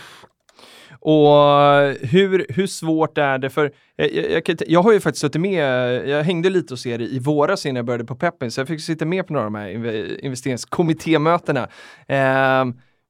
Och 1.05 1.37
eh, 1.83 1.97
hur, 2.01 2.47
hur 2.49 2.67
svårt 2.67 3.19
är 3.19 3.39
det 3.39 3.51
för, 3.51 3.73
eh, 3.99 4.07
jag, 4.07 4.31
jag, 4.31 4.43
jag, 4.47 4.63
jag 4.67 4.83
har 4.83 4.93
ju 4.93 5.01
faktiskt 5.01 5.21
suttit 5.21 5.41
med, 5.41 6.09
jag 6.09 6.23
hängde 6.23 6.51
lite 6.51 6.73
hos 6.73 6.87
er 6.87 7.01
i 7.01 7.19
våras 7.19 7.67
innan 7.67 7.77
jag 7.77 7.85
började 7.85 8.05
på 8.05 8.15
Peppin, 8.15 8.51
så 8.51 8.61
jag 8.61 8.69
fick 8.69 8.81
sitta 8.81 9.05
med 9.05 9.27
på 9.27 9.33
några 9.33 9.47
av 9.47 9.53
de 9.53 9.59
här 9.59 10.25
investeringskommittémötena. 10.25 11.69
Eh, 12.09 12.65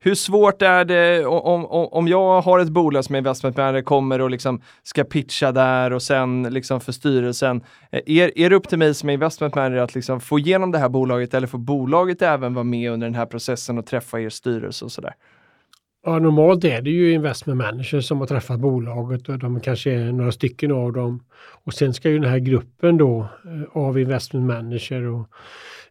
hur 0.05 0.15
svårt 0.15 0.63
är 0.63 0.85
det 0.85 1.27
om, 1.27 1.67
om, 1.67 1.89
om 1.93 2.09
jag 2.09 2.41
har 2.41 2.59
ett 2.59 2.69
bolag 2.69 3.05
som 3.05 3.15
är 3.15 3.19
investment 3.19 3.57
manager, 3.57 3.83
kommer 3.83 4.21
och 4.21 4.31
liksom 4.31 4.63
ska 4.83 5.05
pitcha 5.05 5.53
där 5.53 5.93
och 5.93 6.03
sen 6.03 6.43
liksom 6.43 6.81
för 6.81 6.93
styrelsen. 6.93 7.63
Eh, 7.91 8.01
är, 8.07 8.39
är 8.39 8.51
det 8.51 8.57
upp 8.57 8.69
till 8.69 8.79
mig 8.79 8.95
som 8.95 9.09
är 9.09 9.13
investment 9.13 9.55
manager 9.55 9.77
att 9.77 9.95
liksom 9.95 10.21
få 10.21 10.39
igenom 10.39 10.73
det 10.73 10.79
här 10.79 10.89
bolaget 10.89 11.35
eller 11.35 11.47
får 11.47 11.59
bolaget 11.59 12.23
även 12.23 12.55
vara 12.55 12.65
med 12.65 12.91
under 12.91 13.07
den 13.07 13.15
här 13.15 13.27
processen 13.27 13.79
och 13.79 13.87
träffa 13.87 14.21
er 14.21 14.31
styrelse 14.31 14.85
och 14.85 14.93
sådär? 14.93 15.15
Ja, 16.05 16.19
normalt 16.19 16.65
är 16.65 16.83
det 16.83 16.91
ju 16.91 17.13
investment 17.13 17.59
managers 17.59 18.09
som 18.09 18.21
har 18.21 18.27
träffat 18.27 18.61
bolaget 18.61 19.29
och 19.29 19.39
de 19.39 19.61
kanske 19.61 19.91
är 19.91 20.13
några 20.13 20.33
stycken 20.33 20.73
av 20.73 20.93
dem. 20.93 21.25
Och 21.65 21.75
sen 21.75 21.95
ska 21.95 22.11
ju 22.11 22.19
den 22.19 22.31
här 22.31 22.39
gruppen 22.39 22.97
då 22.97 23.21
eh, 23.21 23.77
av 23.77 23.99
investment 23.99 24.47
manager 24.47 25.03
och, 25.03 25.29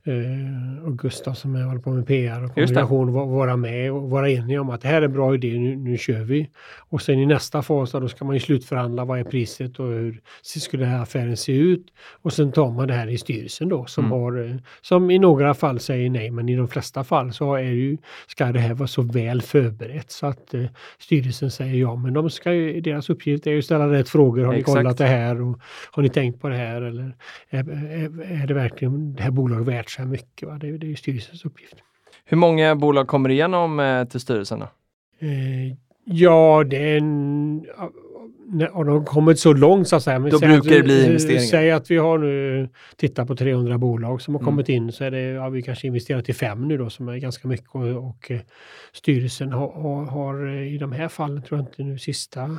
eh, 0.04 0.84
och 0.86 0.98
Gustav 1.00 1.34
som 1.34 1.56
är- 1.56 1.64
håller 1.64 1.82
på 1.82 1.90
med 1.92 2.08
PR 2.08 2.44
och 2.44 2.54
kommunikation 2.54 3.14
va- 3.14 3.26
vara 3.26 3.56
med 3.58 3.92
och 3.92 4.10
vara 4.10 4.30
eniga 4.30 4.62
om 4.62 4.70
att 4.70 4.82
det 4.82 4.88
här 4.88 5.02
är 5.02 5.06
en 5.06 5.14
bra 5.14 5.34
idé, 5.36 5.60
nu, 5.60 5.76
nu 5.76 5.98
kör 5.98 6.20
vi. 6.24 6.50
Och 6.90 7.02
sen 7.02 7.20
i 7.20 7.26
nästa 7.26 7.62
fas 7.62 7.92
då 7.92 8.08
ska 8.08 8.26
man 8.26 8.34
ju 8.36 8.40
slutförhandla 8.40 9.06
vad 9.06 9.20
är 9.20 9.24
priset 9.24 9.80
och 9.80 9.88
hur 9.88 10.22
skulle 10.44 10.84
den 10.84 10.92
här 10.94 11.02
affären 11.02 11.38
se 11.38 11.52
ut. 11.54 11.86
Och 12.22 12.34
sen 12.34 12.52
tar 12.52 12.72
man 12.72 12.88
det 12.88 12.94
här 12.94 13.08
i 13.08 13.18
styrelsen 13.18 13.70
då 13.70 13.86
som 13.86 14.06
Mm. 14.06 14.20
har, 14.20 14.46
eh, 14.50 14.56
som 14.82 15.12
i 15.12 15.20
några 15.20 15.54
fall 15.54 15.80
säger 15.80 16.10
nej 16.10 16.32
men 16.32 16.50
i 16.50 16.56
de 16.56 16.68
flesta 16.68 17.04
fall 17.04 17.34
så 17.34 17.56
är 17.56 17.62
ju, 17.62 17.98
ska 18.28 18.46
det 18.52 18.60
här 18.60 18.74
vara 18.74 18.88
så 18.88 19.02
väl 19.02 19.42
förberett 19.42 20.12
så 20.12 20.26
att 20.28 20.54
eh, 20.54 20.64
styrelsen 21.00 21.52
säger 21.52 21.76
ja 21.76 21.96
men 21.96 22.14
de 22.14 22.30
ska 22.30 22.54
ju, 22.54 22.82
deras 22.82 23.10
uppgift 23.10 23.48
är 23.48 23.52
ju 23.52 23.58
att 23.60 23.66
ställa 23.66 23.90
rätt 23.92 24.10
frågor. 24.10 24.46
Har 24.46 24.54
ni 24.54 24.60
Exakt. 24.60 24.78
kollat 24.78 24.98
det 24.98 25.06
här 25.06 25.42
och 25.42 25.60
har 25.92 26.04
ni 26.04 26.10
tänkt 26.10 26.42
på 26.42 26.50
det 26.50 26.56
här 26.58 26.82
eller 26.82 27.16
är, 27.50 27.70
är, 27.70 28.42
är 28.44 28.48
det 28.48 28.54
verkligen 28.54 29.16
det 29.16 29.24
här 29.24 29.32
bolaget 29.32 29.68
värt 29.68 29.90
så 29.92 30.02
här 30.02 30.10
mycket? 30.10 30.48
Va? 30.50 30.58
Det, 30.58 30.68
är- 30.68 30.78
det 30.78 30.86
är 30.86 30.90
ju 30.90 30.96
styrelsens 30.96 31.46
uppgift. 31.46 31.76
Hur 32.26 32.38
många 32.38 32.76
bolag 32.76 33.08
kommer 33.08 33.30
igenom 33.30 33.80
eh, 33.80 34.04
till 34.06 34.20
styrelsen? 34.20 34.60
Då? 34.60 34.68
Eh, 35.20 35.76
ja, 36.06 36.64
det 36.70 36.78
är 36.78 36.98
en, 36.98 37.66
har 38.74 38.86
de 38.86 39.06
kommit 39.06 39.40
så 39.40 39.54
långt 39.54 39.88
så 39.88 39.96
att 39.96 40.04
säga. 40.04 40.20
Då 40.20 40.40
brukar 40.40 40.76
det 40.76 40.84
bli 40.84 41.06
investeringar. 41.06 41.42
Säg 41.42 41.72
att 41.72 41.92
vi 41.92 41.98
har 41.98 42.18
nu 42.18 42.70
tittat 42.96 43.28
på 43.28 43.36
300 43.36 43.78
bolag 43.78 44.22
som 44.22 44.36
har 44.36 44.42
mm. 44.42 44.46
kommit 44.46 44.70
in 44.70 44.92
så 44.92 45.04
är 45.04 45.12
det, 45.12 45.22
ja, 45.22 45.50
vi 45.50 45.62
kanske 45.62 45.88
investerat 45.88 46.30
i 46.30 46.34
fem 46.34 46.68
nu 46.68 46.78
då 46.78 46.90
som 46.90 47.08
är 47.08 47.18
ganska 47.18 47.48
mycket 47.48 47.76
och, 47.76 48.08
och 48.08 48.32
styrelsen 48.94 49.52
har, 49.52 49.72
har, 49.72 50.06
har, 50.06 50.50
i 50.50 50.78
de 50.78 50.92
här 50.92 51.08
fallen, 51.08 51.42
tror 51.42 51.60
jag 51.60 51.68
inte 51.68 51.84
nu 51.84 51.98
sista 51.98 52.58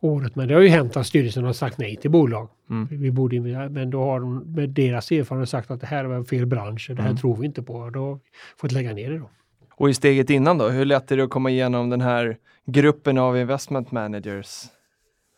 året, 0.00 0.36
men 0.36 0.48
det 0.48 0.54
har 0.54 0.60
ju 0.60 0.68
hänt 0.68 0.96
att 0.96 1.06
styrelsen 1.06 1.44
har 1.44 1.52
sagt 1.52 1.78
nej 1.78 1.96
till 1.96 2.10
bolag. 2.10 2.48
Mm. 2.70 2.88
Vi 2.90 3.10
borde 3.10 3.40
men 3.40 3.90
då 3.90 4.04
har 4.04 4.20
de 4.20 4.54
med 4.54 4.68
deras 4.68 5.10
erfarenhet 5.10 5.48
sagt 5.48 5.70
att 5.70 5.80
det 5.80 5.86
här 5.86 6.04
var 6.04 6.24
fel 6.24 6.46
bransch, 6.46 6.90
det 6.90 7.02
här 7.02 7.08
mm. 7.08 7.16
tror 7.20 7.36
vi 7.36 7.46
inte 7.46 7.62
på. 7.62 7.90
Då 7.90 8.00
har 8.00 8.14
vi 8.14 8.20
fått 8.56 8.72
lägga 8.72 8.92
ner 8.92 9.10
det 9.10 9.18
då. 9.18 9.30
Och 9.74 9.90
i 9.90 9.94
steget 9.94 10.30
innan 10.30 10.58
då, 10.58 10.68
hur 10.68 10.84
lätt 10.84 11.12
är 11.12 11.16
det 11.16 11.24
att 11.24 11.30
komma 11.30 11.50
igenom 11.50 11.90
den 11.90 12.00
här 12.00 12.36
gruppen 12.66 13.18
av 13.18 13.38
investment 13.38 13.92
managers? 13.92 14.64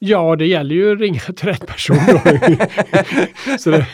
Ja, 0.06 0.36
det 0.36 0.46
gäller 0.46 0.74
ju 0.74 0.92
att 0.92 1.00
ringa 1.00 1.20
till 1.36 1.48
rätt 1.48 1.66
person. 1.66 1.96
så 3.58 3.70
det, 3.70 3.86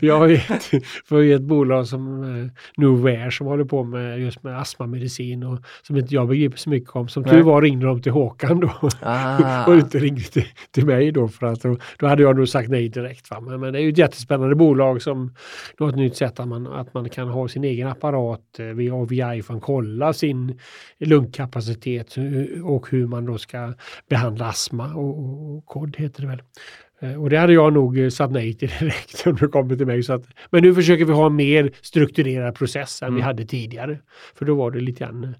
vi 0.00 0.08
har 0.08 0.26
ju 0.26 0.34
ett, 0.34 0.70
vi 1.10 1.32
ett 1.32 1.42
bolag 1.42 1.86
som 1.86 2.22
eh, 2.22 2.50
Noware 2.76 3.30
som 3.30 3.46
håller 3.46 3.64
på 3.64 3.84
med 3.84 4.20
just 4.20 4.42
med 4.42 4.60
astmamedicin 4.60 5.42
och 5.42 5.58
som 5.82 5.96
inte 5.96 6.14
jag 6.14 6.28
begriper 6.28 6.58
så 6.58 6.70
mycket 6.70 6.90
om. 6.90 7.08
Som 7.08 7.24
tur 7.24 7.42
var 7.42 7.62
ringde 7.62 7.86
de 7.86 8.02
till 8.02 8.12
Håkan 8.12 8.60
då 8.60 8.88
ah. 9.02 9.66
och 9.66 9.74
inte 9.74 9.98
ringde 9.98 10.22
till, 10.22 10.46
till 10.70 10.86
mig 10.86 11.12
då 11.12 11.28
för 11.28 11.46
att 11.46 11.62
då, 11.62 11.76
då 11.98 12.06
hade 12.06 12.22
jag 12.22 12.36
nog 12.36 12.48
sagt 12.48 12.68
nej 12.68 12.88
direkt. 12.88 13.30
Va? 13.30 13.40
Men, 13.40 13.60
men, 13.60 13.72
det 13.72 13.78
är 13.78 13.82
ju 13.82 13.90
ett 13.90 13.98
jättespännande 13.98 14.54
bolag 14.54 15.02
som 15.02 15.34
har 15.78 15.88
ett 15.88 15.96
nytt 15.96 16.16
sätt 16.16 16.40
att 16.40 16.48
man, 16.48 16.66
att 16.66 16.94
man 16.94 17.08
kan 17.08 17.28
ha 17.28 17.48
sin 17.48 17.64
egen 17.64 17.88
apparat 17.88 18.58
eh, 18.58 18.66
via, 18.66 19.04
via 19.04 19.36
iPhone, 19.36 19.60
kolla 19.60 20.12
sin 20.12 20.58
lungkapacitet 20.98 22.16
och 22.64 22.90
hur 22.90 23.06
man 23.06 23.26
då 23.26 23.38
ska 23.38 23.74
behandla 24.08 24.46
astma 24.46 24.94
och, 24.94 25.18
och 25.18 25.57
kod 25.66 25.96
heter 25.96 26.22
det 26.22 26.28
väl. 26.28 26.42
Eh, 27.00 27.22
och 27.22 27.30
det 27.30 27.38
hade 27.38 27.52
jag 27.52 27.72
nog 27.72 27.98
eh, 27.98 28.08
sagt 28.08 28.32
nej 28.32 28.54
till 28.54 28.68
direkt 28.80 29.26
om 29.26 29.36
det 29.36 29.48
kommer 29.48 29.76
till 29.76 29.86
mig. 29.86 30.02
Så 30.02 30.12
att, 30.12 30.22
men 30.50 30.62
nu 30.62 30.74
försöker 30.74 31.04
vi 31.04 31.12
ha 31.12 31.26
en 31.26 31.36
mer 31.36 31.72
strukturerad 31.80 32.54
process 32.54 33.02
än 33.02 33.08
mm. 33.08 33.16
vi 33.16 33.22
hade 33.22 33.44
tidigare. 33.44 33.98
För 34.34 34.44
då 34.44 34.54
var 34.54 34.70
det 34.70 34.80
lite 34.80 35.04
grann 35.04 35.24
eh, 35.24 35.30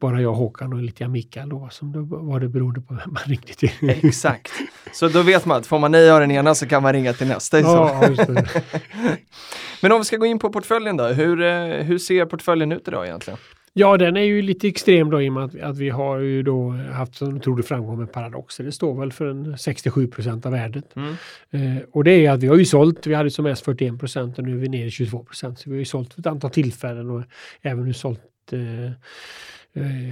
bara 0.00 0.22
jag, 0.22 0.32
Håkan 0.32 0.72
och 0.72 0.82
lite 0.82 0.98
grann 0.98 1.12
Mikael 1.12 1.48
då, 1.48 1.68
som 1.70 1.92
då 1.92 2.00
var 2.00 2.40
det 2.40 2.48
beroende 2.48 2.80
på 2.80 2.94
vem 2.94 3.12
man 3.12 3.22
ringde 3.26 3.52
till. 3.52 3.70
Exakt. 4.04 4.52
Så 4.92 5.08
då 5.08 5.22
vet 5.22 5.46
man 5.46 5.58
att 5.58 5.66
får 5.66 5.78
man 5.78 5.92
nej 5.92 6.10
av 6.10 6.20
den 6.20 6.30
ena 6.30 6.54
så 6.54 6.66
kan 6.66 6.82
man 6.82 6.92
ringa 6.92 7.12
till 7.12 7.26
nästa. 7.26 7.60
Ja, 7.60 8.02
men 9.82 9.92
om 9.92 9.98
vi 9.98 10.04
ska 10.04 10.16
gå 10.16 10.26
in 10.26 10.38
på 10.38 10.52
portföljen 10.52 10.96
då, 10.96 11.04
hur, 11.04 11.36
hur 11.82 11.98
ser 11.98 12.26
portföljen 12.26 12.72
ut 12.72 12.88
idag 12.88 13.06
egentligen? 13.06 13.38
Ja, 13.78 13.96
den 13.96 14.16
är 14.16 14.20
ju 14.20 14.42
lite 14.42 14.68
extrem 14.68 15.10
då 15.10 15.22
i 15.22 15.28
och 15.28 15.32
med 15.32 15.44
att, 15.44 15.60
att 15.60 15.78
vi 15.78 15.90
har 15.90 16.18
ju 16.18 16.42
då 16.42 16.70
haft 16.70 17.20
en 17.20 17.36
otrolig 17.36 17.64
framgång 17.64 17.98
med 17.98 18.12
Paradox. 18.12 18.56
Det 18.56 18.72
står 18.72 19.00
väl 19.00 19.12
för 19.12 19.26
en 19.26 19.58
67 19.58 20.06
procent 20.06 20.46
av 20.46 20.52
värdet. 20.52 20.96
Mm. 20.96 21.14
Eh, 21.50 21.82
och 21.92 22.04
det 22.04 22.26
är 22.26 22.30
att 22.30 22.42
vi 22.42 22.46
har 22.46 22.56
ju 22.56 22.64
sålt, 22.64 23.06
vi 23.06 23.14
hade 23.14 23.30
som 23.30 23.42
mest 23.42 23.64
41 23.64 23.98
procent 23.98 24.38
och 24.38 24.44
nu 24.44 24.52
är 24.52 24.56
vi 24.56 24.68
nere 24.68 24.86
i 24.86 24.90
22 24.90 25.24
procent. 25.24 25.58
Så 25.58 25.70
vi 25.70 25.76
har 25.76 25.78
ju 25.78 25.84
sålt 25.84 26.18
ett 26.18 26.26
antal 26.26 26.50
tillfällen 26.50 27.10
och 27.10 27.22
även 27.62 27.84
nu 27.84 27.92
sålt 27.92 28.20
Eh, 28.52 28.90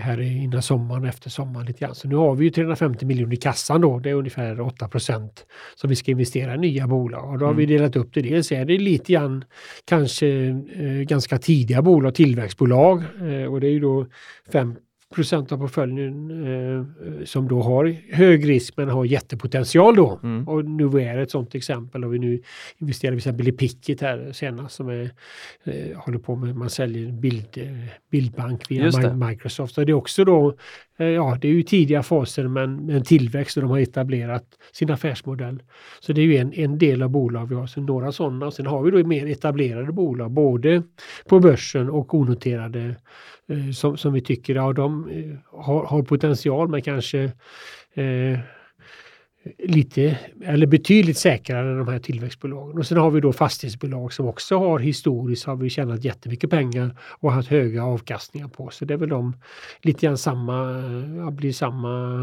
här 0.00 0.20
innan 0.20 0.62
sommaren, 0.62 1.04
efter 1.04 1.30
sommaren 1.30 1.66
lite 1.66 1.80
grann. 1.80 1.94
Så 1.94 2.08
nu 2.08 2.16
har 2.16 2.34
vi 2.34 2.44
ju 2.44 2.50
350 2.50 3.06
miljoner 3.06 3.34
i 3.34 3.36
kassan 3.36 3.80
då, 3.80 3.98
det 3.98 4.10
är 4.10 4.14
ungefär 4.14 4.60
8 4.60 4.88
procent 4.88 5.46
som 5.74 5.90
vi 5.90 5.96
ska 5.96 6.10
investera 6.10 6.54
i 6.54 6.58
nya 6.58 6.86
bolag. 6.86 7.30
Och 7.30 7.38
då 7.38 7.44
har 7.44 7.52
mm. 7.52 7.66
vi 7.66 7.66
delat 7.66 7.96
upp 7.96 8.14
det. 8.14 8.22
Dels 8.22 8.52
är 8.52 8.64
det 8.64 8.78
lite 8.78 9.12
grann 9.12 9.44
kanske 9.84 10.28
eh, 10.76 11.02
ganska 11.08 11.38
tidiga 11.38 11.82
bolag, 11.82 12.14
tillväxtbolag 12.14 13.02
eh, 13.20 13.52
och 13.52 13.60
det 13.60 13.66
är 13.66 13.72
ju 13.72 13.80
då 13.80 14.06
5 14.52 14.76
procent 15.14 15.52
av 15.52 15.58
portföljen 15.58 16.30
eh, 16.30 17.24
som 17.24 17.48
då 17.48 17.62
har 17.62 17.96
hög 18.12 18.48
risk 18.48 18.76
men 18.76 18.88
har 18.88 19.04
jättepotential 19.04 19.96
då. 19.96 20.20
Mm. 20.22 20.48
Och 20.48 20.64
nu 20.64 20.84
är 20.84 21.18
ett 21.18 21.30
sådant 21.30 21.54
exempel 21.54 22.04
och 22.04 22.14
vi 22.14 22.18
nu 22.18 22.42
investerar 22.78 23.12
till 23.12 23.18
exempel 23.18 23.48
i 23.48 23.52
Pickit 23.52 24.00
här 24.00 24.32
senast 24.32 24.74
som 24.74 24.88
är, 24.88 25.10
eh, 25.64 25.96
håller 25.96 26.18
på 26.18 26.36
med, 26.36 26.56
man 26.56 26.70
säljer 26.70 27.12
bild, 27.12 27.58
bildbank 28.10 28.70
via 28.70 29.14
Microsoft. 29.14 29.78
Och 29.78 29.86
det 29.86 29.92
är 29.92 29.94
också 29.94 30.24
då, 30.24 30.56
Eh, 30.98 31.06
ja 31.06 31.38
det 31.40 31.48
är 31.48 31.52
ju 31.52 31.62
tidiga 31.62 32.02
faser 32.02 32.48
men 32.48 32.90
en 32.90 33.02
tillväxt 33.02 33.56
och 33.56 33.62
de 33.62 33.70
har 33.70 33.78
etablerat 33.78 34.44
sin 34.72 34.90
affärsmodell. 34.90 35.62
Så 36.00 36.12
det 36.12 36.20
är 36.20 36.24
ju 36.24 36.36
en, 36.36 36.52
en 36.52 36.78
del 36.78 37.02
av 37.02 37.10
bolag 37.10 37.46
vi 37.46 37.54
har, 37.54 37.66
så 37.66 37.80
några 37.80 38.12
sådana. 38.12 38.50
Sen 38.50 38.66
har 38.66 38.82
vi 38.82 38.90
då 38.90 39.08
mer 39.08 39.26
etablerade 39.26 39.92
bolag 39.92 40.30
både 40.30 40.82
på 41.28 41.40
börsen 41.40 41.90
och 41.90 42.14
onoterade 42.14 42.94
Eh, 43.48 43.70
som, 43.70 43.96
som 43.96 44.12
vi 44.12 44.20
tycker 44.20 44.54
ja, 44.54 44.72
de 44.72 45.10
eh, 45.10 45.60
har, 45.62 45.86
har 45.86 46.02
potential 46.02 46.68
men 46.68 46.82
kanske 46.82 47.22
eh, 47.94 48.38
lite 49.58 50.18
eller 50.44 50.66
betydligt 50.66 51.18
säkrare 51.18 51.70
än 51.70 51.78
de 51.78 51.88
här 51.88 51.98
tillväxtbolagen. 51.98 52.78
Och 52.78 52.86
sen 52.86 52.98
har 52.98 53.10
vi 53.10 53.20
då 53.20 53.32
fastighetsbolag 53.32 54.12
som 54.12 54.26
också 54.26 54.58
har 54.58 54.78
historiskt 54.78 55.44
har 55.44 55.56
vi 55.56 55.70
tjänat 55.70 56.04
jättemycket 56.04 56.50
pengar 56.50 56.96
och 57.00 57.32
haft 57.32 57.48
höga 57.48 57.84
avkastningar 57.84 58.48
på. 58.48 58.70
Så 58.70 58.84
det 58.84 58.94
är 58.94 58.98
väl 58.98 59.08
de 59.08 59.36
lite 59.82 60.06
grann 60.06 60.18
samma, 60.18 60.54
ja, 61.18 61.30
blir 61.30 61.52
samma 61.52 62.22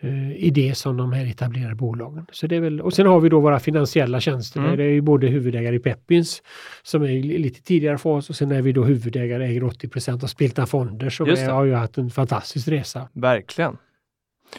eh, 0.00 0.32
idé 0.36 0.74
som 0.74 0.96
de 0.96 1.12
här 1.12 1.26
etablerade 1.26 1.74
bolagen. 1.74 2.26
Så 2.32 2.46
det 2.46 2.56
är 2.56 2.60
väl, 2.60 2.80
och 2.80 2.92
sen 2.92 3.06
har 3.06 3.20
vi 3.20 3.28
då 3.28 3.40
våra 3.40 3.60
finansiella 3.60 4.20
tjänster. 4.20 4.60
Mm. 4.60 4.76
Det 4.76 4.84
är 4.84 4.88
ju 4.88 5.00
både 5.00 5.26
huvudägare 5.26 5.76
i 5.76 5.80
Peppins 5.80 6.42
som 6.82 7.02
är 7.02 7.22
lite 7.22 7.62
tidigare 7.62 7.98
fas 7.98 8.30
och 8.30 8.36
sen 8.36 8.52
är 8.52 8.62
vi 8.62 8.72
då 8.72 8.84
huvudägare, 8.84 9.46
äger 9.46 9.64
80 9.64 9.88
procent 9.88 10.22
av 10.22 10.26
Spilta 10.26 10.66
Fonder 10.66 11.10
som 11.10 11.28
är, 11.28 11.50
har 11.50 11.64
ju 11.64 11.74
haft 11.74 11.98
en 11.98 12.10
fantastisk 12.10 12.68
resa. 12.68 13.08
Verkligen. 13.12 13.76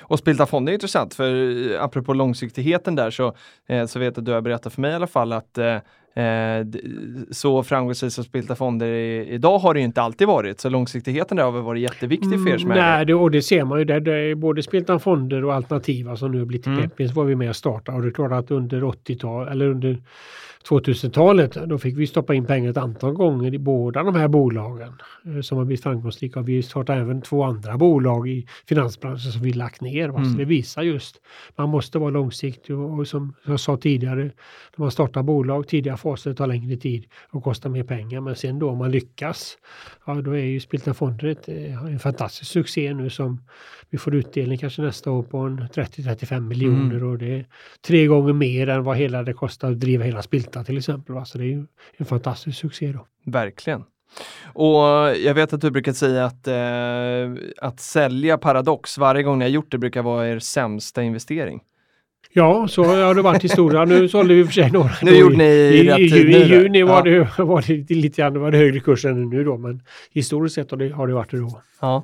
Och 0.02 0.20
Spilta 0.20 0.46
fonder 0.46 0.72
är 0.72 0.74
intressant 0.74 1.14
för 1.14 1.78
apropå 1.80 2.14
långsiktigheten 2.14 2.96
där 2.96 3.12
så, 3.12 3.36
eh, 3.68 3.86
så 3.86 4.00
vet 4.00 4.18
jag 4.18 4.22
att 4.22 4.26
du 4.26 4.32
har 4.32 4.42
berättat 4.42 4.74
för 4.74 4.82
mig 4.82 4.92
i 4.92 4.96
alla 4.96 5.08
fall 5.08 5.34
att 5.34 5.58
eh, 5.58 5.78
eh, 6.14 6.68
så 7.32 7.64
framgångsrikt 7.64 8.14
som 8.14 8.24
Spilta 8.24 8.56
fonder 8.56 8.88
i, 8.88 9.28
idag 9.30 9.60
har 9.60 9.74
det 9.74 9.80
inte 9.80 10.02
alltid 10.02 10.28
varit. 10.28 10.60
Så 10.60 10.70
långsiktigheten 10.70 11.38
där 11.38 11.44
har 11.44 11.52
väl 11.52 11.62
varit 11.62 11.82
jätteviktig 11.82 12.44
för 12.44 12.50
er 12.50 12.58
som 12.58 12.72
mm, 12.72 12.84
Nej, 12.84 13.06
det, 13.06 13.14
och 13.14 13.32
det 13.32 13.42
ser 13.42 13.64
man 13.64 13.80
ju. 13.80 13.86
Där, 13.86 14.00
det 14.00 14.14
är 14.14 14.36
både 14.36 14.64
Spilta 14.64 15.00
fonder 15.00 15.46
och 15.46 15.54
alternativa 15.54 16.16
som 16.16 16.32
nu 16.32 16.40
har 16.40 16.46
blivit 16.46 16.68
mm. 16.68 16.82
Pepins 16.82 17.14
var 17.14 17.24
vi 17.24 17.36
med 17.36 17.50
och 17.50 17.56
startade. 17.56 17.98
Och 17.98 18.04
det 18.04 18.10
är 18.10 18.12
klart 18.12 18.32
att 18.32 18.52
under 18.52 18.82
80-talet 18.82 19.52
eller 19.52 19.66
under 19.66 19.98
2000-talet, 20.70 21.54
då 21.54 21.78
fick 21.78 21.98
vi 21.98 22.08
stoppa 22.08 22.34
in 22.34 22.46
pengar 22.46 22.70
ett 22.70 22.78
antal 22.78 23.14
gånger 23.14 23.54
i 23.54 23.60
båda 23.60 24.04
de 24.04 24.16
här 24.16 24.28
bolagen 24.28 24.94
eh, 25.26 25.42
som 25.42 25.58
har 25.58 25.66
blivit 25.66 25.84
framgångsrika. 25.84 26.42
Vi 26.42 26.64
startade 26.64 27.00
även 27.00 27.22
två 27.22 27.44
andra 27.44 27.78
bolag 27.78 28.30
i 28.30 28.48
finansbranschen 28.68 29.32
som 29.32 29.42
vi 29.42 29.54
lagt 29.54 29.82
ner. 29.82 30.10
Mm. 30.10 30.26
Så 30.26 30.38
det 30.38 30.46
visar 30.46 30.82
just, 30.82 31.22
man 31.56 31.70
måste 31.70 32.00
vara 32.00 32.10
långsiktig 32.10 32.78
och, 32.78 33.00
och 33.00 33.08
som 33.08 33.34
jag 33.46 33.60
sa 33.60 33.78
tidigare, 33.78 34.24
när 34.24 34.32
man 34.78 34.92
startar 34.92 35.24
bolag, 35.24 35.68
tidiga 35.68 35.98
faser 36.04 36.34
tar 36.34 36.48
längre 36.48 36.78
tid 36.78 37.06
och 37.30 37.44
kostar 37.44 37.70
mer 37.70 37.84
pengar. 37.84 38.22
Men 38.22 38.36
sen 38.36 38.60
då 38.60 38.70
om 38.70 38.78
man 38.78 38.92
lyckas, 38.92 39.58
ja 40.06 40.14
då 40.14 40.32
är 40.32 40.46
ju 40.46 40.60
Spiltan 40.60 40.96
Fonder 40.96 41.28
ett, 41.28 41.50
eh, 41.50 41.84
en 41.86 42.00
fantastisk 42.00 42.52
succé 42.52 42.94
nu 42.94 43.10
som 43.10 43.42
vi 43.90 43.98
får 43.98 44.16
utdelning 44.16 44.58
kanske 44.58 44.82
nästa 44.82 45.12
år 45.12 45.24
på 45.24 45.38
en 45.38 45.60
30-35 45.60 46.40
miljoner 46.40 46.96
mm. 46.96 47.10
och 47.10 47.18
det 47.18 47.34
är 47.40 47.46
tre 47.88 48.08
gånger 48.08 48.34
mer 48.34 48.70
än 48.70 48.84
vad 48.84 48.98
hela 48.98 49.24
det 49.24 49.34
kostar 49.34 49.72
att 49.72 49.80
driva 49.80 50.04
hela 50.04 50.22
Spilta 50.22 50.64
till 50.64 50.78
exempel. 50.78 51.26
Så 51.26 51.38
det 51.38 51.44
är 51.44 51.48
ju 51.48 51.66
en 51.98 52.06
fantastisk 52.06 52.60
succé 52.60 52.92
då. 52.92 53.08
Verkligen. 53.26 53.84
Och 54.54 54.84
jag 55.18 55.34
vet 55.34 55.54
att 55.54 55.62
du 55.62 55.72
brukar 55.72 55.94
säga 55.94 56.26
att, 56.26 56.48
eh, 56.48 57.66
att 57.68 57.80
sälja 57.80 58.38
Paradox 58.38 58.98
varje 58.98 59.24
gång 59.24 59.40
ni 59.40 59.46
har 59.46 59.50
gjort 59.50 59.72
det 59.72 59.78
brukar 59.78 60.02
vara 60.02 60.30
er 60.30 60.40
sämsta 60.40 61.04
investering. 61.04 61.62
Ja, 62.32 62.68
så 62.68 62.84
har 62.84 63.16
det 63.16 63.22
varit 63.22 63.44
historia. 63.44 63.86
Nu 63.86 64.10
sålde 64.10 64.34
vi 64.34 64.40
i 64.40 64.46
för 64.46 64.52
sig 64.54 64.72
några. 64.72 64.92
Nu 65.02 65.12
gjorde 65.12 65.38
ni 65.38 65.44
i, 65.44 66.00
i 66.00 66.06
i, 66.06 66.10
tid. 66.10 66.30
I 66.30 66.44
juni 66.44 66.84
var, 66.84 67.08
ja. 67.08 67.28
det, 67.38 67.44
var 67.44 67.64
det 67.68 67.96
lite 67.96 68.22
grann 68.22 68.40
var 68.40 68.52
det 68.52 68.58
högre 68.58 68.80
kurs 68.80 69.06
än 69.06 69.30
nu 69.30 69.44
då, 69.44 69.58
men 69.58 69.82
historiskt 70.12 70.56
sett 70.56 70.72
har 70.72 70.78
det, 70.78 70.90
har 70.90 71.08
det 71.08 71.14
varit 71.14 71.32
det 71.32 71.38
då. 71.38 71.62
Ja. 71.82 72.04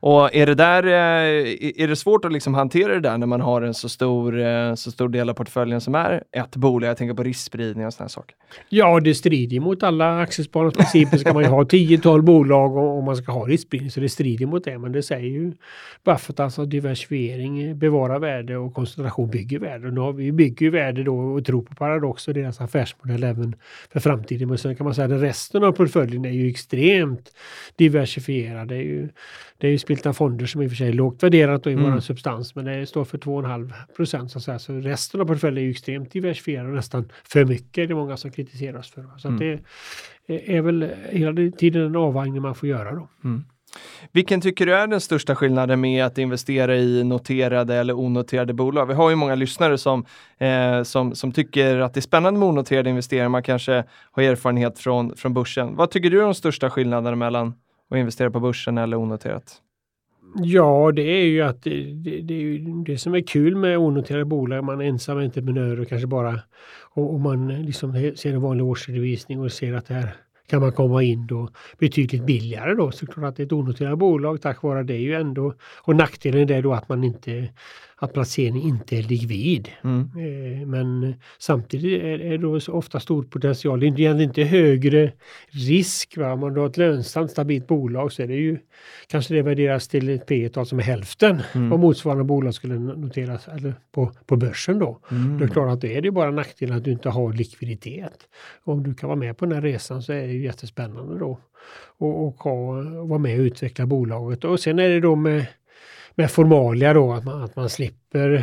Och 0.00 0.34
är 0.34 0.46
det 0.46 0.54
där, 0.54 0.84
eh, 0.86 1.82
är 1.82 1.88
det 1.88 1.96
svårt 1.96 2.24
att 2.24 2.32
liksom 2.32 2.54
hantera 2.54 2.94
det 2.94 3.00
där 3.00 3.18
när 3.18 3.26
man 3.26 3.40
har 3.40 3.62
en 3.62 3.74
så 3.74 3.88
stor, 3.88 4.40
eh, 4.40 4.74
så 4.74 4.90
stor 4.90 5.08
del 5.08 5.30
av 5.30 5.34
portföljen 5.34 5.80
som 5.80 5.94
är 5.94 6.22
ett 6.32 6.56
bolag? 6.56 6.90
Jag 6.90 6.96
tänker 6.96 7.14
på 7.14 7.22
riskspridning 7.22 7.86
och 7.86 7.92
sådana 7.92 8.08
saker. 8.08 8.36
Ja, 8.68 9.00
det 9.00 9.14
strider 9.14 9.60
mot 9.60 9.82
alla 9.82 10.20
aktiespararnas 10.20 10.74
principer. 10.74 11.16
Ska 11.18 11.34
man 11.34 11.42
ju 11.42 11.48
ha 11.48 11.64
10-12 11.64 12.22
bolag 12.22 12.76
om 12.76 13.04
man 13.04 13.16
ska 13.16 13.32
ha 13.32 13.46
riskspridning, 13.46 13.90
så 13.90 14.00
det 14.00 14.08
strider 14.08 14.46
mot 14.46 14.64
det. 14.64 14.78
Men 14.78 14.92
det 14.92 15.02
säger 15.02 15.28
ju 15.28 15.52
Buffett, 16.04 16.40
alltså 16.40 16.64
diversifiering 16.64 17.78
bevarar 17.78 18.18
värde 18.18 18.56
och 18.56 18.74
koncentration 18.74 19.30
bygger 19.30 19.58
värde. 19.58 19.86
Och 19.86 19.94
nu 19.94 20.00
har 20.00 20.12
vi 20.12 20.32
bygger 20.32 20.66
ju 20.66 20.70
värde 20.70 21.02
då 21.02 21.18
och 21.18 21.44
tror 21.44 21.62
på 21.62 21.74
Paradox 21.74 22.28
och 22.28 22.34
deras 22.34 22.60
affärsmodell 22.60 23.24
även 23.24 23.56
för 23.92 24.00
framtiden. 24.00 24.48
Men 24.48 24.58
sen 24.58 24.76
kan 24.76 24.84
man 24.84 24.94
säga 24.94 25.14
att 25.14 25.22
resten 25.22 25.64
av 25.64 25.72
portföljen 25.72 26.24
är 26.24 26.30
ju 26.30 26.48
extremt 26.48 27.32
diversifierad. 27.76 28.68
Det 28.68 28.74
är 28.74 28.82
ju, 28.82 29.08
det 29.58 29.66
är 29.66 29.70
ju 29.70 29.78
spilta 29.88 30.12
fonder 30.12 30.46
som 30.46 30.62
i 30.62 30.66
och 30.66 30.70
för 30.70 30.76
sig 30.76 30.88
är 30.88 30.92
lågt 30.92 31.22
värderat 31.22 31.66
i 31.66 31.72
mm. 31.72 31.92
vår 31.92 32.00
substans 32.00 32.54
men 32.54 32.64
det 32.64 32.86
står 32.86 33.04
för 33.04 33.18
2,5 33.18 33.72
procent 33.96 34.30
så, 34.30 34.40
så, 34.40 34.58
så 34.58 34.72
resten 34.72 35.20
av 35.20 35.24
portföljen 35.24 35.58
är 35.58 35.62
ju 35.62 35.70
extremt 35.70 36.12
diversifierad 36.12 36.66
och 36.66 36.74
nästan 36.74 37.12
för 37.24 37.44
mycket. 37.44 37.88
Det 37.88 37.92
är 37.92 37.94
många 37.94 38.16
som 38.16 38.30
kritiserar 38.30 38.78
oss 38.78 38.90
för. 38.90 39.04
Så 39.18 39.28
mm. 39.28 39.38
det 39.38 40.56
är 40.56 40.60
väl 40.60 40.90
hela 41.10 41.52
tiden 41.58 41.82
en 41.82 41.96
avvägning 41.96 42.42
man 42.42 42.54
får 42.54 42.68
göra 42.68 42.94
då. 42.94 43.08
Mm. 43.24 43.44
Vilken 44.12 44.40
tycker 44.40 44.66
du 44.66 44.74
är 44.74 44.86
den 44.86 45.00
största 45.00 45.34
skillnaden 45.34 45.80
med 45.80 46.04
att 46.04 46.18
investera 46.18 46.76
i 46.76 47.04
noterade 47.04 47.74
eller 47.74 47.98
onoterade 47.98 48.52
bolag? 48.52 48.86
Vi 48.86 48.94
har 48.94 49.10
ju 49.10 49.16
många 49.16 49.34
lyssnare 49.34 49.78
som, 49.78 50.04
eh, 50.38 50.82
som, 50.82 51.14
som 51.14 51.32
tycker 51.32 51.78
att 51.78 51.94
det 51.94 52.00
är 52.00 52.02
spännande 52.02 52.40
med 52.40 52.48
onoterade 52.48 52.90
investeringar. 52.90 53.28
Man 53.28 53.42
kanske 53.42 53.84
har 54.10 54.22
erfarenhet 54.22 54.78
från, 54.78 55.16
från 55.16 55.34
börsen. 55.34 55.76
Vad 55.76 55.90
tycker 55.90 56.10
du 56.10 56.18
är 56.20 56.24
de 56.24 56.34
största 56.34 56.70
skillnaderna 56.70 57.16
mellan 57.16 57.54
att 57.90 57.98
investera 57.98 58.30
på 58.30 58.40
börsen 58.40 58.78
eller 58.78 58.96
onoterat? 58.96 59.62
Ja, 60.34 60.92
det 60.92 61.02
är 61.02 61.24
ju 61.24 61.42
att 61.42 61.62
det, 61.62 61.92
det, 61.92 62.20
det, 62.20 62.34
är 62.34 62.38
ju 62.38 62.58
det 62.86 62.98
som 62.98 63.14
är 63.14 63.20
kul 63.20 63.56
med 63.56 63.78
onoterade 63.78 64.24
bolag. 64.24 64.64
Man 64.64 64.80
är 64.80 64.84
ensam 64.84 65.18
entreprenör 65.18 65.80
och 65.80 65.88
kanske 65.88 66.06
bara 66.06 66.40
och, 66.94 67.14
och 67.14 67.20
man 67.20 67.48
liksom 67.48 68.12
ser 68.16 68.32
en 68.32 68.40
vanlig 68.40 68.66
årsredovisning 68.66 69.40
och 69.40 69.52
ser 69.52 69.72
att 69.72 69.86
det 69.86 69.94
här 69.94 70.14
kan 70.50 70.60
man 70.60 70.72
komma 70.72 71.02
in 71.02 71.26
då 71.26 71.48
betydligt 71.78 72.26
billigare 72.26 72.74
då. 72.74 72.90
Såklart 72.90 73.32
att 73.32 73.40
ett 73.40 73.52
onoterat 73.52 73.98
bolag 73.98 74.42
tack 74.42 74.62
vare 74.62 74.82
det 74.82 74.94
är 74.94 75.00
ju 75.00 75.14
ändå 75.14 75.54
och 75.82 75.96
nackdelen 75.96 76.50
är 76.50 76.62
då 76.62 76.72
att 76.72 76.88
man 76.88 77.04
inte 77.04 77.48
att 78.00 78.12
placeringen 78.12 78.62
inte 78.62 78.96
är 78.96 79.02
likvid. 79.02 79.68
Mm. 79.84 80.00
Eh, 80.00 80.66
men 80.66 81.14
samtidigt 81.38 82.02
är 82.02 82.38
det 82.38 82.72
ofta 82.72 83.00
stor 83.00 83.22
potential. 83.22 83.80
Det 83.80 83.86
är 83.86 84.20
inte 84.20 84.42
högre 84.42 85.12
risk. 85.48 86.16
Va? 86.16 86.32
Om 86.32 86.40
man 86.40 86.56
har 86.56 86.66
ett 86.66 86.76
lönsamt 86.76 87.30
stabilt 87.30 87.66
bolag 87.66 88.12
så 88.12 88.22
är 88.22 88.26
det 88.26 88.34
ju 88.34 88.58
kanske 89.06 89.34
det 89.34 89.42
värderas 89.42 89.88
till 89.88 90.08
ett 90.08 90.26
P 90.26 90.48
tal 90.48 90.66
som 90.66 90.78
är 90.78 90.82
hälften 90.82 91.42
mm. 91.54 91.70
vad 91.70 91.80
motsvarande 91.80 92.24
bolag 92.24 92.54
skulle 92.54 92.78
noteras 92.78 93.48
eller 93.48 93.74
på, 93.92 94.12
på 94.26 94.36
börsen 94.36 94.78
då. 94.78 95.00
Mm. 95.10 95.38
Det 95.38 95.44
är 95.44 95.48
klart 95.48 95.72
att 95.72 95.80
då 95.80 95.86
är 95.86 96.02
det 96.02 96.10
bara 96.10 96.30
nackdelen 96.30 96.76
att 96.76 96.84
du 96.84 96.92
inte 96.92 97.08
har 97.08 97.32
likviditet. 97.32 98.28
Om 98.64 98.82
du 98.82 98.94
kan 98.94 99.08
vara 99.08 99.18
med 99.18 99.36
på 99.36 99.46
den 99.46 99.54
här 99.54 99.62
resan 99.62 100.02
så 100.02 100.12
är 100.12 100.26
det 100.26 100.32
ju 100.32 100.44
jättespännande 100.44 101.18
då. 101.18 101.40
Och, 101.98 102.26
och 102.26 102.34
ha, 102.34 102.82
vara 103.04 103.18
med 103.18 103.40
och 103.40 103.44
utveckla 103.44 103.86
bolaget. 103.86 104.44
Och 104.44 104.60
sen 104.60 104.78
är 104.78 104.88
det 104.88 105.00
då 105.00 105.16
med 105.16 105.46
med 106.18 106.30
formalia 106.30 106.94
då, 106.94 107.12
att 107.12 107.24
man, 107.24 107.42
att 107.42 107.56
man 107.56 107.68
slipper 107.68 108.34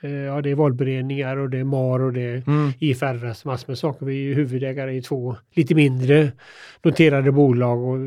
eh, 0.00 0.10
Ja, 0.10 0.40
det 0.40 0.50
är 0.50 0.54
valberedningar 0.54 1.36
och 1.36 1.50
det 1.50 1.58
är 1.58 1.64
MAR 1.64 2.02
och 2.02 2.12
det 2.12 2.20
är 2.20 2.42
mm. 2.46 2.72
IFRS, 2.78 3.44
massor 3.44 3.68
med 3.68 3.78
saker. 3.78 4.06
Vi 4.06 4.12
är 4.12 4.22
ju 4.22 4.34
huvudägare 4.34 4.96
i 4.96 5.02
två 5.02 5.36
lite 5.54 5.74
mindre 5.74 6.32
noterade 6.82 7.32
bolag 7.32 7.82
och 7.82 7.98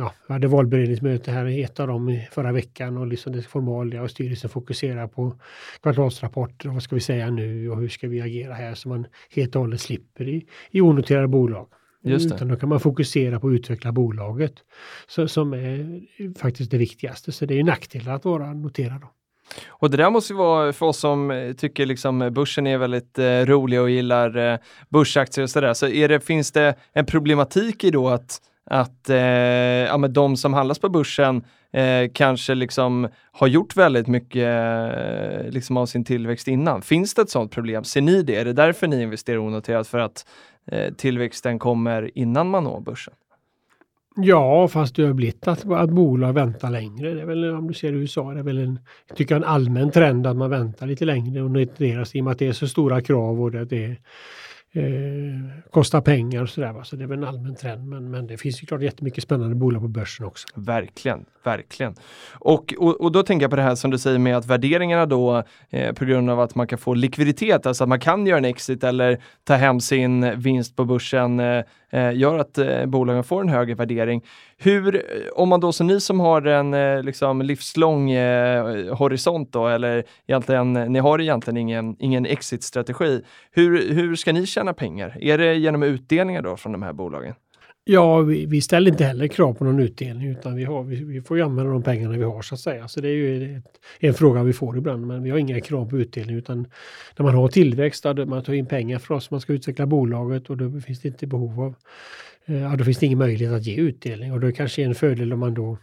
ja, 0.00 0.12
vi 0.26 0.32
hade 0.32 0.48
valberedningsmöte 0.48 1.30
här 1.30 1.46
i 1.46 1.62
ett 1.62 1.80
av 1.80 1.88
dem 1.88 2.08
i 2.08 2.28
förra 2.32 2.52
veckan 2.52 2.96
och 2.96 3.06
liksom 3.06 3.32
det 3.32 3.42
formalia 3.42 4.02
och 4.02 4.10
styrelsen 4.10 4.50
fokuserar 4.50 5.06
på 5.06 5.34
kvartalsrapporter 5.82 6.68
och 6.68 6.74
vad 6.74 6.82
ska 6.82 6.94
vi 6.94 7.00
säga 7.00 7.30
nu 7.30 7.70
och 7.70 7.80
hur 7.80 7.88
ska 7.88 8.08
vi 8.08 8.20
agera 8.20 8.54
här 8.54 8.74
så 8.74 8.88
man 8.88 9.06
helt 9.30 9.56
och 9.56 9.60
hållet 9.60 9.80
slipper 9.80 10.28
i, 10.28 10.46
i 10.70 10.80
onoterade 10.80 11.28
bolag. 11.28 11.66
Just 12.10 12.34
Utan 12.34 12.48
då 12.48 12.56
kan 12.56 12.68
man 12.68 12.80
fokusera 12.80 13.40
på 13.40 13.48
att 13.48 13.52
utveckla 13.52 13.92
bolaget 13.92 14.54
så, 15.06 15.28
som 15.28 15.52
är 15.52 16.00
faktiskt 16.38 16.70
det 16.70 16.78
viktigaste. 16.78 17.32
Så 17.32 17.46
det 17.46 17.58
är 17.58 17.64
nackdelar 17.64 18.14
att 18.14 18.24
vara 18.24 18.52
noterad. 18.54 19.00
Då. 19.00 19.08
Och 19.68 19.90
det 19.90 19.96
där 19.96 20.10
måste 20.10 20.32
ju 20.32 20.36
vara 20.36 20.72
för 20.72 20.86
oss 20.86 20.98
som 20.98 21.54
tycker 21.58 21.86
liksom 21.86 22.32
börsen 22.32 22.66
är 22.66 22.78
väldigt 22.78 23.18
eh, 23.18 23.24
rolig 23.24 23.80
och 23.80 23.90
gillar 23.90 24.52
eh, 24.52 24.58
börsaktier 24.88 25.42
och 25.42 25.50
sådär. 25.50 25.74
Så 25.74 25.88
är 25.88 26.08
det, 26.08 26.20
finns 26.20 26.52
det 26.52 26.74
en 26.92 27.06
problematik 27.06 27.84
i 27.84 27.90
då 27.90 28.08
att, 28.08 28.40
att 28.64 29.10
eh, 29.10 29.16
ja, 29.16 29.96
men 29.96 30.12
de 30.12 30.36
som 30.36 30.54
handlas 30.54 30.78
på 30.78 30.88
börsen 30.88 31.44
eh, 31.72 32.10
kanske 32.12 32.54
liksom 32.54 33.08
har 33.32 33.46
gjort 33.46 33.76
väldigt 33.76 34.06
mycket 34.06 34.46
eh, 34.46 35.50
liksom 35.50 35.76
av 35.76 35.86
sin 35.86 36.04
tillväxt 36.04 36.48
innan. 36.48 36.82
Finns 36.82 37.14
det 37.14 37.22
ett 37.22 37.30
sådant 37.30 37.52
problem? 37.52 37.84
Ser 37.84 38.00
ni 38.00 38.22
det? 38.22 38.36
Är 38.36 38.44
det 38.44 38.52
därför 38.52 38.86
ni 38.86 39.02
investerar 39.02 39.38
onoterat? 39.38 39.88
För 39.88 39.98
att 39.98 40.26
Eh, 40.72 40.94
tillväxten 40.94 41.58
kommer 41.58 42.18
innan 42.18 42.50
man 42.50 42.64
når 42.64 42.80
börsen. 42.80 43.14
Ja, 44.18 44.68
fast 44.68 44.96
det 44.96 45.06
har 45.06 45.12
blivit 45.12 45.48
att, 45.48 45.70
att 45.70 45.90
bolag 45.90 46.32
väntar 46.32 46.70
längre. 46.70 47.14
Det 47.14 47.20
är 47.20 47.26
väl, 47.26 47.54
om 47.54 47.68
du 47.68 47.74
ser 47.74 47.92
i 47.92 47.96
USA, 47.96 48.32
det 48.32 48.38
är 48.38 48.44
väl 48.44 48.58
en, 48.58 48.78
jag 49.08 49.16
tycker 49.16 49.36
en 49.36 49.44
allmän 49.44 49.90
trend 49.90 50.26
att 50.26 50.36
man 50.36 50.50
väntar 50.50 50.86
lite 50.86 51.04
längre 51.04 51.42
och 51.42 51.50
noteras 51.50 52.14
i 52.14 52.20
och 52.20 52.24
med 52.24 52.30
att 52.32 52.38
det 52.38 52.46
är 52.46 52.52
så 52.52 52.68
stora 52.68 53.00
krav 53.00 53.42
och 53.42 53.50
det, 53.50 53.64
det 53.64 53.96
eh, 54.72 54.82
kostar 55.70 56.00
pengar 56.00 56.42
och 56.42 56.48
sådär. 56.48 56.82
Så 56.82 56.96
det 56.96 57.04
är 57.04 57.08
väl 57.08 57.18
en 57.18 57.24
allmän 57.24 57.56
trend. 57.56 57.88
Men, 57.88 58.10
men 58.10 58.26
det 58.26 58.36
finns 58.36 58.62
ju 58.62 58.66
klart 58.66 58.82
jättemycket 58.82 59.24
spännande 59.24 59.54
bolag 59.54 59.82
på 59.82 59.88
börsen 59.88 60.26
också. 60.26 60.48
Verkligen, 60.54 61.24
verkligen. 61.44 61.94
Och, 62.32 62.74
och, 62.78 63.00
och 63.00 63.12
då 63.12 63.22
tänker 63.22 63.44
jag 63.44 63.50
på 63.50 63.56
det 63.56 63.62
här 63.62 63.74
som 63.74 63.90
du 63.90 63.98
säger 63.98 64.18
med 64.18 64.36
att 64.36 64.46
värderingarna 64.46 65.06
då 65.06 65.42
eh, 65.70 65.92
på 65.92 66.04
grund 66.04 66.30
av 66.30 66.40
att 66.40 66.54
man 66.54 66.66
kan 66.66 66.78
få 66.78 66.94
likviditet, 66.94 67.66
alltså 67.66 67.84
att 67.84 67.88
man 67.88 68.00
kan 68.00 68.26
göra 68.26 68.38
en 68.38 68.44
exit 68.44 68.84
eller 68.84 69.22
ta 69.44 69.54
hem 69.54 69.80
sin 69.80 70.40
vinst 70.40 70.76
på 70.76 70.84
börsen 70.84 71.40
eh, 71.40 71.62
eh 71.90 72.12
gör 72.12 72.38
att 72.38 72.58
eh, 72.58 72.86
bolagen 72.86 73.24
får 73.24 73.40
en 73.40 73.48
högre 73.48 73.74
värdering. 73.74 74.22
Hur, 74.58 74.94
eh, 74.94 75.02
om 75.32 75.48
man 75.48 75.60
då 75.60 75.72
som 75.72 75.86
ni 75.86 76.00
som 76.00 76.20
har 76.20 76.46
en 76.46 76.74
eh, 76.74 77.02
liksom 77.02 77.42
livslång 77.42 78.10
eh, 78.10 78.94
horisont 78.96 79.52
då, 79.52 79.68
eller 79.68 80.04
egentligen, 80.26 80.72
ni 80.72 80.98
har 80.98 81.20
egentligen 81.20 81.56
ingen, 81.56 81.96
ingen 81.98 82.26
exit-strategi. 82.26 83.22
Hur, 83.50 83.94
hur 83.94 84.16
ska 84.16 84.32
ni 84.32 84.46
tjäna 84.56 84.74
pengar? 84.74 85.18
Är 85.20 85.38
det 85.38 85.54
genom 85.54 85.82
utdelningar 85.82 86.42
då 86.42 86.56
från 86.56 86.72
de 86.72 86.82
här 86.82 86.92
bolagen? 86.92 87.34
Ja, 87.84 88.20
vi, 88.20 88.46
vi, 88.46 88.60
ställer 88.60 88.90
inte 88.90 89.04
heller 89.04 89.28
krav 89.28 89.54
på 89.54 89.64
någon 89.64 89.80
utdelning 89.80 90.28
utan 90.28 90.56
vi, 90.56 90.64
har, 90.64 90.82
vi, 90.82 91.04
vi, 91.04 91.22
får 91.22 91.36
ju 91.36 91.42
använda 91.42 91.72
de 91.72 91.82
pengarna 91.82 92.16
vi 92.16 92.24
har 92.24 92.42
så 92.42 92.54
att 92.54 92.60
säga. 92.60 92.88
Så 92.88 93.00
det 93.00 93.08
är 93.08 93.12
ju 93.12 93.56
ett, 93.56 93.64
en 94.00 94.14
fråga 94.14 94.42
vi 94.42 94.52
får 94.52 94.78
ibland 94.78 95.06
men 95.06 95.22
vi 95.22 95.30
har 95.30 95.38
inga 95.38 95.60
krav 95.60 95.90
på 95.90 95.98
utdelning 95.98 96.36
utan 96.36 96.66
när 97.16 97.24
man 97.24 97.34
har 97.34 97.48
tillväxt, 97.48 98.02
då 98.02 98.26
man 98.26 98.42
tar 98.42 98.52
in 98.52 98.66
pengar 98.66 98.98
för 98.98 99.14
oss, 99.14 99.30
man 99.30 99.40
ska 99.40 99.52
utveckla 99.52 99.86
bolaget 99.86 100.50
och 100.50 100.56
då 100.56 100.80
finns 100.80 101.00
det 101.00 101.08
inte 101.08 101.26
behov 101.26 101.60
av 101.60 101.74
Eh, 102.46 102.62
ja, 102.62 102.76
då 102.76 102.84
finns 102.84 102.98
det 102.98 103.06
ingen 103.06 103.18
möjlighet 103.18 103.54
att 103.54 103.66
ge 103.66 103.76
utdelning 103.76 104.32
och 104.32 104.40
då 104.40 104.52
kanske 104.52 104.82
är 104.82 104.86
en 104.86 104.94
fördel 104.94 105.32
om 105.32 105.40
man 105.40 105.54
då 105.54 105.78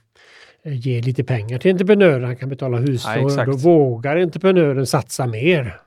eh, 0.64 0.88
ger 0.88 1.02
lite 1.02 1.24
pengar 1.24 1.58
till 1.58 1.72
entreprenören, 1.72 2.24
han 2.24 2.36
kan 2.36 2.50
betala 2.50 2.78
huslån, 2.78 3.36
ja, 3.38 3.46
då 3.46 3.52
vågar 3.52 4.18
entreprenören 4.18 4.86
satsa 4.86 5.28
mer. 5.28 5.80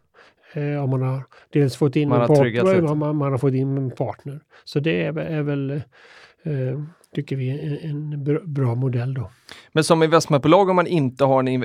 Eh, 0.52 0.85
om 0.85 0.90
man 0.90 1.02
har 1.02 1.24
dels 1.52 1.76
fått 1.76 1.96
in 1.96 2.09
man 2.09 2.20
en 2.20 2.28
partner, 2.28 2.94
man, 2.94 3.16
man, 3.16 3.30
har 3.32 3.38
fått 3.38 3.54
in 3.54 3.78
en 3.78 3.90
partner. 3.90 4.40
Så 4.64 4.80
det 4.80 5.02
är, 5.02 5.18
är 5.18 5.42
väl 5.42 5.70
eh, 5.70 6.80
tycker 7.14 7.37
vi 7.37 7.50
är 7.50 7.87
en 7.90 8.24
bra 8.54 8.74
modell 8.74 9.14
då. 9.14 9.30
Men 9.72 9.85
som 9.85 10.02
investmentbolag 10.02 10.68
om 10.68 10.76
man 10.76 10.87
inte 10.87 11.24
har 11.24 11.42
en 11.42 11.64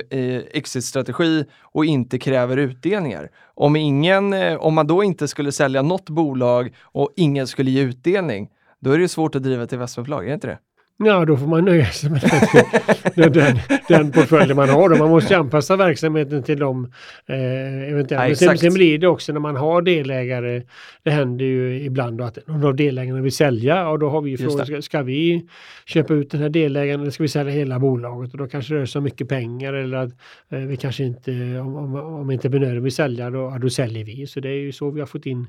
exit-strategi 0.52 1.44
och 1.60 1.84
inte 1.84 2.18
kräver 2.18 2.56
utdelningar. 2.56 3.30
Om, 3.54 3.76
ingen, 3.76 4.34
om 4.58 4.74
man 4.74 4.86
då 4.86 5.04
inte 5.04 5.28
skulle 5.28 5.52
sälja 5.52 5.82
något 5.82 6.10
bolag 6.10 6.74
och 6.82 7.12
ingen 7.16 7.46
skulle 7.46 7.70
ge 7.70 7.82
utdelning, 7.82 8.48
då 8.80 8.90
är 8.90 8.98
det 8.98 9.08
svårt 9.08 9.34
att 9.34 9.42
driva 9.42 9.62
ett 9.62 9.72
investmentbolag, 9.72 10.24
är 10.24 10.28
det 10.28 10.34
inte 10.34 10.46
det? 10.46 10.58
Ja, 11.06 11.24
då 11.24 11.36
får 11.36 11.46
man 11.46 11.64
nöja 11.64 11.86
sig 11.86 12.10
med 12.10 12.20
den, 13.14 13.32
den, 13.32 13.58
den 13.88 14.12
portföljen 14.12 14.56
man 14.56 14.68
har. 14.68 14.88
Då. 14.88 14.96
Man 14.96 15.10
måste 15.10 15.36
anpassa 15.36 15.76
verksamheten 15.76 16.42
till 16.42 16.58
de 16.58 16.92
eh, 17.26 17.90
eventuella. 17.90 18.28
Ja, 18.28 18.34
sen, 18.34 18.58
sen, 18.58 18.74
blir 18.74 18.98
det 18.98 19.06
också 19.06 19.32
när 19.32 19.40
man 19.40 19.56
har 19.56 19.82
delägare. 19.82 20.62
Det 21.02 21.10
händer 21.10 21.44
ju 21.44 21.84
ibland 21.84 22.18
då 22.18 22.24
att 22.24 22.38
någon 22.46 22.64
av 22.64 22.76
delägarna 22.76 23.20
vill 23.20 23.32
sälja 23.32 23.88
och 23.88 23.98
då 23.98 24.08
har 24.08 24.20
vi 24.20 24.36
frågat, 24.36 24.66
ska, 24.66 24.82
ska, 24.82 25.02
vi 25.02 25.48
köpa 25.86 26.14
ut 26.14 26.30
den 26.30 26.40
här 26.40 26.48
delägaren 26.48 27.00
eller 27.00 27.10
ska 27.10 27.22
vi 27.22 27.28
sälja 27.28 27.52
hela 27.52 27.78
bolaget? 27.78 28.32
Och 28.32 28.38
då 28.38 28.46
kanske 28.46 28.74
det 28.74 28.80
rör 28.80 28.86
sig 28.86 28.98
om 28.98 29.04
mycket 29.04 29.28
pengar 29.28 29.72
eller 29.72 29.96
att 29.96 30.10
eh, 30.50 30.58
vi 30.58 30.76
kanske 30.76 31.04
inte, 31.04 31.30
om, 31.60 31.76
om, 31.76 31.94
om 31.94 32.30
entreprenören 32.30 32.82
vill 32.82 32.92
sälja 32.92 33.30
då, 33.30 33.58
då 33.60 33.70
säljer 33.70 34.04
vi. 34.04 34.26
Så 34.26 34.40
det 34.40 34.48
är 34.48 34.60
ju 34.60 34.72
så 34.72 34.90
vi 34.90 35.00
har 35.00 35.06
fått 35.06 35.26
in, 35.26 35.46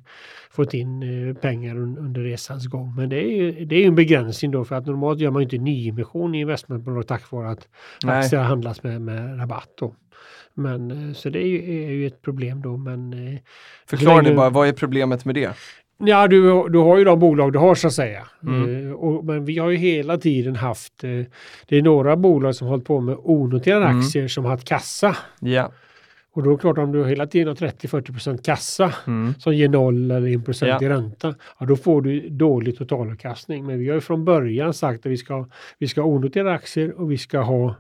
fått 0.52 0.74
in 0.74 1.04
eh, 1.04 1.36
pengar 1.36 1.78
under 1.78 2.22
resans 2.22 2.68
gång. 2.68 2.96
Men 2.96 3.10
det 3.10 3.24
är 3.24 3.36
ju 3.36 3.66
det 3.66 3.76
är 3.76 3.88
en 3.88 3.96
begränsning 3.96 4.52
då 4.52 4.66
för 4.66 4.76
att 4.76 4.86
normalt 4.86 5.20
gör 5.20 5.32
man 5.32 5.43
inte 5.44 5.58
nyemission 5.58 6.36
i 6.36 6.40
investmentbolag 6.40 7.08
tack 7.08 7.32
vare 7.32 7.50
att 7.50 7.68
aktier 8.06 8.42
handlas 8.42 8.84
med, 8.84 9.02
med 9.02 9.40
rabatt. 9.40 9.70
Då. 9.80 9.96
Men 10.54 10.92
eh, 10.92 11.14
så 11.14 11.30
det 11.30 11.40
är 11.40 11.48
ju, 11.48 11.86
är 11.86 11.92
ju 11.92 12.08
ett 12.08 12.22
problem 12.22 12.62
då. 12.62 12.78
Men, 12.78 13.14
eh, 13.14 13.40
Förklara 13.86 14.22
ni 14.22 14.36
bara, 14.36 14.50
vad 14.50 14.68
är 14.68 14.74
problemet 14.74 15.26
med 15.26 15.36
det? 15.36 15.52
Ja, 15.98 16.28
du, 16.28 16.70
du 16.70 16.78
har 16.78 16.98
ju 16.98 17.04
de 17.04 17.20
bolag 17.20 17.54
du 17.54 17.60
har 17.60 17.76
så 17.76 17.88
att 17.88 17.94
säga. 17.94 18.28
Mm. 18.44 18.70
Uh, 18.70 18.94
och, 18.94 19.26
men 19.26 19.46
vi 19.46 19.58
har 19.58 19.70
ju 19.70 19.78
hela 19.78 20.18
tiden 20.18 20.56
haft, 20.56 21.04
uh, 21.04 21.26
det 21.68 21.78
är 21.78 21.82
några 21.82 22.16
bolag 22.16 22.56
som 22.56 22.68
hållit 22.68 22.86
på 22.86 23.00
med 23.00 23.16
onoterade 23.20 23.86
mm. 23.86 24.00
aktier 24.00 24.28
som 24.28 24.44
har 24.44 24.52
haft 24.52 24.68
kassa. 24.68 25.18
Ja. 25.40 25.72
Och 26.34 26.44
då 26.44 26.50
är 26.50 26.54
det 26.54 26.62
klart 26.62 26.78
om 26.78 26.92
du 26.92 27.06
hela 27.06 27.28
tiden 27.28 27.48
har 27.48 27.56
30-40% 27.56 28.44
kassa 28.44 28.94
mm. 29.08 29.34
som 29.40 29.56
ger 29.56 29.70
0 29.70 30.12
eller 30.12 30.36
1 30.36 30.46
procent 30.46 30.82
ja. 30.82 30.86
i 30.86 30.90
ränta, 30.90 31.36
ja, 31.60 31.66
då 31.66 31.76
får 31.76 32.02
du 32.02 32.30
dålig 32.30 32.78
totalavkastning. 32.78 33.66
Men 33.66 33.80
vi 33.80 33.88
har 33.88 33.96
ju 33.96 34.02
från 34.02 34.26
början 34.26 34.74
sagt 34.74 35.06
att 35.06 35.12
vi 35.12 35.18
ska, 35.18 35.48
vi 35.80 35.88
ska 35.88 36.02
ha 36.02 36.08
onoterade 36.08 36.52
aktier 36.52 37.02
och 37.02 37.12
vi 37.12 37.18
ska 37.18 37.40
ha 37.40 37.76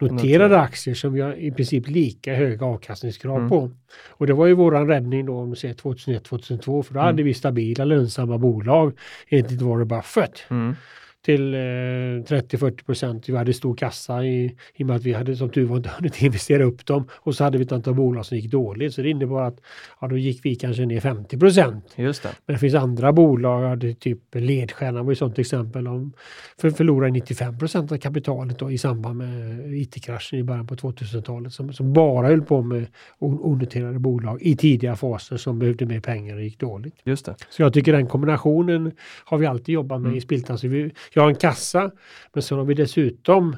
noterade 0.00 0.60
aktier 0.60 0.94
som 0.94 1.12
vi 1.12 1.20
har 1.20 1.34
i 1.34 1.50
princip 1.50 1.88
lika 1.88 2.34
höga 2.34 2.66
avkastningskrav 2.66 3.36
mm. 3.36 3.48
på. 3.48 3.70
Och 4.08 4.26
det 4.26 4.32
var 4.32 4.46
ju 4.46 4.54
våran 4.54 4.88
räddning 4.88 5.26
då 5.26 5.38
om 5.38 5.50
du 5.50 5.56
säger 5.56 5.74
2001-2002 5.74 6.82
för 6.82 6.94
då 6.94 7.00
mm. 7.00 7.06
hade 7.06 7.22
vi 7.22 7.34
stabila 7.34 7.84
lönsamma 7.84 8.38
bolag 8.38 8.98
enligt 9.28 9.62
Warren 9.62 9.88
Buffett. 9.88 10.44
Mm 10.48 10.74
till 11.26 11.54
eh, 11.54 11.58
30-40 11.58 12.84
procent. 12.84 13.28
Vi 13.28 13.36
hade 13.36 13.52
stor 13.52 13.74
kassa 13.74 14.24
i, 14.24 14.56
i 14.74 14.82
och 14.82 14.86
med 14.86 14.96
att 14.96 15.02
vi 15.02 15.12
hade 15.12 15.36
som 15.36 15.50
tur 15.50 15.66
var 15.66 15.76
inte 15.76 15.88
hunnit 15.98 16.22
investera 16.22 16.64
upp 16.64 16.86
dem 16.86 17.08
och 17.12 17.34
så 17.34 17.44
hade 17.44 17.58
vi 17.58 17.64
ett 17.64 17.72
antal 17.72 17.94
bolag 17.94 18.26
som 18.26 18.36
gick 18.36 18.50
dåligt. 18.50 18.94
Så 18.94 19.02
det 19.02 19.10
innebar 19.10 19.42
att 19.42 19.60
ja, 20.00 20.08
då 20.08 20.16
gick 20.16 20.44
vi 20.44 20.54
kanske 20.54 20.86
ner 20.86 21.00
50 21.00 21.38
procent. 21.38 21.94
Just 21.96 22.22
det. 22.22 22.28
Men 22.46 22.54
det 22.54 22.60
finns 22.60 22.74
andra 22.74 23.12
bolag, 23.12 23.94
typ 24.00 24.18
Ledstjärnan 24.32 25.06
var 25.06 25.12
ett 25.12 25.18
sådant 25.18 25.38
exempel. 25.38 25.88
om 25.88 26.12
för 26.60 26.70
förlorade 26.70 27.12
95 27.12 27.58
procent 27.58 27.92
av 27.92 27.96
kapitalet 27.96 28.58
då, 28.58 28.70
i 28.70 28.78
samband 28.78 29.18
med 29.18 29.74
IT-kraschen 29.74 30.38
i 30.38 30.42
början 30.42 30.66
på 30.66 30.74
2000-talet 30.74 31.52
som, 31.52 31.72
som 31.72 31.92
bara 31.92 32.26
höll 32.26 32.42
på 32.42 32.62
med 32.62 32.86
onoterade 33.18 33.98
bolag 33.98 34.42
i 34.42 34.56
tidiga 34.56 34.96
faser 34.96 35.36
som 35.36 35.58
behövde 35.58 35.86
mer 35.86 36.00
pengar 36.00 36.36
och 36.36 36.42
gick 36.42 36.58
dåligt. 36.58 36.94
Just 37.04 37.26
det. 37.26 37.34
Så 37.50 37.62
jag 37.62 37.72
tycker 37.72 37.92
den 37.92 38.06
kombinationen 38.06 38.92
har 39.24 39.38
vi 39.38 39.46
alltid 39.46 39.72
jobbat 39.72 40.00
med 40.00 40.08
mm. 40.08 40.18
i 40.18 40.20
Spiltan. 40.20 40.58
Så 40.58 40.68
vi, 40.68 40.90
jag 41.16 41.22
har 41.22 41.28
en 41.30 41.36
kassa 41.36 41.90
men 42.32 42.42
så 42.42 42.56
har 42.56 42.64
vi 42.64 42.74
dessutom 42.74 43.56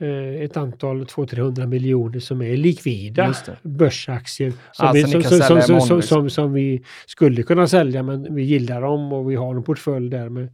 eh, 0.00 0.42
ett 0.42 0.56
antal 0.56 1.04
200-300 1.04 1.66
miljoner 1.66 2.20
som 2.20 2.42
är 2.42 2.56
likvida 2.56 3.34
börsaktier 3.62 4.52
som, 4.72 4.86
alltså 4.86 5.18
vi, 5.18 5.22
som, 5.22 5.38
som, 5.38 5.62
som, 5.62 5.80
som, 5.80 6.02
som, 6.02 6.30
som, 6.30 6.52
vi 6.52 6.82
skulle 7.06 7.42
kunna 7.42 7.66
sälja 7.66 8.02
men 8.02 8.34
vi 8.34 8.42
gillar 8.42 8.80
dem 8.80 9.12
och 9.12 9.30
vi 9.30 9.34
har 9.34 9.54
en 9.54 9.62
portfölj 9.62 10.10
där 10.10 10.28
med 10.28 10.44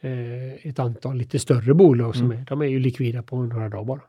eh, 0.00 0.68
ett 0.68 0.78
antal 0.78 1.16
lite 1.16 1.38
större 1.38 1.74
bolag 1.74 2.16
som 2.16 2.26
mm. 2.26 2.38
är, 2.38 2.44
de 2.44 2.62
är 2.62 2.66
ju 2.66 2.78
likvida 2.78 3.22
på 3.22 3.42
några 3.42 3.68
dagar 3.68 3.84
bara. 3.84 4.00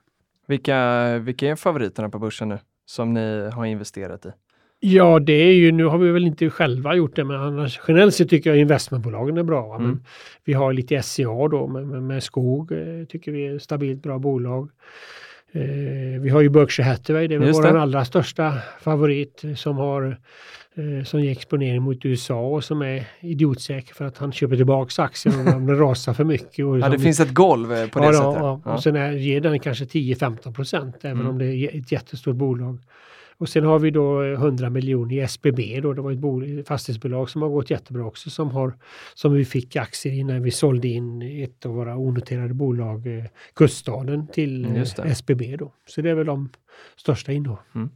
Vilka, 0.47 1.17
vilka 1.17 1.49
är 1.49 1.55
favoriterna 1.55 2.09
på 2.09 2.19
börsen 2.19 2.49
nu 2.49 2.59
som 2.85 3.13
ni 3.13 3.49
har 3.53 3.65
investerat 3.65 4.25
i? 4.25 4.29
Ja, 4.79 5.19
det 5.19 5.33
är 5.33 5.53
ju, 5.53 5.71
nu 5.71 5.85
har 5.85 5.97
vi 5.97 6.11
väl 6.11 6.25
inte 6.25 6.49
själva 6.49 6.95
gjort 6.95 7.15
det, 7.15 7.23
men 7.23 7.41
annars 7.41 7.79
generellt 7.87 8.15
sett 8.15 8.29
tycker 8.29 8.49
jag 8.49 8.59
investmentbolagen 8.59 9.37
är 9.37 9.43
bra. 9.43 9.75
Mm. 9.75 9.87
Men 9.87 10.03
vi 10.43 10.53
har 10.53 10.73
lite 10.73 11.01
SCA 11.01 11.47
då 11.47 11.67
med, 11.67 11.87
med, 11.87 12.03
med 12.03 12.23
skog, 12.23 12.71
eh, 12.71 13.05
tycker 13.09 13.31
vi 13.31 13.47
är 13.47 13.59
stabilt 13.59 14.03
bra 14.03 14.19
bolag. 14.19 14.69
Eh, 15.51 16.21
vi 16.21 16.29
har 16.29 16.41
ju 16.41 16.49
Berkshire 16.49 16.87
Hathaway, 16.87 17.27
det 17.27 17.35
är 17.35 17.39
vår 17.39 17.77
allra 17.77 18.05
största 18.05 18.53
favorit 18.81 19.43
som 19.55 19.77
har 19.77 20.17
eh, 20.75 21.03
som 21.03 21.21
ger 21.21 21.31
exponering 21.31 21.81
mot 21.81 22.05
USA 22.05 22.39
och 22.39 22.63
som 22.63 22.81
är 22.81 23.07
idiotsäker 23.19 23.95
för 23.95 24.05
att 24.05 24.17
han 24.17 24.31
köper 24.31 24.55
tillbaks 24.55 24.99
aktien 24.99 25.47
om 25.55 25.65
den 25.65 25.77
rasar 25.77 26.13
för 26.13 26.23
mycket. 26.23 26.65
Och 26.65 26.79
ja, 26.81 26.89
det 26.89 26.99
finns 26.99 27.19
ett 27.19 27.33
golv 27.33 27.73
eh, 27.73 27.87
på 27.87 27.99
det 27.99 28.05
ja, 28.05 28.11
sättet. 28.11 28.25
Ja, 28.35 28.61
ja. 28.65 28.73
och 28.73 28.83
sen 28.83 28.95
är, 28.95 29.11
ger 29.11 29.41
den 29.41 29.59
kanske 29.59 29.85
10-15 29.85 30.53
procent 30.53 30.95
även 31.01 31.19
mm. 31.19 31.27
om 31.27 31.37
det 31.37 31.45
är 31.45 31.79
ett 31.79 31.91
jättestort 31.91 32.35
bolag. 32.35 32.79
Och 33.39 33.49
sen 33.49 33.63
har 33.63 33.79
vi 33.79 33.91
då 33.91 34.21
100 34.23 34.69
miljoner 34.69 35.15
i 35.15 35.19
SBB 35.19 35.79
då, 35.81 35.93
det 35.93 36.01
var 36.01 36.59
ett 36.59 36.67
fastighetsbolag 36.67 37.29
som 37.29 37.41
har 37.41 37.49
gått 37.49 37.69
jättebra 37.69 38.05
också 38.05 38.29
som, 38.29 38.51
har, 38.51 38.73
som 39.13 39.33
vi 39.33 39.45
fick 39.45 39.75
aktier 39.75 40.13
i 40.13 40.23
när 40.23 40.39
vi 40.39 40.51
sålde 40.51 40.87
in 40.87 41.21
ett 41.43 41.65
av 41.65 41.73
våra 41.73 41.97
onoterade 41.97 42.53
bolag, 42.53 43.07
eh, 43.07 43.25
Kuststaden, 43.53 44.27
till 44.27 44.65
mm, 44.65 44.85
SBB 45.03 45.55
då. 45.57 45.73
Så 45.87 46.01
det 46.01 46.09
är 46.09 46.15
väl 46.15 46.25
de 46.25 46.49
största 46.95 47.31
innehav. 47.31 47.59
Mm. 47.75 47.89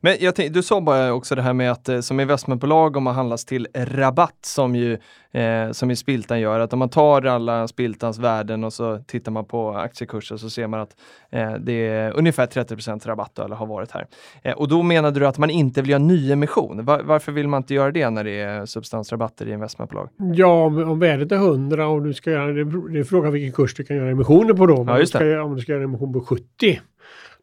Men 0.00 0.16
jag 0.20 0.34
tänkte, 0.34 0.58
du 0.58 0.62
sa 0.62 0.80
bara 0.80 1.12
också 1.12 1.34
det 1.34 1.42
här 1.42 1.52
med 1.52 1.70
att 1.70 1.88
eh, 1.88 2.00
som 2.00 2.20
investmentbolag 2.20 2.96
om 2.96 3.02
man 3.02 3.14
handlas 3.14 3.44
till 3.44 3.68
rabatt 3.74 4.38
som 4.42 4.76
ju 4.76 4.98
eh, 5.32 5.70
som 5.72 5.90
i 5.90 5.96
Spiltan 5.96 6.40
gör, 6.40 6.60
att 6.60 6.72
om 6.72 6.78
man 6.78 6.88
tar 6.88 7.26
alla 7.26 7.68
Spiltans 7.68 8.18
värden 8.18 8.64
och 8.64 8.72
så 8.72 8.98
tittar 8.98 9.32
man 9.32 9.44
på 9.44 9.70
aktiekurser 9.70 10.36
så 10.36 10.50
ser 10.50 10.66
man 10.66 10.80
att 10.80 10.96
eh, 11.30 11.52
det 11.52 11.88
är 11.88 12.18
ungefär 12.18 12.46
30 12.46 13.08
rabatt 13.08 13.30
då, 13.34 13.42
eller 13.42 13.56
har 13.56 13.66
varit 13.66 13.90
här. 13.90 14.06
Eh, 14.42 14.52
och 14.52 14.68
då 14.68 14.82
menade 14.82 15.20
du 15.20 15.26
att 15.26 15.38
man 15.38 15.50
inte 15.50 15.80
vill 15.80 15.90
göra 15.90 16.02
nyemission. 16.02 16.84
Var, 16.84 17.02
varför 17.02 17.32
vill 17.32 17.48
man 17.48 17.62
inte 17.62 17.74
göra 17.74 17.90
det 17.90 18.10
när 18.10 18.24
det 18.24 18.40
är 18.40 18.66
substansrabatter 18.66 19.48
i 19.48 19.52
investmentbolag? 19.52 20.08
Ja, 20.34 20.64
om, 20.64 20.90
om 20.90 20.98
värdet 20.98 21.32
är 21.32 21.36
100 21.36 21.88
och 21.88 22.02
du 22.02 22.14
ska 22.14 22.30
göra, 22.30 22.52
det, 22.52 22.64
det 22.92 22.98
är 22.98 23.04
frågan 23.04 23.32
vilken 23.32 23.52
kurs 23.52 23.74
du 23.74 23.84
kan 23.84 23.96
göra 23.96 24.10
emissioner 24.10 24.54
på 24.54 24.66
då. 24.66 24.84
Ja, 24.86 24.98
just 24.98 25.12
det. 25.18 25.40
om 25.40 25.54
du 25.54 25.60
ska 25.60 25.72
göra 25.72 25.82
en 25.82 25.88
emission 25.88 26.12
på 26.12 26.20
70 26.20 26.80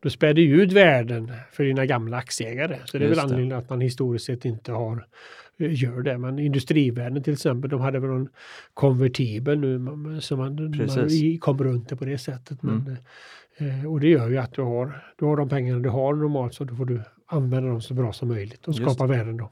då 0.05 0.09
späder 0.09 0.33
du 0.33 0.63
ut 0.63 0.71
värden 0.71 1.31
för 1.51 1.63
dina 1.63 1.85
gamla 1.85 2.17
aktieägare. 2.17 2.77
Så 2.85 2.97
det 2.97 3.05
är 3.05 3.07
Just 3.07 3.17
väl 3.17 3.25
anledningen 3.25 3.57
att 3.57 3.69
man 3.69 3.81
historiskt 3.81 4.25
sett 4.25 4.45
inte 4.45 4.71
har 4.71 5.05
eh, 5.57 5.83
gör 5.83 6.01
det. 6.01 6.17
Men 6.17 6.39
industrivärden 6.39 7.23
till 7.23 7.33
exempel, 7.33 7.69
de 7.69 7.81
hade 7.81 7.99
väl 7.99 8.09
någon 8.09 8.29
konvertibel 8.73 9.59
nu 9.59 10.21
så 10.21 10.37
man, 10.37 10.75
man 10.77 11.37
kom 11.39 11.63
runt 11.63 11.89
det 11.89 11.95
på 11.95 12.05
det 12.05 12.17
sättet. 12.17 12.63
Men, 12.63 12.97
mm. 13.57 13.79
eh, 13.81 13.91
och 13.91 13.99
det 13.99 14.07
gör 14.07 14.29
ju 14.29 14.37
att 14.37 14.53
du 14.53 14.61
har, 14.61 15.03
du 15.15 15.25
har 15.25 15.37
de 15.37 15.49
pengarna 15.49 15.79
du 15.79 15.89
har 15.89 16.13
normalt 16.13 16.53
så 16.53 16.63
då 16.63 16.75
får 16.75 16.85
du 16.85 17.01
använda 17.25 17.69
dem 17.69 17.81
så 17.81 17.93
bra 17.93 18.13
som 18.13 18.27
möjligt 18.27 18.67
och 18.67 18.75
skapa 18.75 19.07
värden 19.07 19.37
då. 19.37 19.51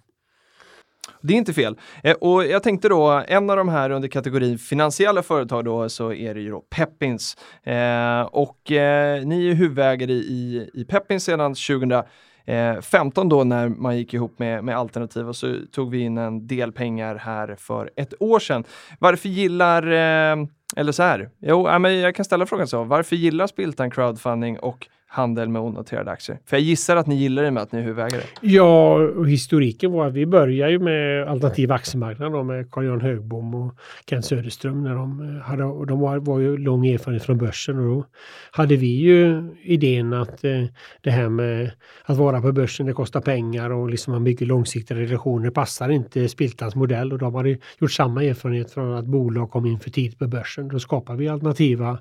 Det 1.23 1.33
är 1.33 1.37
inte 1.37 1.53
fel. 1.53 1.77
Eh, 2.03 2.15
och 2.15 2.45
jag 2.45 2.63
tänkte 2.63 2.89
då, 2.89 3.23
en 3.27 3.49
av 3.49 3.57
de 3.57 3.69
här 3.69 3.89
under 3.89 4.07
kategorin 4.07 4.57
finansiella 4.57 5.23
företag 5.23 5.65
då, 5.65 5.89
så 5.89 6.13
är 6.13 6.33
det 6.33 6.41
ju 6.41 6.49
då 6.49 6.59
Peppins. 6.59 7.37
Eh, 7.63 8.21
och 8.21 8.71
eh, 8.71 9.25
ni 9.25 9.49
är 9.49 9.53
huvudägare 9.53 10.13
i, 10.13 10.69
i 10.73 10.85
Peppins 10.85 11.23
sedan 11.23 11.55
2015 11.55 13.29
då 13.29 13.43
när 13.43 13.69
man 13.69 13.97
gick 13.97 14.13
ihop 14.13 14.39
med, 14.39 14.63
med 14.63 14.77
Alternativ 14.77 15.27
och 15.27 15.35
så 15.35 15.55
tog 15.71 15.91
vi 15.91 15.99
in 15.99 16.17
en 16.17 16.47
del 16.47 16.71
pengar 16.71 17.15
här 17.15 17.55
för 17.59 17.89
ett 17.95 18.13
år 18.19 18.39
sedan. 18.39 18.63
Varför 18.99 19.29
gillar, 19.29 19.83
eh, 19.91 20.45
eller 20.75 20.91
så 20.91 21.03
här, 21.03 21.29
jo, 21.41 21.87
jag 21.89 22.15
kan 22.15 22.25
ställa 22.25 22.45
frågan 22.45 22.67
så, 22.67 22.83
varför 22.83 23.15
gillar 23.15 23.47
Spiltan 23.47 23.91
crowdfunding 23.91 24.59
och 24.59 24.87
handel 25.13 25.49
med 25.49 25.61
onoterade 25.61 26.11
aktier? 26.11 26.39
För 26.45 26.57
jag 26.57 26.63
gissar 26.63 26.95
att 26.95 27.07
ni 27.07 27.15
gillar 27.15 27.43
det 27.43 27.51
med 27.51 27.63
att 27.63 27.71
ni 27.71 27.79
är 27.79 27.83
huvudägare. 27.83 28.23
Ja, 28.41 28.93
och 28.93 29.29
historiken 29.29 29.91
var 29.91 30.07
att 30.07 30.13
vi 30.13 30.25
började 30.25 30.71
ju 30.71 30.79
med 30.79 31.27
alternativ 31.27 31.71
aktiemarknad 31.71 32.45
med 32.45 32.71
Carl-Jan 32.71 33.01
Högbom 33.01 33.55
och 33.55 33.75
Kent 34.09 34.25
Söderström. 34.25 34.83
När 34.83 34.95
de 34.95 35.35
eh, 35.37 35.41
hade, 35.41 35.63
och 35.63 35.87
de 35.87 35.99
var, 35.99 36.17
var 36.17 36.39
ju 36.39 36.57
lång 36.57 36.87
erfarenhet 36.87 37.23
från 37.23 37.37
börsen 37.37 37.79
och 37.79 37.85
då 37.85 38.05
hade 38.51 38.75
vi 38.75 38.87
ju 38.87 39.49
idén 39.63 40.13
att 40.13 40.43
eh, 40.43 40.63
det 41.01 41.11
här 41.11 41.29
med 41.29 41.71
att 42.05 42.17
vara 42.17 42.41
på 42.41 42.51
börsen, 42.51 42.85
det 42.85 42.93
kostar 42.93 43.21
pengar 43.21 43.69
och 43.69 43.89
liksom 43.89 44.13
man 44.13 44.23
bygger 44.23 44.45
långsiktiga 44.45 44.97
relationer 44.97 45.49
passar 45.49 45.89
inte 45.89 46.29
Spiltans 46.29 46.75
modell 46.75 47.13
och 47.13 47.19
de 47.19 47.35
hade 47.35 47.57
gjort 47.79 47.91
samma 47.91 48.23
erfarenhet 48.23 48.71
från 48.71 48.93
att 48.93 49.05
bolag 49.05 49.51
kom 49.51 49.65
in 49.65 49.79
för 49.79 49.89
tidigt 49.89 50.19
på 50.19 50.27
börsen. 50.27 50.67
Då 50.67 50.79
skapar 50.79 51.15
vi 51.15 51.27
alternativa 51.27 51.99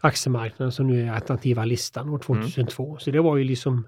aktiemarknaden 0.00 0.72
som 0.72 0.86
nu 0.86 1.08
är 1.08 1.12
alternativa 1.12 1.64
listan 1.64 2.08
år 2.08 2.18
2002. 2.42 2.88
Mm. 2.88 2.98
Så 2.98 3.10
det 3.10 3.20
var 3.20 3.36
ju 3.36 3.44
liksom 3.44 3.86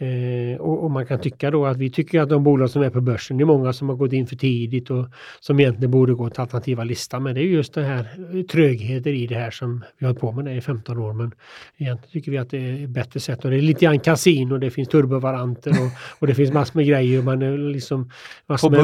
eh, 0.00 0.60
och, 0.60 0.84
och, 0.84 0.90
man 0.90 1.06
kan 1.06 1.20
tycka 1.20 1.50
då 1.50 1.66
att 1.66 1.76
vi 1.76 1.90
tycker 1.90 2.20
att 2.20 2.28
de 2.28 2.44
bolag 2.44 2.70
som 2.70 2.82
är 2.82 2.90
på 2.90 3.00
börsen, 3.00 3.36
det 3.36 3.44
är 3.44 3.46
många 3.46 3.72
som 3.72 3.88
har 3.88 3.96
gått 3.96 4.12
in 4.12 4.26
för 4.26 4.36
tidigt 4.36 4.90
och 4.90 5.06
som 5.40 5.60
egentligen 5.60 5.90
borde 5.90 6.14
gå 6.14 6.30
till 6.30 6.40
alternativa 6.40 6.84
listan. 6.84 7.22
Men 7.22 7.34
det 7.34 7.40
är 7.40 7.44
just 7.44 7.74
det 7.74 7.82
här 7.82 8.06
trögheter 8.50 9.12
i 9.12 9.26
det 9.26 9.34
här 9.34 9.50
som 9.50 9.84
vi 9.98 10.06
har 10.06 10.14
på 10.14 10.32
med 10.32 10.44
det 10.44 10.52
i 10.52 10.60
15 10.60 10.98
år. 10.98 11.12
Men 11.12 11.32
egentligen 11.76 12.12
tycker 12.12 12.30
vi 12.30 12.38
att 12.38 12.50
det 12.50 12.58
är 12.58 12.84
ett 12.84 12.90
bättre 12.90 13.20
sätt 13.20 13.44
och 13.44 13.50
det 13.50 13.56
är 13.56 13.62
lite 13.62 13.84
grann 13.84 14.00
kasino, 14.00 14.58
det 14.58 14.70
finns 14.70 14.88
turbovaranter 14.88 15.70
och, 15.70 15.90
och 16.18 16.26
det 16.26 16.34
finns 16.34 16.52
massor 16.52 16.76
med 16.76 16.86
grejer. 16.86 17.22
Man 17.22 17.42
är 17.42 17.58
liksom 17.58 18.10
massor 18.46 18.70
med 18.70 18.80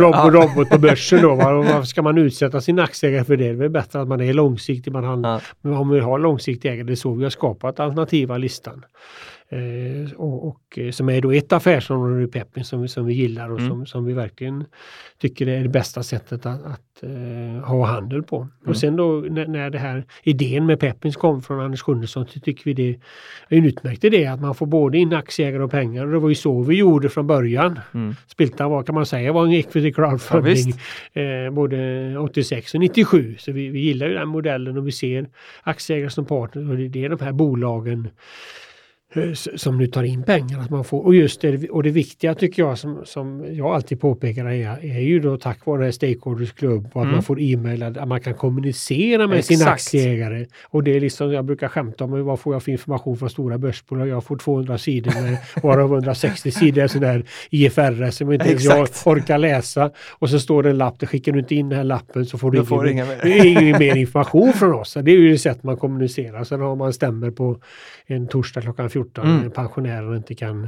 rob 0.00 0.14
ja. 0.14 0.30
robot 0.32 0.68
på 0.70 0.78
börsen 0.78 1.22
då. 1.22 1.34
Va? 1.34 1.54
Och 1.54 1.64
varför 1.64 1.82
ska 1.82 2.02
man 2.02 2.18
utsätta 2.18 2.60
sin 2.60 2.78
aktieägare 2.78 3.24
för 3.24 3.36
det? 3.36 3.52
Det 3.52 3.64
är 3.64 3.68
bättre 3.68 4.00
att 4.00 4.08
man 4.08 4.20
är 4.20 4.32
långsiktig. 4.32 4.92
Man 4.92 5.04
handlar, 5.04 5.42
ja. 5.62 5.78
om 5.78 5.90
vi 5.90 6.00
har 6.00 6.18
långsiktiga 6.18 6.72
ägare, 6.72 6.86
det 6.86 6.92
är 6.92 6.96
så 6.96 7.14
vi 7.14 7.22
har 7.22 7.30
skapat 7.30 7.80
alternativa 7.80 8.38
listan. 8.38 8.84
Eh, 9.48 10.12
och, 10.16 10.48
och, 10.48 10.78
eh, 10.78 10.90
som 10.90 11.08
är 11.08 11.20
då 11.20 11.32
ett 11.32 11.52
affärsområde 11.52 12.24
i 12.24 12.26
Peppin 12.26 12.64
som, 12.64 12.88
som 12.88 13.06
vi 13.06 13.14
gillar 13.14 13.50
och 13.52 13.58
mm. 13.58 13.70
som, 13.70 13.86
som 13.86 14.04
vi 14.04 14.12
verkligen 14.12 14.64
tycker 15.18 15.48
är 15.48 15.62
det 15.62 15.68
bästa 15.68 16.02
sättet 16.02 16.46
att, 16.46 16.64
att 16.64 17.04
uh, 17.04 17.64
ha 17.64 17.86
handel 17.86 18.22
på. 18.22 18.36
Mm. 18.36 18.50
Och 18.66 18.76
sen 18.76 18.96
då 18.96 19.24
när, 19.30 19.46
när 19.46 19.70
det 19.70 19.78
här 19.78 20.04
idén 20.22 20.66
med 20.66 20.80
Peppins 20.80 21.16
kom 21.16 21.42
från 21.42 21.60
Anders 21.60 21.82
Sjunnesson 21.82 22.26
så 22.26 22.40
tycker 22.40 22.64
vi 22.64 22.72
det 22.72 22.88
är 23.48 23.58
en 23.58 23.64
utmärkt 23.64 24.04
idé 24.04 24.26
att 24.26 24.40
man 24.40 24.54
får 24.54 24.66
både 24.66 24.98
in 24.98 25.12
aktieägare 25.12 25.62
och 25.62 25.70
pengar. 25.70 26.06
Och 26.06 26.12
det 26.12 26.18
var 26.18 26.28
ju 26.28 26.34
så 26.34 26.62
vi 26.62 26.76
gjorde 26.76 27.08
från 27.08 27.26
början. 27.26 27.80
Mm. 27.94 28.14
Spiltan 28.26 28.70
var 28.70 28.82
kan 28.82 28.94
man 28.94 29.06
säga 29.06 29.32
var 29.32 29.46
en 29.46 29.52
equity 29.52 29.92
crowdfunding 29.92 30.74
ja, 31.12 31.22
eh, 31.22 31.50
både 31.50 32.18
86 32.18 32.74
och 32.74 32.80
97. 32.80 33.36
Så 33.38 33.52
vi, 33.52 33.68
vi 33.68 33.80
gillar 33.80 34.06
ju 34.06 34.14
den 34.14 34.28
modellen 34.28 34.78
och 34.78 34.86
vi 34.86 34.92
ser 34.92 35.28
aktieägare 35.62 36.10
som 36.10 36.24
partner 36.24 36.70
och 36.70 36.76
det 36.76 37.04
är 37.04 37.08
de 37.08 37.20
här 37.20 37.32
bolagen 37.32 38.08
Eh, 38.08 38.65
som 39.56 39.78
nu 39.78 39.86
tar 39.86 40.02
in 40.02 40.22
pengar. 40.22 40.60
Att 40.60 40.70
man 40.70 40.84
får, 40.84 41.04
och 41.04 41.14
just 41.14 41.40
det, 41.40 41.70
och 41.70 41.82
det 41.82 41.90
viktiga 41.90 42.34
tycker 42.34 42.62
jag 42.62 42.78
som, 42.78 43.00
som 43.04 43.44
jag 43.50 43.66
alltid 43.66 44.00
påpekar 44.00 44.46
är, 44.46 44.84
är 44.84 45.00
ju 45.00 45.20
då 45.20 45.36
tack 45.36 45.66
vare 45.66 45.92
Stakeholders 45.92 46.52
Club 46.52 46.86
och 46.92 47.00
att 47.00 47.04
mm. 47.04 47.12
man 47.14 47.22
får 47.22 47.40
e-mail, 47.40 47.82
att 47.82 48.08
man 48.08 48.20
kan 48.20 48.34
kommunicera 48.34 49.26
med 49.26 49.38
Exakt. 49.38 49.58
sina 49.58 49.70
aktieägare. 49.70 50.46
Och 50.64 50.82
det 50.82 50.96
är 50.96 51.00
liksom, 51.00 51.32
jag 51.32 51.44
brukar 51.44 51.68
skämta 51.68 52.04
om 52.04 52.24
vad 52.24 52.40
får 52.40 52.54
jag 52.54 52.62
för 52.62 52.72
information 52.72 53.16
från 53.16 53.30
stora 53.30 53.58
börsbolag? 53.58 54.08
Jag 54.08 54.24
får 54.24 54.36
200 54.36 54.78
sidor 54.78 55.22
med 55.22 55.38
varav 55.62 55.92
160 55.92 56.50
sidor 56.50 56.82
är 56.82 56.88
sådär 56.88 57.24
IFRS 57.50 58.16
som 58.16 58.32
inte 58.32 58.56
jag 58.60 58.88
orkar 59.04 59.38
läsa. 59.38 59.90
Och 60.18 60.30
så 60.30 60.40
står 60.40 60.62
det 60.62 60.70
en 60.70 60.78
lapp, 60.78 61.08
skickar 61.08 61.32
du 61.32 61.38
inte 61.38 61.54
in 61.54 61.68
den 61.68 61.78
här 61.78 61.84
lappen 61.84 62.26
så 62.26 62.38
får 62.38 62.50
du, 62.50 62.56
ingen, 62.58 62.66
får 62.66 62.88
ingen, 62.88 63.08
mer. 63.08 63.44
ingen 63.44 63.78
mer 63.78 63.96
information 63.96 64.52
från 64.52 64.74
oss. 64.74 64.96
Det 65.02 65.10
är 65.10 65.16
ju 65.16 65.30
det 65.30 65.38
sätt 65.38 65.62
man 65.62 65.76
kommunicerar. 65.76 66.44
Sen 66.44 66.60
har 66.60 66.76
man 66.76 66.92
stämmer 66.92 67.30
på 67.30 67.58
en 68.06 68.28
torsdag 68.28 68.60
klockan 68.60 68.90
14 68.96 69.26
Mm. 69.26 69.50
pensionärer 69.50 70.16
inte 70.16 70.34
kan, 70.34 70.64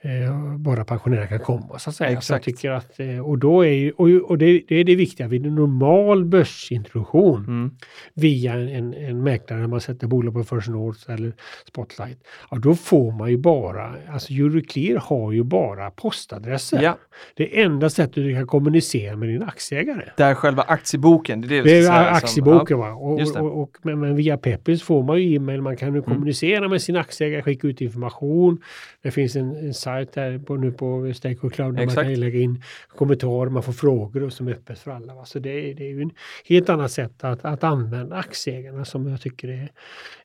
eh, 0.00 0.56
bara 0.58 0.84
pensionärer 0.84 1.26
kan 1.26 1.38
komma 1.38 1.78
så 1.78 1.90
att 1.90 1.96
säga. 1.96 2.08
Så 2.08 2.12
jag 2.12 2.18
Exakt. 2.18 2.44
tycker 2.44 2.70
att, 2.70 3.00
eh, 3.00 3.18
och 3.26 3.38
då 3.38 3.64
är 3.64 3.68
ju, 3.72 3.90
och, 3.90 4.08
och 4.30 4.38
det, 4.38 4.62
det 4.68 4.74
är 4.76 4.84
det 4.84 4.94
viktiga 4.96 5.28
vid 5.28 5.46
en 5.46 5.54
normal 5.54 6.24
börsintroduktion 6.24 7.44
Mm. 7.44 7.70
via 8.14 8.52
en, 8.54 8.68
en, 8.68 8.94
en 8.94 9.22
mäklare 9.22 9.60
när 9.60 9.66
man 9.68 9.80
sätter 9.80 10.06
bolag 10.06 10.34
på 10.34 10.44
First 10.44 10.68
North 10.68 11.10
eller 11.10 11.32
Spotlight. 11.68 12.18
Ja, 12.50 12.56
då 12.58 12.74
får 12.74 13.12
man 13.12 13.30
ju 13.30 13.36
bara, 13.38 13.94
alltså 14.12 14.32
Euroclear 14.32 14.98
har 14.98 15.32
ju 15.32 15.42
bara 15.42 15.90
postadresser. 15.90 16.82
Ja, 16.82 16.98
Det 17.34 17.62
enda 17.62 17.90
sättet 17.90 18.14
du 18.14 18.34
kan 18.34 18.46
kommunicera 18.46 19.16
med 19.16 19.28
din 19.28 19.42
aktieägare. 19.42 20.04
det 20.16 20.22
är 20.22 20.34
själva 20.34 20.62
aktieboken. 20.62 21.40
Det 21.40 21.46
är 21.46 21.48
det, 21.48 21.62
Det 21.62 21.78
är 21.78 21.82
säga 21.82 22.04
som- 22.06 22.14
aktieboken 22.14 22.78
va. 22.78 22.90
Och, 22.92 23.20
och, 23.36 23.62
och, 23.62 23.70
men, 23.82 24.00
men 24.00 24.16
via 24.16 24.36
Peppins 24.38 24.82
får 24.82 25.02
man 25.02 25.22
ju 25.22 25.34
e-mail, 25.34 25.62
man 25.62 25.76
kan 25.76 25.94
ju 25.94 26.02
kommunicera 26.02 26.68
med 26.68 26.82
sin 26.82 26.96
aktieägare, 26.96 27.42
skicka 27.42 27.63
ut 27.64 27.80
information. 27.80 28.62
Det 29.02 29.10
finns 29.10 29.36
en, 29.36 29.56
en 29.56 29.74
sajt 29.74 30.12
där 30.12 30.38
på, 30.38 30.56
nu 30.56 30.72
på 30.72 31.12
Stake 31.14 31.38
och 31.46 31.52
Cloud 31.52 31.74
där 31.76 31.82
Exakt. 31.82 31.96
man 31.96 32.04
kan 32.14 32.20
lägga 32.20 32.38
in 32.40 32.62
kommentarer, 32.88 33.50
man 33.50 33.62
får 33.62 33.72
frågor 33.72 34.22
och 34.22 34.32
som 34.32 34.48
är 34.48 34.52
öppet 34.52 34.78
för 34.78 34.90
alla. 34.90 35.14
Va? 35.14 35.24
Så 35.24 35.38
det, 35.38 35.50
är- 35.70 35.74
det 35.74 35.84
är 35.84 35.88
ju 35.90 36.02
en 36.02 36.10
helt 36.44 36.68
annat 36.68 36.92
sätt 36.92 37.24
att, 37.24 37.44
att 37.44 37.64
använda 37.64 38.16
aktieägarna 38.16 38.84
som 38.84 39.08
jag 39.08 39.20
tycker 39.20 39.48
är 39.48 39.70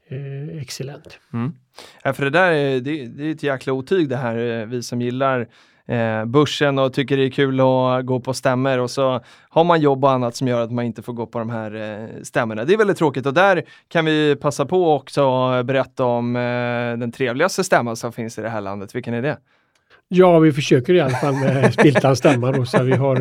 eh, 0.08 0.62
excellent. 0.62 1.20
Mm. 1.34 1.52
Ja, 2.04 2.14
för 2.14 2.24
det 2.24 2.30
där 2.32 2.52
är, 2.52 2.80
det, 2.80 3.06
det 3.08 3.24
är 3.28 3.32
ett 3.32 3.44
jäkla 3.44 3.74
otyg 3.74 4.10
det 4.10 4.18
här, 4.18 4.60
eh, 4.62 4.66
vi 4.66 4.84
som 4.84 5.02
gillar 5.02 5.48
eh, 5.90 6.26
börsen 6.26 6.80
och 6.80 6.94
tycker 6.94 7.18
det 7.18 7.26
är 7.26 7.30
kul 7.30 7.60
att 7.60 8.06
gå 8.06 8.20
på 8.20 8.34
stämmor 8.34 8.80
och 8.80 8.92
så 8.92 9.22
har 9.50 9.64
man 9.64 9.82
jobb 9.82 10.04
och 10.04 10.12
annat 10.12 10.36
som 10.36 10.48
gör 10.48 10.62
att 10.62 10.72
man 10.72 10.86
inte 10.86 11.02
får 11.02 11.14
gå 11.14 11.26
på 11.26 11.40
de 11.40 11.50
här 11.50 11.76
eh, 11.76 12.24
stämmorna. 12.24 12.66
Det 12.66 12.74
är 12.74 12.78
väldigt 12.78 12.98
tråkigt 12.98 13.26
och 13.26 13.34
där 13.34 13.64
kan 13.88 14.06
vi 14.06 14.36
passa 14.36 14.66
på 14.66 14.96
också 14.96 15.46
att 15.46 15.66
berätta 15.66 16.06
om 16.06 16.36
eh, 16.36 17.00
den 17.00 17.12
trevligaste 17.12 17.64
stämman 17.64 17.96
som 17.96 18.14
finns 18.14 18.38
i 18.38 18.42
det 18.42 18.50
här 18.50 18.62
landet. 18.62 18.96
Vilken 18.96 19.14
är 19.14 19.22
det? 19.22 19.38
Ja, 20.12 20.40
vi 20.40 20.52
försöker 20.52 20.94
i 20.94 21.00
alla 21.00 21.18
fall 21.18 21.34
med 21.34 21.74
Spiltan 21.80 22.16
stämma 22.16 22.52
då, 22.52 22.66
så 22.66 22.84
vi 22.84 22.92
har, 22.92 23.16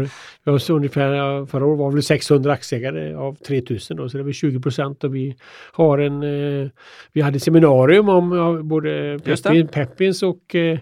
vi 0.44 0.50
har 0.50 0.58
så 0.58 0.76
ungefär, 0.76 1.46
förra 1.46 1.66
året 1.66 1.78
var 1.78 1.92
det 1.92 2.02
600 2.02 2.52
aktieägare 2.52 3.14
av 3.14 3.34
3000 3.34 3.96
då, 3.96 4.08
så 4.08 4.16
det 4.16 4.22
är 4.22 4.24
väl 4.24 4.34
20 4.34 4.60
procent 4.60 5.04
och 5.04 5.14
vi 5.14 5.36
har 5.72 5.98
en, 5.98 6.22
eh, 6.22 6.70
vi 7.12 7.20
hade 7.20 7.40
seminarium 7.40 8.08
om 8.08 8.32
ja, 8.32 8.62
både. 8.62 9.18
Peppin, 9.24 9.68
Peppins 9.68 10.22
och 10.22 10.54
eh, 10.54 10.78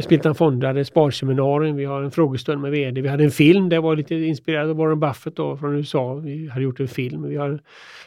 Spiltan 0.00 0.34
Fonder 0.34 0.66
hade 0.66 0.84
sparseminarium, 0.84 1.76
vi 1.76 1.84
har 1.84 2.02
en 2.02 2.10
frågestund 2.10 2.62
med 2.62 2.70
vd, 2.70 3.00
vi 3.00 3.08
hade 3.08 3.24
en 3.24 3.30
film, 3.30 3.68
det 3.68 3.80
var 3.80 3.96
lite 3.96 4.14
inspirerad 4.14 4.70
av 4.70 4.76
Warren 4.76 5.00
Buffett 5.00 5.36
då 5.36 5.56
från 5.56 5.74
USA, 5.76 6.14
vi 6.14 6.48
hade 6.48 6.64
gjort 6.64 6.80
en 6.80 6.88
film, 6.88 7.28
vi 7.28 7.36
har 7.36 7.60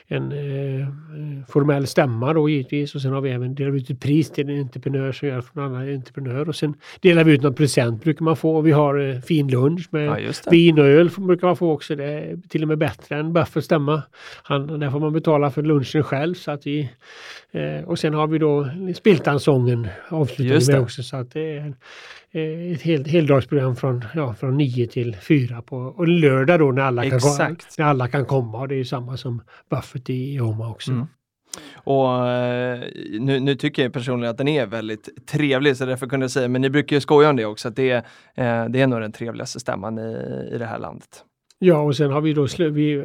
en 0.07 0.31
eh, 0.31 0.81
eh, 0.81 0.87
formell 1.47 1.87
stämma 1.87 2.33
då 2.33 2.49
givetvis 2.49 2.95
och 2.95 3.01
sen 3.01 3.13
har 3.13 3.21
vi 3.21 3.31
även 3.31 3.55
delar 3.55 3.71
vi 3.71 3.79
ut 3.79 3.89
ett 3.89 3.99
pris 3.99 4.31
till 4.31 4.49
en 4.49 4.59
entreprenör 4.59 5.11
som 5.11 5.27
gör 5.27 5.41
från 5.41 5.63
en 5.63 5.69
annan 5.69 5.93
entreprenör 5.93 6.49
och 6.49 6.55
sen 6.55 6.73
delar 7.01 7.23
vi 7.23 7.33
ut 7.33 7.41
någon 7.41 7.53
present 7.53 8.03
brukar 8.03 8.25
man 8.25 8.35
få. 8.35 8.61
Vi 8.61 8.71
har 8.71 9.09
eh, 9.09 9.19
fin 9.19 9.47
lunch 9.47 9.87
med 9.91 10.05
Ja, 10.07 10.31
vin 10.51 10.79
och 10.79 10.85
öl 10.85 11.09
brukar 11.17 11.47
man 11.47 11.55
få 11.55 11.71
också. 11.71 11.95
Det 11.95 12.03
är 12.03 12.37
till 12.49 12.61
och 12.61 12.67
med 12.67 12.77
bättre 12.77 13.15
än 13.15 13.33
Buffers 13.33 13.63
stämma. 13.63 14.01
Han, 14.43 14.79
där 14.79 14.89
får 14.89 14.99
man 14.99 15.13
betala 15.13 15.51
för 15.51 15.61
lunchen 15.63 16.03
själv. 16.03 16.33
Så 16.33 16.51
att 16.51 16.67
vi, 16.67 16.89
eh, 17.51 17.85
och 17.85 17.99
sen 17.99 18.13
har 18.13 18.27
vi 18.27 18.37
då 18.37 18.69
Spiltansången 18.95 19.87
vi 20.37 20.49
med 20.49 20.61
det. 20.67 20.79
också. 20.79 21.03
Så 21.03 21.17
att 21.17 21.31
det 21.31 21.57
är 21.57 21.73
eh, 22.31 22.71
ett 22.71 22.81
helt, 22.81 23.07
heldagsprogram 23.07 23.75
från, 23.75 24.05
ja, 24.15 24.33
från 24.33 24.57
9 24.57 24.87
till 24.87 25.15
4 25.15 25.61
på 25.61 25.77
och 25.77 26.07
lördag 26.07 26.59
då 26.59 26.71
när 26.71 26.81
alla, 26.81 27.03
kan, 27.03 27.15
Exakt. 27.15 27.77
när 27.77 27.85
alla 27.85 28.07
kan 28.07 28.25
komma. 28.25 28.59
Och 28.59 28.67
det 28.67 28.75
är 28.75 28.77
ju 28.77 28.85
samma 28.85 29.17
som 29.17 29.41
Buffett 29.69 30.09
i 30.09 30.39
Oma 30.39 30.69
också. 30.69 30.91
Mm. 30.91 31.07
Och 31.73 32.27
eh, 32.27 32.83
nu, 33.19 33.39
nu 33.39 33.55
tycker 33.55 33.83
jag 33.83 33.93
personligen 33.93 34.31
att 34.31 34.37
den 34.37 34.47
är 34.47 34.65
väldigt 34.65 35.27
trevlig 35.27 35.77
så 35.77 35.85
därför 35.85 36.07
kunde 36.07 36.23
jag 36.23 36.31
säga, 36.31 36.47
men 36.47 36.61
ni 36.61 36.69
brukar 36.69 36.95
ju 36.95 37.01
skoja 37.01 37.29
om 37.29 37.35
det 37.35 37.45
också, 37.45 37.67
att 37.67 37.75
det, 37.75 37.91
är, 37.91 37.97
eh, 38.35 38.69
det 38.69 38.81
är 38.81 38.87
nog 38.87 39.01
den 39.01 39.11
trevligaste 39.11 39.59
stämman 39.59 39.99
i, 39.99 40.49
i 40.51 40.57
det 40.57 40.65
här 40.65 40.79
landet. 40.79 41.23
Ja, 41.59 41.79
och 41.81 41.95
sen 41.95 42.11
har 42.11 42.21
vi 42.21 42.33
då, 42.33 42.47
vi, 42.71 42.93
eh, 42.93 43.01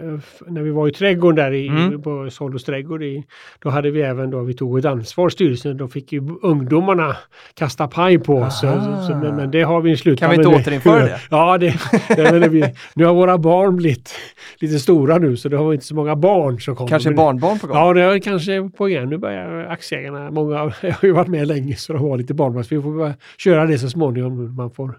när 0.46 0.62
vi 0.62 0.70
var 0.70 0.88
i 0.88 0.92
trädgården 0.92 1.36
där 1.36 1.52
i, 1.52 1.68
Mm. 1.68 2.02
på 2.02 2.30
Solros 2.30 2.64
trädgård, 2.64 3.02
i, 3.02 3.24
då 3.58 3.68
hade 3.70 3.90
vi 3.90 4.02
även 4.02 4.30
då, 4.30 4.42
vi 4.42 4.54
tog 4.54 4.78
ett 4.78 4.84
ansvar, 4.84 5.28
styrelsen, 5.28 5.76
då 5.76 5.88
fick 5.88 6.12
ju 6.12 6.28
ungdomarna 6.42 7.16
kasta 7.54 7.88
paj 7.88 8.18
på 8.18 8.34
oss. 8.36 8.60
Så, 8.60 8.66
så, 9.06 9.16
men, 9.16 9.36
men 9.36 9.50
det 9.50 9.62
har 9.62 9.80
vi 9.80 9.96
slutat 9.96 10.20
Kan 10.20 10.30
vi 10.30 10.36
med 10.36 10.46
inte 10.46 10.60
återinföra 10.62 11.04
det? 11.04 11.20
Ja, 11.30 11.58
det, 11.58 11.74
det, 12.16 12.48
vi, 12.48 12.64
nu 12.94 13.04
har 13.04 13.14
våra 13.14 13.38
barn 13.38 13.76
blivit 13.76 14.14
lite 14.60 14.78
stora 14.78 15.18
nu 15.18 15.36
så 15.36 15.48
det 15.48 15.56
har 15.56 15.72
inte 15.72 15.86
så 15.86 15.94
många 15.94 16.16
barn 16.16 16.60
som 16.60 16.76
kommer. 16.76 16.88
Kanske 16.88 17.10
barnbarn 17.10 17.58
på 17.58 17.66
gång? 17.66 17.76
Ja, 17.76 17.92
det 17.92 18.02
är 18.02 18.18
kanske 18.18 18.70
på 18.76 18.88
igen. 18.88 19.08
Nu 19.08 19.18
börjar 19.18 19.66
aktieägarna, 19.66 20.30
många 20.30 20.58
har 20.82 20.98
ju 21.02 21.12
varit 21.12 21.28
med 21.28 21.46
länge 21.48 21.74
så 21.76 21.92
de 21.92 22.02
har 22.02 22.18
lite 22.18 22.34
barnbarn. 22.34 22.64
Så 22.64 22.74
vi 22.74 22.82
får 22.82 22.90
börja 22.96 23.14
köra 23.38 23.66
det 23.66 23.78
så 23.78 23.88
småningom 23.90 24.56
man 24.56 24.70
får 24.70 24.94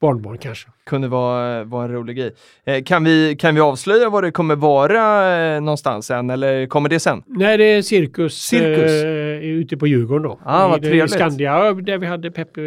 barnbarn 0.00 0.38
kanske. 0.38 0.68
kunde 0.86 1.08
vara, 1.08 1.64
vara 1.64 1.84
en 1.84 1.92
rolig 1.92 2.16
grej. 2.16 2.30
Eh, 2.64 2.82
kan, 2.84 3.01
vi, 3.04 3.36
kan 3.36 3.54
vi 3.54 3.60
avslöja 3.60 4.10
vad 4.10 4.24
det 4.24 4.30
kommer 4.30 4.56
vara 4.56 5.36
eh, 5.54 5.60
någonstans 5.60 6.06
sen 6.06 6.30
eller 6.30 6.66
kommer 6.66 6.88
det 6.88 7.00
sen? 7.00 7.22
Nej, 7.26 7.58
det 7.58 7.64
är 7.64 7.82
cirkus, 7.82 8.34
Cirkus? 8.34 8.92
Eh, 9.04 9.08
ute 9.44 9.76
på 9.76 9.86
Djurgården 9.86 10.22
då. 10.22 10.38
Ah, 10.44 10.68
vad 10.68 10.78
I, 10.84 10.88
trevligt. 10.88 11.10
Skandia, 11.10 11.72
där 11.72 11.98
vi 11.98 12.06
hade 12.06 12.30
Peppe... 12.30 12.60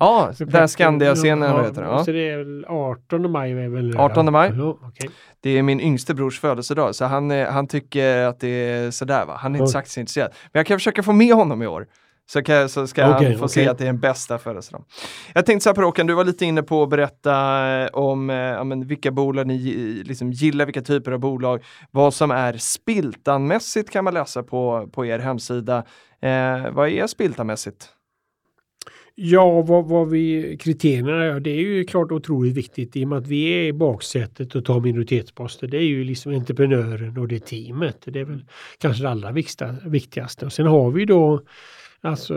Ja, 0.00 0.30
Peppe- 0.38 0.44
där 0.44 0.66
Skandia-scenen, 0.66 1.50
ja, 1.50 1.62
heter 1.62 1.82
det? 1.82 1.88
Ja. 1.88 2.04
Så 2.04 2.12
det 2.12 2.30
är 2.30 2.38
väl 2.38 2.64
18 2.68 3.30
maj 3.30 3.52
är 3.52 3.68
väl 3.68 3.96
18 3.96 4.32
maj. 4.32 4.52
Ja, 4.58 4.78
okej. 4.82 5.10
Det 5.42 5.58
är 5.58 5.62
min 5.62 5.80
yngste 5.80 6.14
brors 6.14 6.40
födelsedag 6.40 6.94
så 6.94 7.04
han, 7.04 7.30
eh, 7.30 7.48
han 7.48 7.66
tycker 7.66 8.24
att 8.24 8.40
det 8.40 8.48
är 8.48 8.90
sådär 8.90 9.24
va. 9.26 9.36
Han 9.38 9.54
är 9.54 9.58
inte 9.58 9.90
så 9.90 10.00
intresserad. 10.00 10.30
Men 10.52 10.58
jag 10.60 10.66
kan 10.66 10.78
försöka 10.78 11.02
få 11.02 11.12
med 11.12 11.34
honom 11.34 11.62
i 11.62 11.66
år. 11.66 11.86
Så, 12.26 12.42
kan, 12.42 12.68
så 12.68 12.86
ska 12.86 13.14
Okej, 13.14 13.28
han 13.30 13.38
få 13.38 13.48
se 13.48 13.60
okej. 13.60 13.70
att 13.70 13.78
det 13.78 13.84
är 13.84 13.88
en 13.88 14.00
bästa 14.00 14.38
födelsedag. 14.38 14.84
Jag 15.34 15.46
tänkte 15.46 15.62
så 15.62 15.68
här 15.70 15.74
på 15.74 15.82
Håkan, 15.82 16.06
du 16.06 16.14
var 16.14 16.24
lite 16.24 16.44
inne 16.44 16.62
på 16.62 16.82
att 16.82 16.88
berätta 16.88 17.66
eh, 17.82 17.88
om 17.92 18.30
eh, 18.30 18.36
ja, 18.36 18.64
men 18.64 18.86
vilka 18.86 19.10
bolag 19.10 19.46
ni 19.46 19.56
gi- 19.56 20.04
liksom 20.04 20.32
gillar, 20.32 20.64
vilka 20.66 20.82
typer 20.82 21.12
av 21.12 21.18
bolag. 21.18 21.64
Vad 21.90 22.14
som 22.14 22.30
är 22.30 22.52
spiltanmässigt 22.56 23.90
kan 23.90 24.04
man 24.04 24.14
läsa 24.14 24.42
på, 24.42 24.88
på 24.92 25.06
er 25.06 25.18
hemsida. 25.18 25.84
Eh, 26.22 26.70
vad 26.72 26.88
är 26.88 27.06
spiltanmässigt? 27.06 27.88
Ja, 29.14 29.62
vad, 29.62 29.88
vad 29.88 30.10
vi 30.10 30.56
kriterierna 30.60 31.24
är, 31.24 31.40
det 31.40 31.50
är 31.50 31.60
ju 31.60 31.84
klart 31.84 32.12
otroligt 32.12 32.54
viktigt 32.56 32.96
i 32.96 33.04
och 33.04 33.08
med 33.08 33.18
att 33.18 33.26
vi 33.26 33.44
är 33.44 33.62
i 33.64 33.72
baksätet 33.72 34.54
och 34.54 34.64
tar 34.64 34.80
minoritetsposter. 34.80 35.66
Det 35.66 35.76
är 35.76 35.82
ju 35.82 36.04
liksom 36.04 36.32
entreprenören 36.32 37.18
och 37.18 37.28
det 37.28 37.46
teamet. 37.46 37.98
Det 38.04 38.20
är 38.20 38.24
väl 38.24 38.44
kanske 38.78 39.02
det 39.02 39.10
allra 39.10 39.32
viktiga, 39.32 39.76
viktigaste. 39.84 40.46
Och 40.46 40.52
sen 40.52 40.66
har 40.66 40.90
vi 40.90 41.04
då 41.04 41.40
Alltså 42.04 42.34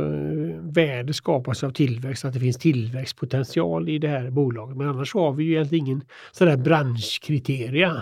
värde 0.62 1.14
skapas 1.14 1.64
av 1.64 1.70
tillväxt, 1.70 2.26
att 2.26 2.34
det 2.34 2.40
finns 2.40 2.58
tillväxtpotential 2.58 3.90
i 3.90 4.00
det 4.00 4.08
här 4.08 4.30
bolaget. 4.30 4.78
Men 4.78 4.88
annars 4.88 5.14
har 5.14 5.34
vi 5.34 5.44
ju 5.44 5.52
egentligen 5.52 5.86
ingen 5.86 6.02
sådär 6.32 6.58
branschkriteria. 6.58 8.02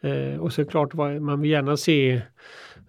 Eh, 0.00 0.40
och 0.40 0.52
så 0.52 0.64
klart 0.64 0.94
man 0.94 1.40
vill 1.40 1.50
gärna 1.50 1.76
se 1.76 2.12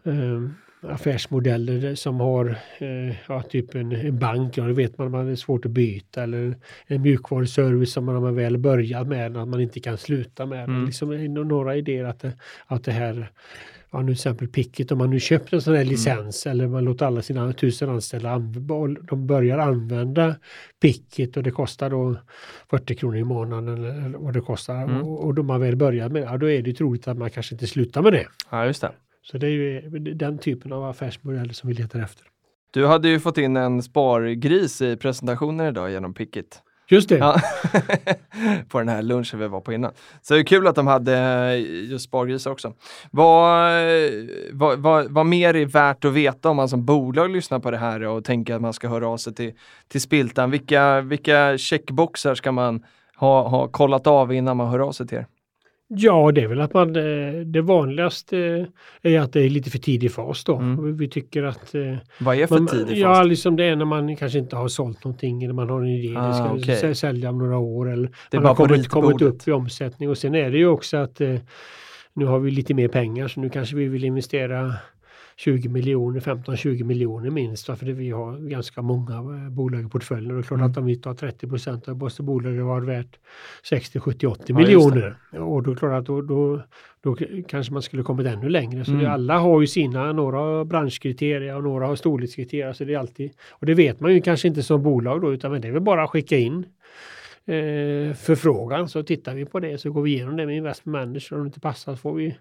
eh, 0.04 0.50
affärsmodeller 0.82 1.96
som 1.96 2.20
har 2.20 2.58
eh, 2.78 3.16
ja, 3.28 3.42
typ 3.42 3.76
en, 3.76 3.92
en 3.92 4.20
bank, 4.20 4.58
ja 4.58 4.64
det 4.64 4.74
vet 4.74 4.98
man, 4.98 5.12
man 5.12 5.32
är 5.32 5.36
svårt 5.36 5.66
att 5.66 5.72
byta 5.72 6.24
eller 6.24 6.56
en 6.88 7.02
mjukvaruservice 7.02 7.92
som 7.94 8.06
man 8.06 8.24
har 8.24 8.32
väl 8.32 8.58
börjat 8.58 9.08
med, 9.08 9.38
att 9.38 9.48
man 9.48 9.62
inte 9.62 9.80
kan 9.80 9.98
sluta 9.98 10.46
med. 10.46 10.64
Mm. 10.64 10.86
Liksom, 10.86 11.34
några 11.34 11.76
idéer 11.76 12.06
att 12.06 12.20
det, 12.20 12.34
att 12.68 12.84
det 12.84 12.92
här 12.92 13.32
Ja, 13.92 14.00
nu 14.00 14.06
till 14.06 14.12
exempel 14.14 14.48
Picket, 14.48 14.92
om 14.92 14.98
man 14.98 15.10
nu 15.10 15.20
köpt 15.20 15.54
en 15.54 15.62
sån 15.62 15.74
Mm. 15.74 15.86
här 15.86 15.92
licens 15.92 16.46
eller 16.48 16.68
man 16.68 16.84
låter 16.84 17.06
alla 17.06 17.22
sina 17.22 17.54
tusen 17.54 17.90
anställda 17.90 18.40
de 19.10 19.28
börjar 19.28 19.58
använda 19.58 20.36
Picket 20.82 21.38
och 21.38 21.44
det 21.44 21.52
kostar 21.52 21.90
då 21.90 22.16
40 22.70 22.96
kronor 22.96 23.18
i 23.18 23.24
månaden 23.24 23.84
eller 23.86 24.18
vad 24.18 24.34
det 24.34 24.42
kostar 24.42 24.76
Mm. 24.84 25.02
och, 25.04 25.24
och 25.26 25.34
då 25.36 25.44
man 25.44 25.62
väl 25.62 25.76
börjar 25.76 26.10
med 26.10 26.22
ja, 26.24 26.38
då 26.38 26.50
är 26.50 26.62
det 26.62 26.74
troligt 26.74 27.08
att 27.08 27.18
man 27.18 27.30
kanske 27.30 27.56
inte 27.56 27.68
slutar 27.68 28.02
med 28.02 28.14
det. 28.14 28.28
Ja, 28.52 28.66
just 28.66 28.82
det. 28.82 28.92
Så 29.24 29.38
det 29.38 29.48
är 29.48 29.52
ju 29.52 29.82
den 30.00 30.38
typen 30.38 30.74
av 30.74 30.84
affärsmodeller 30.84 31.54
som 31.54 31.70
vi 31.70 31.76
letar 31.76 32.00
efter. 32.00 32.26
Du 32.74 32.86
hade 32.86 33.10
ju 33.10 33.20
fått 33.20 33.38
in 33.38 33.58
en 33.58 33.84
spargris 33.84 34.82
i 34.82 34.98
presentationen 34.98 35.68
idag 35.68 35.92
genom 35.92 36.14
Pickit. 36.14 36.62
Just 36.88 37.10
det. 37.10 37.18
Ja. 37.18 37.40
på 38.70 38.80
den 38.80 38.90
här 38.90 39.02
lunchen 39.02 39.40
vi 39.40 39.48
var 39.48 39.62
på 39.62 39.74
innan. 39.74 39.92
Så 40.22 40.34
det 40.34 40.40
är 40.40 40.44
kul 40.44 40.68
att 40.68 40.76
de 40.76 40.88
hade 40.88 41.18
eh, 41.18 41.90
just 41.92 42.06
spargrisar 42.06 42.52
också. 42.52 42.74
Vad, 43.12 43.70
eh, 43.70 44.12
vad, 44.52 44.80
vad, 44.80 45.12
vad 45.12 45.26
mer 45.26 45.54
är 45.54 45.66
värt 45.66 46.06
att 46.06 46.14
veta 46.14 46.50
om 46.50 46.56
man 46.56 46.70
som 46.70 46.86
bolag 46.86 47.30
lyssnar 47.30 47.60
på 47.60 47.72
det 47.72 47.78
här 47.78 48.02
och 48.02 48.24
tänker 48.24 48.56
att 48.56 48.62
man 48.62 48.74
ska 48.74 48.88
höra 48.88 49.08
av 49.08 49.18
sig 49.18 49.34
till, 49.34 49.54
till 49.88 50.02
Spiltan? 50.02 50.52
Vilka, 50.52 51.02
vilka 51.02 51.58
checkboxar 51.58 52.36
ska 52.36 52.52
man 52.52 52.84
ha, 53.16 53.48
ha 53.48 53.68
kollat 53.68 54.08
av 54.08 54.34
innan 54.34 54.58
man 54.58 54.68
hör 54.68 54.80
av 54.80 54.92
sig 54.92 55.08
till 55.08 55.18
er? 55.18 55.28
Ja, 55.88 56.32
det 56.32 56.42
är 56.42 56.48
väl 56.48 56.62
att 56.62 56.74
man, 56.74 56.96
eh, 56.96 57.34
det 57.46 57.62
vanligaste 57.62 58.68
är 59.02 59.20
att 59.20 59.34
det 59.34 59.42
är 59.42 59.50
lite 59.50 59.70
för 59.70 59.78
tidig 59.78 60.12
fas 60.12 60.44
då. 60.44 60.56
Mm. 60.56 60.98
Vi 60.98 61.10
tycker 61.10 61.44
att 61.44 61.76
eh, 61.76 61.96
Vad 62.20 62.36
är 62.38 62.48
för 62.48 62.58
man- 62.60 62.68
tid 62.68 62.90
i 62.92 63.02
Ja, 63.02 63.16
fas? 63.16 63.28
liksom 63.28 63.56
det 63.56 63.64
är 63.66 63.76
när 63.76 63.86
man 63.86 64.16
kanske 64.16 64.40
inte 64.40 64.56
har 64.56 64.68
sålt 64.68 65.04
någonting 65.04 65.44
eller 65.44 65.54
man 65.54 65.70
har 65.70 65.82
en 65.82 65.88
idé, 65.88 66.16
Ah, 66.18 66.58
ska 66.60 66.72
sä- 66.72 66.94
sälja 66.94 67.30
om 67.30 67.38
några 67.38 67.58
år 67.58 67.92
eller 67.94 68.10
Det 68.32 68.38
man 68.38 68.46
har 68.46 68.56
kommit, 68.56 68.88
kommit 68.90 69.22
upp 69.22 69.48
i 69.48 69.52
omsättning. 69.52 70.10
Och 70.10 70.18
sen 70.18 70.36
är 70.36 70.52
det 70.52 70.58
ju 70.58 70.68
också 70.68 70.98
att 70.98 71.22
eh, 71.22 71.36
nu 72.14 72.26
har 72.26 72.40
vi 72.40 72.52
lite 72.52 72.74
mer 72.74 72.88
pengar 72.88 73.28
så 73.28 73.40
nu 73.40 73.50
kanske 73.50 73.76
vi 73.76 73.88
vill 73.88 74.04
investera 74.04 74.74
20 75.38 75.70
miljoner, 75.70 76.20
15-20 76.20 76.84
miljoner 76.84 77.30
minst. 77.30 77.66
För 77.66 77.86
vi 77.86 78.10
har 78.12 78.38
ganska 78.50 78.82
många 78.82 79.14
eh, 79.16 79.50
bolag 79.50 79.86
i 79.86 79.90
portföljen. 79.90 80.32
Och 80.32 80.38
det 80.38 80.42
är 80.42 80.44
klart 80.48 80.60
Mm. 80.60 80.72
att 80.72 80.78
om 80.78 80.86
vi 80.86 80.96
tar 80.96 81.14
30 81.14 81.48
procent 81.48 81.88
av 81.88 81.98
måste 81.98 82.24
bolaget 82.24 82.64
vara 82.64 82.80
värt 82.80 83.20
60, 83.64 84.00
70, 84.00 84.28
80 84.28 84.44
Ja, 84.48 84.56
miljoner. 84.56 85.16
Och 85.32 85.64
då 85.64 85.72
är 85.72 85.76
det 85.76 85.80
klart 85.80 86.00
att 86.00 86.06
då, 86.06 86.22
då, 86.22 86.62
då 87.04 87.18
kanske 87.48 87.74
man 87.74 87.82
skulle 87.82 88.04
kommit 88.04 88.28
ännu 88.28 88.50
längre. 88.50 88.86
Så 88.86 88.92
det, 88.92 88.98
Mm. 88.98 89.12
alla 89.12 89.38
har 89.40 89.62
ju 89.62 89.68
sina, 89.68 90.12
några 90.14 90.38
har 90.38 90.66
branschkriterier 90.66 91.56
och 91.56 91.64
några 91.64 91.88
har 91.88 91.96
storlekskriterier. 91.96 92.74
Så 92.74 92.84
det 92.84 92.94
är 92.94 92.98
alltid, 93.00 93.32
och 93.52 93.66
det 93.66 93.74
vet 93.74 94.00
man 94.00 94.14
ju 94.14 94.22
kanske 94.22 94.48
inte 94.48 94.64
som 94.64 94.84
bolag 94.84 95.22
då, 95.22 95.34
utan 95.34 95.62
det 95.62 95.68
är 95.68 95.72
väl 95.72 95.82
bara 95.82 96.04
att 96.04 96.10
skicka 96.10 96.38
in 96.38 96.66
eh, 97.48 98.14
förfrågan 98.14 98.90
så 98.90 99.04
tittar 99.04 99.36
vi 99.36 99.46
på 99.46 99.60
det 99.60 99.78
så 99.78 99.92
går 99.92 100.02
vi 100.02 100.14
igenom 100.14 100.36
det 100.38 100.46
med 100.46 100.56
investment 100.58 101.08
manager. 101.08 101.34
Om 101.36 101.40
det 101.44 101.48
inte 101.48 101.60
passar 101.60 101.92
så 101.94 101.98
får 101.98 102.14
vi 102.14 102.38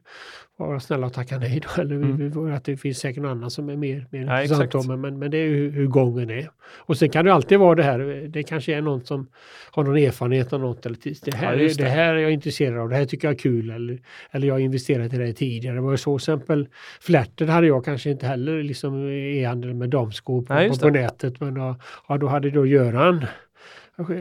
vara 0.57 0.81
snälla 0.81 1.07
och 1.07 1.13
tacka 1.13 1.39
nej 1.39 1.61
då. 1.77 1.83
Eller 1.83 1.95
Mm. 1.97 2.47
vi, 2.47 2.53
att 2.53 2.65
det 2.65 2.77
finns 2.77 2.99
säkert 2.99 3.23
någon 3.23 3.31
annan 3.31 3.51
som 3.51 3.69
är 3.69 3.77
mer, 3.77 4.07
mer 4.11 4.27
Ja, 4.27 4.43
intressant. 4.43 4.73
då, 4.73 4.97
Men, 4.97 5.19
men, 5.19 5.31
det 5.31 5.39
är 5.39 5.49
hur, 5.49 5.71
hur 5.71 5.87
gången 5.87 6.31
är. 6.31 6.51
Och 6.77 6.97
sen 6.97 7.09
kan 7.11 7.25
det 7.25 7.33
alltid 7.35 7.59
vara 7.59 7.75
det 7.75 7.83
här, 7.83 8.29
det 8.29 8.43
kanske 8.43 8.75
är 8.75 8.81
någon 8.83 9.05
som 9.05 9.27
har 9.71 9.85
någon 9.85 9.97
erfarenhet 9.97 10.53
av 10.53 10.61
något. 10.61 10.87
Eller 10.87 10.97
tis- 10.97 11.21
det, 11.25 11.35
här, 11.37 11.53
Ja, 11.53 11.59
det. 11.59 11.79
det. 11.79 11.85
här 11.85 12.15
är 12.15 12.19
jag 12.19 12.31
intresserad 12.33 12.79
av, 12.79 12.89
det 12.89 12.97
här 12.97 13.05
tycker 13.05 13.29
jag 13.29 13.35
är 13.35 13.39
kul. 13.39 13.71
Eller, 13.71 13.99
eller 14.31 14.47
jag 14.49 14.55
har 14.55 14.59
investerat 14.61 15.13
i 15.15 15.17
det 15.17 15.27
här 15.27 15.33
tidigare. 15.33 15.75
Det 15.75 15.81
var 15.81 15.97
så 15.97 16.17
exempel 16.17 16.69
Flätter 17.01 17.47
hade 17.47 17.67
jag 17.67 17.85
kanske 17.85 18.11
inte 18.11 18.27
heller 18.27 18.63
liksom 18.63 19.09
e-handel 19.11 19.75
med 19.75 19.91
damskor 19.91 20.43
på, 20.43 20.55
Nej, 20.55 20.69
på, 20.69 20.77
på 20.77 20.89
nätet. 20.91 21.41
Men 21.41 21.55
då, 21.55 21.77
ja, 22.09 22.17
då 22.19 22.27
hade 22.27 22.51
då 22.51 22.67
Göran 22.67 23.25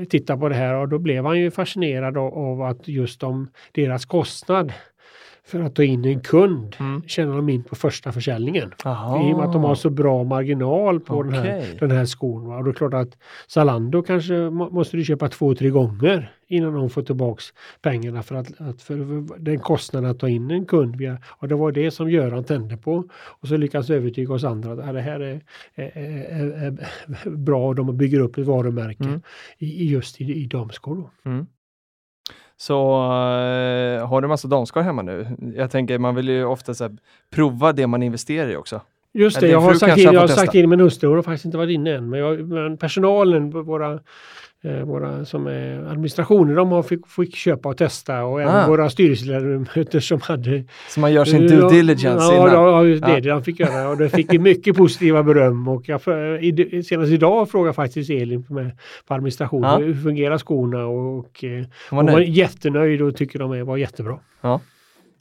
titta 0.10 0.38
på 0.38 0.50
det 0.50 0.56
här 0.56 0.76
och 0.76 0.90
då 0.90 1.00
blev 1.00 1.26
han 1.26 1.40
ju 1.40 1.52
fascinerad 1.52 2.18
av, 2.18 2.62
att 2.62 2.88
just 2.88 3.24
om 3.24 3.48
deras 3.72 4.06
kostnad 4.06 4.74
för 5.46 5.60
att 5.60 5.76
ta 5.76 5.84
in 5.84 6.06
en 6.06 6.20
kund 6.22 6.76
Mm. 6.80 7.02
tjänar 7.08 7.36
de 7.36 7.50
in 7.50 7.64
på 7.64 7.76
första 7.76 8.12
försäljningen. 8.12 8.72
Jaha. 8.84 9.30
I 9.30 9.34
och 9.34 9.38
med 9.38 9.46
att 9.46 9.54
de 9.54 9.64
har 9.64 9.76
så 9.76 9.90
bra 9.90 10.24
marginal 10.24 11.00
på 11.00 11.24
den, 11.24 11.34
här, 11.34 11.78
den 11.80 11.92
här 11.92 12.06
skon. 12.06 12.48
Va? 12.48 12.58
Och 12.58 12.64
då 12.64 12.70
är 12.70 12.74
det 12.74 12.78
klart 12.78 12.94
att 12.94 13.18
Zalando 13.48 14.02
kanske 14.02 14.34
må, 14.34 14.70
måste 14.70 14.98
du 14.98 15.04
köpa 15.06 15.30
två, 15.30 15.56
tre 15.56 15.70
gånger 15.70 16.32
innan 16.48 16.74
de 16.74 16.90
får 16.90 17.02
tillbaks 17.02 17.46
pengarna 17.82 18.24
för 18.24 18.36
att, 18.36 18.62
att 18.62 18.82
för, 18.82 18.96
för 18.96 19.40
den 19.40 19.60
kostnaden 19.60 20.10
att 20.12 20.20
ta 20.20 20.30
in 20.30 20.52
en 20.52 20.66
kund. 20.66 20.96
Via, 20.96 21.18
och 21.26 21.48
det 21.48 21.56
var 21.56 21.72
det 21.72 21.92
som 21.92 22.10
Göran 22.10 22.44
tände 22.44 22.78
på. 22.78 23.04
Och 23.14 23.48
så 23.48 23.58
lyckas 23.58 23.90
övertyga 23.90 24.34
oss 24.34 24.44
andra 24.44 24.72
att 24.72 24.94
det 24.94 25.02
här 25.02 25.20
är, 25.20 25.42
är, 25.76 25.92
är, 25.98 26.78
är, 27.26 27.30
bra 27.30 27.68
och 27.68 27.76
de 27.76 27.98
bygger 27.98 28.20
upp 28.20 28.38
ett 28.38 28.46
varumärke 28.46 29.04
Mm. 29.04 29.22
i, 29.58 29.92
just 29.92 30.22
i, 30.22 30.24
i 30.24 30.46
damskor. 30.46 31.10
Mm. 31.26 31.46
Så 32.58 32.74
eh, 33.04 34.08
har 34.08 34.22
du 34.22 34.28
massa 34.28 34.48
damskor 34.48 34.82
hemma 34.82 35.02
nu? 35.02 35.28
Jag 35.56 35.72
tänker 35.72 36.00
man 36.00 36.16
vill 36.16 36.30
ju 36.30 36.46
ofta 36.46 36.74
så 36.74 36.84
här, 36.84 36.98
prova 37.30 37.74
det 37.74 37.88
man 37.88 38.04
investerar 38.04 38.50
i 38.50 38.56
också. 38.56 38.82
Just 39.14 39.40
det, 39.40 39.48
jag 39.48 39.60
har 39.60 39.74
sagt 39.74 39.92
har 39.92 40.14
jag 40.14 40.22
har 40.22 40.28
sagt 40.28 40.52
till 40.52 40.68
min 40.68 40.80
hustru, 40.80 41.08
hon 41.08 41.16
har 41.16 41.24
faktiskt 41.24 41.46
inte 41.46 41.58
varit 41.58 41.72
inne 41.72 41.96
än, 41.96 42.10
men, 42.10 42.20
jag, 42.20 42.48
men 42.48 42.78
personalen, 42.78 43.50
våra, 43.50 44.00
eh, 44.64 44.84
våra 44.86 45.26
som 45.26 45.48
är 45.48 45.86
administrationer, 45.92 46.56
de 46.56 46.72
har 46.72 46.84
fick, 46.84 47.08
fick 47.08 47.36
köpa 47.36 47.70
och 47.70 47.78
testa 47.78 48.24
och 48.24 48.42
även 48.42 48.56
Ah. 48.56 48.68
våra 48.68 48.90
styrelseledamöter 48.90 50.00
som 50.00 50.22
hade 50.22 50.64
Så 50.90 51.00
man 51.00 51.14
gör 51.14 51.26
sin 51.26 51.48
due 51.48 51.60
Ja, 51.60 51.70
diligence 51.70 52.26
ja, 52.26 52.34
innan. 52.36 52.54
Ja, 52.54 52.78
ja, 52.78 52.84
det 52.84 53.12
Ja. 53.14 53.20
det 53.20 53.30
de 53.30 53.44
fick 53.44 53.60
göra 53.60 53.90
och 53.90 53.98
det 53.98 54.10
fick 54.10 54.40
mycket 54.42 54.76
positiva 54.78 55.24
beröm 55.24 55.68
och 55.68 55.90
jag, 55.90 56.02
i- 56.44 56.84
senast 56.84 57.12
idag 57.12 57.50
frågade 57.50 57.74
faktiskt 57.74 58.10
Elin 58.10 58.46
med, 58.50 58.72
på 59.08 59.14
administrationen 59.14 59.70
Ja. 59.72 59.78
hur 59.78 59.94
fungerar 59.94 60.38
skorna 60.38 60.86
och, 60.86 61.20
och 61.20 61.44
eh, 61.44 61.64
Hon 61.90 61.98
var 61.98 62.04
var 62.04 62.20
nöjd. 62.20 62.30
jättenöjd 62.30 63.02
och 63.02 63.16
tycker 63.16 63.40
de 63.40 63.52
är, 63.52 63.64
var 63.64 63.78
jättebra. 63.78 64.18
Eh, 64.44 64.60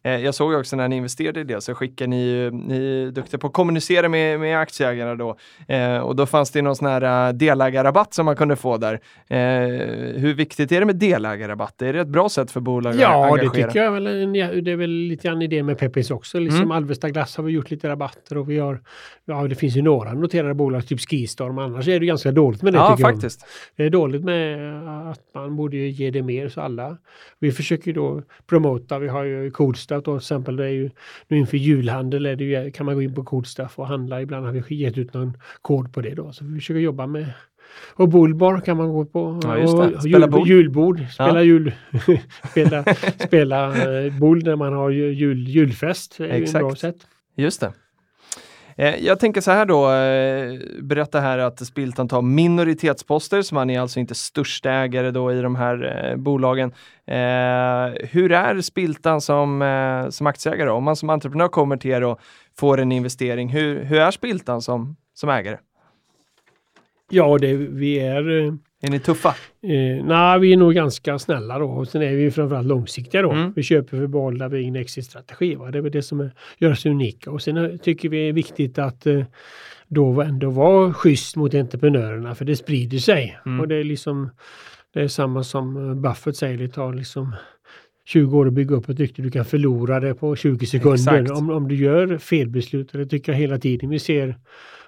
Jag 0.04 0.34
såg 0.34 0.52
också 0.54 0.76
när 0.76 0.88
ni 0.88 0.96
investerade 0.96 1.40
i 1.40 1.44
det 1.44 1.60
så 1.60 1.74
skickar 1.74 2.06
ni 2.06 2.22
ju, 2.30 2.50
ni 2.50 3.02
är 3.02 3.10
duktiga 3.10 3.38
på 3.40 3.46
att 3.46 3.52
kommunicera 3.52 4.08
med, 4.08 4.40
med 4.40 4.58
aktieägarna 4.58 5.14
då. 5.14 5.36
Eh, 5.68 5.98
och 5.98 6.16
då 6.16 6.26
fanns 6.26 6.50
det 6.50 6.62
någon 6.62 6.76
sån 6.76 6.86
här 6.88 7.28
eh, 7.28 7.32
delägarrabatt 7.32 8.14
som 8.14 8.26
man 8.26 8.36
kunde 8.36 8.56
få 8.56 8.76
där. 8.76 8.94
Eh, 9.28 9.38
hur 10.20 10.34
viktigt 10.34 10.72
är 10.72 10.80
det 10.80 10.86
med 10.86 10.96
delägarrabatt? 10.96 11.82
Är 11.82 11.92
det 11.92 12.00
ett 12.00 12.08
bra 12.08 12.28
sätt 12.28 12.50
för 12.50 12.60
bolag 12.60 12.90
att 12.94 13.00
Ja, 13.00 13.26
det 13.36 13.40
engagera? 13.42 13.68
tycker 13.68 13.82
jag 13.84 13.92
väl. 13.92 14.04
Det 14.64 14.70
är 14.70 14.76
väl 14.76 14.90
lite 14.90 15.28
grann 15.28 15.42
idé 15.42 15.62
med 15.62 15.78
Peppins 15.78 16.10
också. 16.10 16.38
Liksom 16.38 16.62
Mm. 16.62 16.70
Alvesta 16.72 17.10
Glass 17.10 17.36
har 17.36 17.44
vi 17.44 17.52
gjort 17.52 17.70
lite 17.70 17.88
rabatter 17.88 18.38
och 18.38 18.50
vi 18.50 18.58
har, 18.58 18.80
ja 19.24 19.42
det 19.48 19.54
finns 19.54 19.76
ju 19.76 19.82
några 19.82 20.12
noterade 20.14 20.54
bolag, 20.54 20.86
typ 20.86 21.00
Skistorm. 21.00 21.58
Annars 21.58 21.88
är 21.88 22.00
det 22.00 22.06
ganska 22.06 22.32
dåligt 22.32 22.62
med 22.62 22.72
det 22.72 22.76
Ja, 22.78 22.96
faktiskt. 22.96 23.46
Det 23.76 23.84
är 23.84 23.90
dåligt 23.90 24.24
med 24.24 24.58
att 25.10 25.20
man 25.34 25.56
borde 25.56 25.76
ge 25.76 26.10
det 26.10 26.22
mer 26.22 26.48
så 26.48 26.60
alla. 26.60 26.96
Vi 27.38 27.52
försöker 27.52 27.92
då 27.92 28.22
promota, 28.46 28.98
vi 28.98 29.08
har 29.08 29.24
ju 29.24 29.50
Då 30.00 30.00
till 30.02 30.16
exempel. 30.16 30.56
Det 30.56 30.64
är 30.64 30.68
ju, 30.68 30.90
nu 31.28 31.38
inför 31.38 31.56
julhandel 31.56 32.26
är 32.26 32.36
det 32.36 32.44
ju, 32.44 32.70
kan 32.70 32.86
man 32.86 32.94
gå 32.94 33.02
in 33.02 33.14
på 33.14 33.24
Coolstuff 33.24 33.78
och 33.78 33.86
handla. 33.86 34.22
Ibland 34.22 34.46
har 34.46 34.52
vi 34.52 34.74
gett 34.74 34.98
ut 34.98 35.14
någon 35.14 35.36
kod 35.62 35.94
på 35.94 36.00
det 36.00 36.14
då. 36.14 36.32
Så 36.32 36.44
vi 36.44 36.54
försöker 36.54 36.80
jobba 36.80 37.06
med 37.06 37.26
och 37.94 38.08
Bullbar 38.08 38.60
kan 38.60 38.76
man 38.76 38.92
gå 38.92 39.04
på. 39.04 39.40
Ja. 39.42 39.58
Och 39.62 40.00
Spela 40.02 40.38
jul, 40.38 40.46
julbord, 40.48 41.00
spela 41.10 41.34
Ja. 41.34 41.42
jul, 41.42 41.72
spela, 42.50 42.84
spela 43.26 43.66
eh, 44.04 44.18
boll 44.18 44.42
när 44.44 44.56
man 44.56 44.72
har 44.72 44.90
ju- 44.90 45.12
jul, 45.12 45.48
julfest. 45.48 46.20
Exakt. 46.20 46.58
bra 46.64 46.74
sätt. 46.74 46.96
Just 47.36 47.60
det. 47.60 47.72
Eh, 48.76 48.96
jag 48.96 49.20
tänker 49.20 49.40
så 49.40 49.50
här 49.50 49.66
då, 49.66 49.92
eh, 49.92 50.82
berätta 50.82 51.20
här 51.20 51.38
att 51.38 51.66
Spiltan 51.66 52.08
tar 52.08 52.22
minoritetsposter, 52.22 53.42
så 53.42 53.54
man 53.54 53.70
är 53.70 53.80
alltså 53.80 54.00
inte 54.00 54.14
största 54.14 54.70
ägare 54.70 55.10
då 55.10 55.32
i 55.32 55.40
de 55.40 55.56
här 55.56 56.08
eh, 56.10 56.16
bolagen. 56.16 56.72
Hur 58.00 58.32
är 58.32 58.60
Spiltan 58.60 59.20
som, 59.20 60.06
som 60.10 60.26
aktieägare? 60.26 60.70
Om 60.70 60.84
man 60.84 60.96
som 60.96 61.10
entreprenör 61.10 61.48
kommer 61.48 61.76
till 61.76 61.90
er 61.90 62.04
och 62.04 62.20
får 62.58 62.80
en 62.80 62.92
investering, 62.92 63.48
hur, 63.48 63.84
hur 63.84 63.98
är 63.98 64.10
Spiltan 64.10 64.62
som, 64.62 64.96
som 65.14 65.28
ägare? 65.28 65.58
Ja, 67.10 67.38
det, 67.38 67.54
vi 67.56 67.98
är 67.98 68.22
är 68.84 68.90
ni 68.90 68.98
tuffa? 68.98 69.28
Eh, 69.62 70.04
Nej, 70.04 70.40
vi 70.40 70.52
är 70.52 70.56
nog 70.56 70.74
ganska 70.74 71.18
snälla 71.18 71.58
då. 71.58 71.70
Och 71.70 71.88
sen 71.88 72.02
är 72.02 72.16
vi 72.16 72.30
framförallt 72.30 72.66
långsiktiga 72.66 73.22
då. 73.22 73.30
Mm. 73.30 73.52
Vi 73.56 73.62
köper 73.62 73.96
för 73.96 74.06
behålla 74.06 74.48
vi 74.48 74.60
ingen 74.62 74.76
exit-strategi. 74.76 75.58
Det 75.72 75.78
är 75.78 75.82
väl 75.82 75.92
det 75.92 76.02
som 76.02 76.20
är, 76.20 76.30
gör 76.58 76.70
oss 76.70 76.86
unika. 76.86 77.30
Och 77.30 77.42
sen 77.42 77.56
eh, 77.56 77.76
tycker 77.76 78.08
vi 78.08 78.16
det 78.16 78.28
är 78.28 78.32
viktigt 78.32 78.78
att 78.78 79.06
eh, 79.06 79.24
då 79.88 80.22
ändå 80.22 80.50
vara 80.50 80.92
schysst 80.92 81.36
mot 81.36 81.54
entreprenörerna 81.54 82.34
för 82.34 82.44
det 82.44 82.56
sprider 82.56 82.98
sig. 82.98 83.38
Mm. 83.46 83.60
Och 83.60 83.68
det 83.68 83.74
är 83.74 83.84
liksom 83.84 84.30
det 84.94 85.00
är 85.00 85.08
samma 85.08 85.44
som 85.44 85.88
eh, 85.88 85.94
Buffett 85.94 86.36
säger, 86.36 86.58
det 86.58 86.68
tar 86.68 86.92
liksom 86.92 87.34
20 88.04 88.38
år 88.38 88.46
att 88.46 88.52
bygga 88.52 88.76
upp 88.76 88.88
ett 88.88 89.00
rykte. 89.00 89.22
Du 89.22 89.30
kan 89.30 89.44
förlora 89.44 90.00
det 90.00 90.14
på 90.14 90.36
20 90.36 90.66
sekunder 90.66 90.94
Exakt. 90.94 91.30
om, 91.30 91.50
om 91.50 91.68
du 91.68 91.74
gör 91.74 92.18
felbeslut. 92.18 92.92
Det 92.92 93.06
tycker 93.06 93.32
jag 93.32 93.38
hela 93.38 93.58
tiden 93.58 93.90
vi 93.90 93.98
ser 93.98 94.36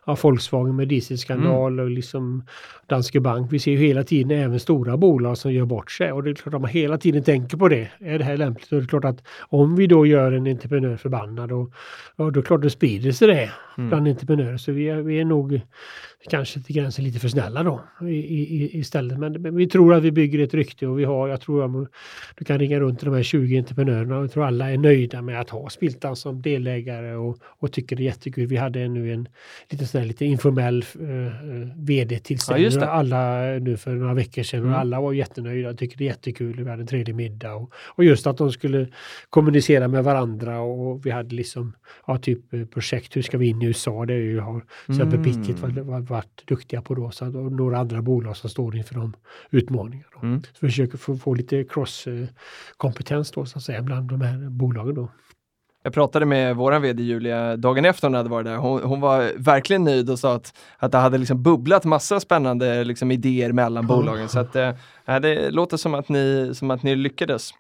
av 0.04 0.18
Volkswagen 0.22 0.76
med 0.76 0.88
dieselskandal 0.88 1.72
Mm. 1.72 1.84
och 1.84 1.90
liksom 1.90 2.44
Danske 2.86 3.20
Bank. 3.20 3.52
Vi 3.52 3.58
ser 3.58 3.70
ju 3.70 3.78
hela 3.78 4.04
tiden 4.04 4.30
även 4.38 4.60
stora 4.60 4.96
bolag 4.96 5.38
som 5.38 5.52
gör 5.52 5.64
bort 5.64 5.90
sig 5.90 6.12
och 6.12 6.22
det 6.22 6.30
är 6.30 6.34
klart 6.34 6.54
att 6.54 6.60
man 6.60 6.70
hela 6.70 6.98
tiden 6.98 7.22
tänker 7.22 7.56
på 7.56 7.68
det. 7.68 7.88
Är 7.98 8.18
det 8.18 8.24
här 8.24 8.36
lämpligt? 8.36 8.72
Och 8.72 8.78
det 8.78 8.84
är 8.84 8.88
klart 8.88 9.04
att 9.04 9.22
om 9.48 9.76
vi 9.76 9.86
då 9.86 10.06
gör 10.06 10.32
en 10.32 10.46
entreprenör 10.46 10.96
förbannad 10.96 11.52
och, 11.52 11.60
och 11.62 11.72
då 12.16 12.26
är 12.26 12.30
det 12.30 12.42
klart 12.42 12.62
det 12.62 12.70
sprider 12.70 13.12
sig 13.12 13.28
det 13.28 13.50
Mm. 13.78 13.88
bland 13.88 14.08
entreprenörer. 14.08 14.56
Så 14.56 14.72
vi 14.72 14.88
är, 14.88 14.96
vi 15.02 15.20
är 15.20 15.24
nog 15.24 15.60
kanske 16.30 16.60
till 16.60 16.76
gränsen 16.76 17.04
lite 17.04 17.18
för 17.18 17.28
snälla 17.28 17.62
då 17.62 17.80
i, 18.02 18.12
i, 18.12 18.78
istället. 18.78 19.18
Men, 19.18 19.42
men 19.42 19.56
vi 19.56 19.66
tror 19.66 19.94
att 19.94 20.02
vi 20.02 20.12
bygger 20.12 20.38
ett 20.38 20.54
rykte 20.54 20.86
och 20.86 20.98
vi 20.98 21.04
har, 21.04 21.28
jag 21.28 21.40
tror 21.40 21.82
att 21.84 21.88
du 22.34 22.44
kan 22.44 22.58
ringa 22.58 22.80
runt 22.80 22.98
till 22.98 23.08
de 23.08 23.14
här 23.14 23.22
20 23.22 23.58
entreprenörerna 23.58 24.16
och 24.16 24.24
jag 24.24 24.32
tror 24.32 24.44
alla 24.44 24.70
är 24.70 24.78
nöjda 24.78 25.22
med 25.22 25.40
att 25.40 25.50
ha 25.50 25.70
Spiltan 25.70 26.16
som 26.16 26.42
delägare 26.42 27.14
och, 27.14 27.38
och 27.42 27.72
tycker 27.72 27.96
det 27.96 28.02
är 28.02 28.04
jättekul. 28.04 28.46
Vi 28.46 28.56
hade 28.56 28.88
nu 28.88 29.12
en 29.12 29.28
lite 29.70 29.86
sån 29.86 30.00
här 30.00 30.08
lite 30.08 30.24
informell 30.24 30.84
uh, 31.00 31.32
vd-tillställning. 31.76 32.70
Ja, 32.72 32.86
alla 32.86 33.40
nu 33.58 33.76
för 33.76 33.90
några 33.90 34.14
veckor 34.14 34.42
sedan 34.42 34.64
Mm. 34.64 34.74
och 34.74 34.80
alla 34.80 35.00
var 35.00 35.12
jättenöjda 35.12 35.68
och 35.70 35.78
tycker 35.78 35.98
det 35.98 36.04
är 36.04 36.06
jättekul. 36.06 36.64
Vi 36.64 36.70
hade 36.70 36.82
en 36.82 36.86
trevlig 36.86 37.14
middag 37.14 37.54
och, 37.54 37.72
och 37.86 38.04
just 38.04 38.26
att 38.26 38.36
de 38.38 38.52
skulle 38.52 38.88
kommunicera 39.30 39.88
med 39.88 40.04
varandra 40.04 40.60
och 40.60 41.06
vi 41.06 41.10
hade 41.10 41.34
liksom 41.34 41.72
ja, 42.06 42.18
typ 42.18 42.54
eh, 42.54 42.64
projekt, 42.64 43.16
hur 43.16 43.22
ska 43.22 43.38
vi 43.38 43.46
in 43.46 43.62
i 43.62 43.66
USA? 43.66 44.06
Det 44.06 44.14
är 44.14 44.18
ju, 44.18 44.40
har 44.40 44.60
till 44.86 44.94
exempel 44.94 45.18
Mm. 45.18 45.24
Picket 45.24 45.58
varit, 45.58 45.78
varit, 45.78 46.10
varit 46.14 46.46
duktiga 46.46 46.82
på 46.82 46.94
då, 46.94 47.10
så 47.10 47.24
att, 47.24 47.34
och 47.34 47.52
några 47.52 47.78
andra 47.78 48.02
bolag 48.02 48.36
som 48.36 48.50
står 48.50 48.76
inför 48.76 48.94
de 48.94 49.16
utmaningarna. 49.50 50.20
Mm. 50.22 50.42
Så 50.42 50.48
vi 50.60 50.68
försöker 50.68 50.98
få, 50.98 51.16
få 51.16 51.34
lite 51.34 51.64
cross-kompetens 51.64 53.30
då 53.30 53.46
så 53.46 53.58
att 53.58 53.64
säga 53.64 53.82
bland 53.82 54.10
de 54.10 54.20
här 54.20 54.50
bolagen 54.50 54.94
då. 54.94 55.08
Jag 55.86 55.92
pratade 55.92 56.26
med 56.26 56.56
våran 56.56 56.82
vd 56.82 57.02
Julia 57.02 57.56
dagen 57.56 57.84
efter 57.84 58.08
hon 58.08 58.14
hade 58.14 58.28
varit 58.28 58.46
där. 58.46 58.56
Hon, 58.56 58.82
hon 58.82 59.00
var 59.00 59.32
verkligen 59.36 59.84
nöjd 59.84 60.10
och 60.10 60.18
sa 60.18 60.34
att, 60.34 60.54
att 60.78 60.92
det 60.92 60.98
hade 60.98 61.18
liksom 61.18 61.42
bubblat 61.42 61.84
massa 61.84 62.20
spännande 62.20 62.84
liksom, 62.84 63.10
idéer 63.10 63.52
mellan 63.52 63.86
bolagen. 63.86 64.28
Så 64.28 64.38
att, 64.38 64.56
eh, 64.56 64.72
det 65.06 65.50
låter 65.50 65.76
som 65.76 65.94
att, 65.94 66.08
ni, 66.08 66.50
som 66.54 66.70
att 66.70 66.82
ni 66.82 66.96
lyckades. 66.96 67.50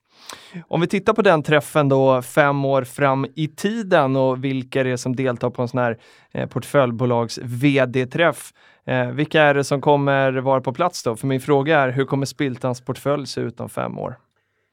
Om 0.68 0.80
vi 0.80 0.86
tittar 0.86 1.12
på 1.12 1.22
den 1.22 1.42
träffen 1.42 1.88
då 1.88 2.22
fem 2.22 2.64
år 2.64 2.84
fram 2.84 3.26
i 3.34 3.48
tiden 3.48 4.16
och 4.16 4.44
vilka 4.44 4.82
det 4.82 4.90
är 4.90 4.96
som 4.96 5.16
deltar 5.16 5.50
på 5.50 5.62
en 5.62 5.68
sån 5.68 5.80
här 5.80 5.98
eh, 6.32 6.48
portföljbolags 6.48 7.38
vd-träff. 7.42 8.52
Eh, 8.86 9.10
vilka 9.10 9.42
är 9.42 9.54
det 9.54 9.64
som 9.64 9.80
kommer 9.80 10.32
vara 10.32 10.60
på 10.60 10.72
plats 10.72 11.02
då? 11.02 11.16
För 11.16 11.26
min 11.26 11.40
fråga 11.40 11.80
är, 11.80 11.88
hur 11.88 12.04
kommer 12.04 12.26
Spiltans 12.26 12.80
portfölj 12.80 13.26
se 13.26 13.40
ut 13.40 13.60
om 13.60 13.68
fem 13.68 13.98
år? 13.98 14.16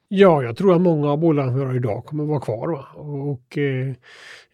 Ja, 0.07 0.43
jag 0.43 0.57
tror 0.57 0.75
att 0.75 0.81
många 0.81 1.11
av 1.11 1.17
bolagen 1.17 1.55
vi 1.55 1.65
har 1.65 1.75
idag 1.75 2.05
kommer 2.05 2.23
vara 2.23 2.39
kvar. 2.39 2.67
Va? 2.67 2.85
Och, 2.95 3.57
eh, 3.57 3.89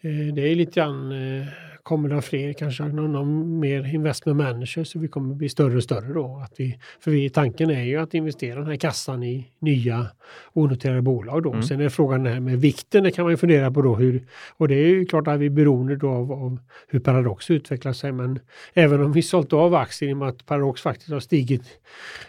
eh 0.01 0.33
det 0.33 0.41
är 0.41 0.55
lite 0.55 0.79
grann 0.79 1.11
eh, 1.11 1.47
kommer 1.87 2.09
det 2.09 2.21
fler, 2.21 2.53
kanske 2.53 2.83
någon, 2.83 3.59
mer 3.59 3.93
investment 3.93 4.37
manager 4.37 4.83
så 4.83 4.99
vi 4.99 5.07
kommer 5.07 5.35
bli 5.35 5.49
större 5.49 5.77
och 5.77 5.83
större 5.83 6.13
då. 6.13 6.41
Att 6.43 6.53
vi, 6.57 6.79
för 6.99 7.11
vi, 7.11 7.29
tanken 7.29 7.69
är 7.69 7.83
ju 7.83 7.97
att 7.97 8.13
investera 8.13 8.59
den 8.59 8.67
här 8.67 8.75
kassan 8.75 9.23
i 9.23 9.47
nya 9.59 10.07
onoterade 10.53 11.01
bolag 11.01 11.43
då. 11.43 11.49
Mm. 11.49 11.63
Sen 11.63 11.81
är 11.81 11.89
frågan 11.89 12.23
det 12.23 12.29
här 12.29 12.39
med 12.39 12.61
vikten, 12.61 13.03
det 13.03 13.11
kan 13.11 13.25
man 13.25 13.33
ju 13.33 13.37
fundera 13.37 13.71
på 13.71 13.81
då 13.81 13.95
hur, 13.95 14.23
och 14.57 14.67
det 14.67 14.75
är 14.75 14.87
ju 14.87 15.05
klart 15.05 15.27
att 15.27 15.39
vi 15.39 15.45
är 15.45 15.49
beroende 15.49 15.95
då 15.95 16.09
av, 16.09 16.31
av 16.31 16.59
hur 16.87 16.99
Paradox 16.99 17.51
utvecklar 17.51 17.93
sig 17.93 18.11
men 18.11 18.39
även 18.73 19.03
om 19.03 19.11
vi 19.11 19.21
sålt 19.21 19.53
av 19.53 19.75
aktier 19.75 20.09
i 20.09 20.13
och 20.13 20.17
med 20.17 20.27
att 20.27 20.45
Paradox 20.45 20.81
faktiskt 20.81 21.11
har 21.11 21.19
stigit 21.19 21.63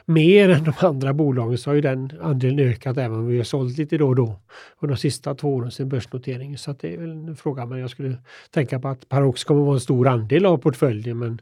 mer 0.05 0.49
än 0.49 0.65
de 0.65 0.73
andra 0.79 1.13
bolagen 1.13 1.59
så 1.59 1.71
har 1.71 1.75
ju 1.75 1.81
den 1.81 2.13
andelen 2.23 2.59
ökat 2.59 2.97
även 2.97 3.19
om 3.19 3.27
vi 3.27 3.37
har 3.37 3.45
sålt 3.45 3.79
lite 3.79 3.99
då 3.99 4.09
och 4.09 4.17
då 4.17 4.41
under 4.81 4.95
de 4.95 5.01
sista 5.01 5.35
två 5.35 5.55
åren 5.55 5.71
sedan 5.71 5.89
börsnoteringen. 5.89 6.59
Så 6.59 6.75
det 6.81 6.95
är 6.95 6.99
väl 6.99 7.11
en 7.11 7.37
fråga 7.37 7.67
men 7.67 7.79
jag 7.79 7.91
skulle 7.91 8.17
tänka 8.51 8.81
på 8.81 8.89
att 8.89 9.09
Paradox 9.09 9.45
kommer 9.49 9.65
vara 9.65 9.75
en 9.75 9.81
stor 9.81 10.09
andel 10.09 10.47
av 10.47 10.59
portföljen 10.59 11.19
men 11.19 11.41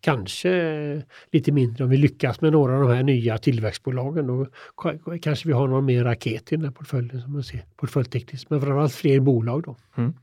kanske 0.00 1.02
lite 1.32 1.52
mindre 1.52 1.84
om 1.84 1.90
vi 1.90 1.96
lyckas 1.96 2.40
med 2.40 2.52
några 2.52 2.74
av 2.74 2.82
de 2.82 2.90
här 2.90 3.02
nya 3.02 3.38
tillväxtbolagen. 3.38 4.26
Då 4.26 4.46
kanske 5.22 5.48
vi 5.48 5.54
har 5.54 5.68
någon 5.68 5.84
mer 5.84 6.04
raket 6.04 6.52
i 6.52 6.56
den 6.56 6.64
här 6.64 6.72
portföljen 6.72 7.22
som 7.22 7.32
man 7.32 7.42
ser 7.42 7.64
portföljtekniskt 7.76 8.50
men 8.50 8.60
framförallt 8.60 8.94
fler 8.94 9.20
bolag 9.20 9.62
då. 9.62 9.76
Mm. 9.96 10.14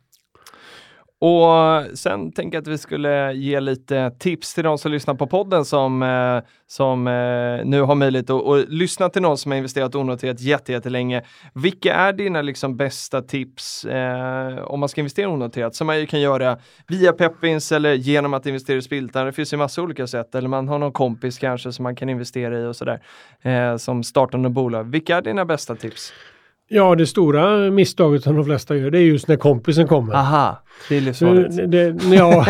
Och 1.20 1.98
sen 1.98 2.32
tänker 2.32 2.58
jag 2.58 2.62
att 2.62 2.68
vi 2.68 2.78
skulle 2.78 3.34
ge 3.34 3.60
lite 3.60 4.12
tips 4.20 4.54
till 4.54 4.64
de 4.64 4.78
som 4.78 4.92
lyssnar 4.92 5.14
på 5.14 5.28
podden 5.28 5.66
som, 5.66 6.04
eh, 6.04 6.50
som 6.68 7.08
eh, 7.08 7.66
nu 7.66 7.82
har 7.82 7.96
möjlighet 7.96 8.30
att 8.30 8.42
och 8.42 8.58
lyssna 8.68 9.10
till 9.10 9.22
någon 9.22 9.38
som 9.38 9.52
har 9.52 9.58
investerat 9.58 9.96
onoterat 9.96 10.42
jättelänge. 10.42 11.24
Vilka 11.54 11.94
är 11.94 12.14
dina 12.14 12.42
liksom 12.42 12.78
bästa 12.78 13.22
tips 13.22 13.86
eh, 13.86 14.58
om 14.58 14.80
man 14.80 14.90
ska 14.90 15.02
investera 15.02 15.30
onoterat 15.30 15.76
som 15.76 15.88
man 15.88 16.00
ju 16.00 16.06
kan 16.06 16.22
göra 16.22 16.58
via 16.88 17.14
Peppins 17.14 17.72
eller 17.72 17.94
genom 17.94 18.34
att 18.34 18.46
investera 18.46 18.78
i 18.78 18.82
Spiltan. 18.82 19.26
Det 19.26 19.34
finns 19.34 19.54
ju 19.54 19.58
massa 19.58 19.82
olika 19.82 20.08
sätt 20.08 20.36
eller 20.36 20.50
man 20.50 20.68
har 20.68 20.80
någon 20.80 20.92
kompis 20.92 21.38
kanske 21.38 21.72
som 21.72 21.84
man 21.84 21.96
kan 21.96 22.10
investera 22.10 22.60
i 22.60 22.66
och 22.66 22.76
sådär 22.76 23.02
eh, 23.42 23.78
som 23.78 24.04
startande 24.04 24.50
bolag. 24.50 24.84
Vilka 24.84 25.18
är 25.18 25.22
dina 25.22 25.46
bästa 25.46 25.76
tips? 25.76 26.14
Ja, 26.68 26.96
det 26.96 27.08
stora 27.08 27.72
misstaget 27.72 28.24
som 28.24 28.36
de 28.36 28.46
flesta 28.46 28.76
gör 28.76 28.92
det 28.92 29.00
är 29.00 29.04
just 29.04 29.28
när 29.28 29.36
kompisen 29.36 29.88
kommer. 29.88 30.14
Aha, 30.14 30.64
det 30.90 30.98
är 30.98 31.02
livsfarligt. 31.02 31.72
Det, 31.72 32.16
ja, 32.16 32.46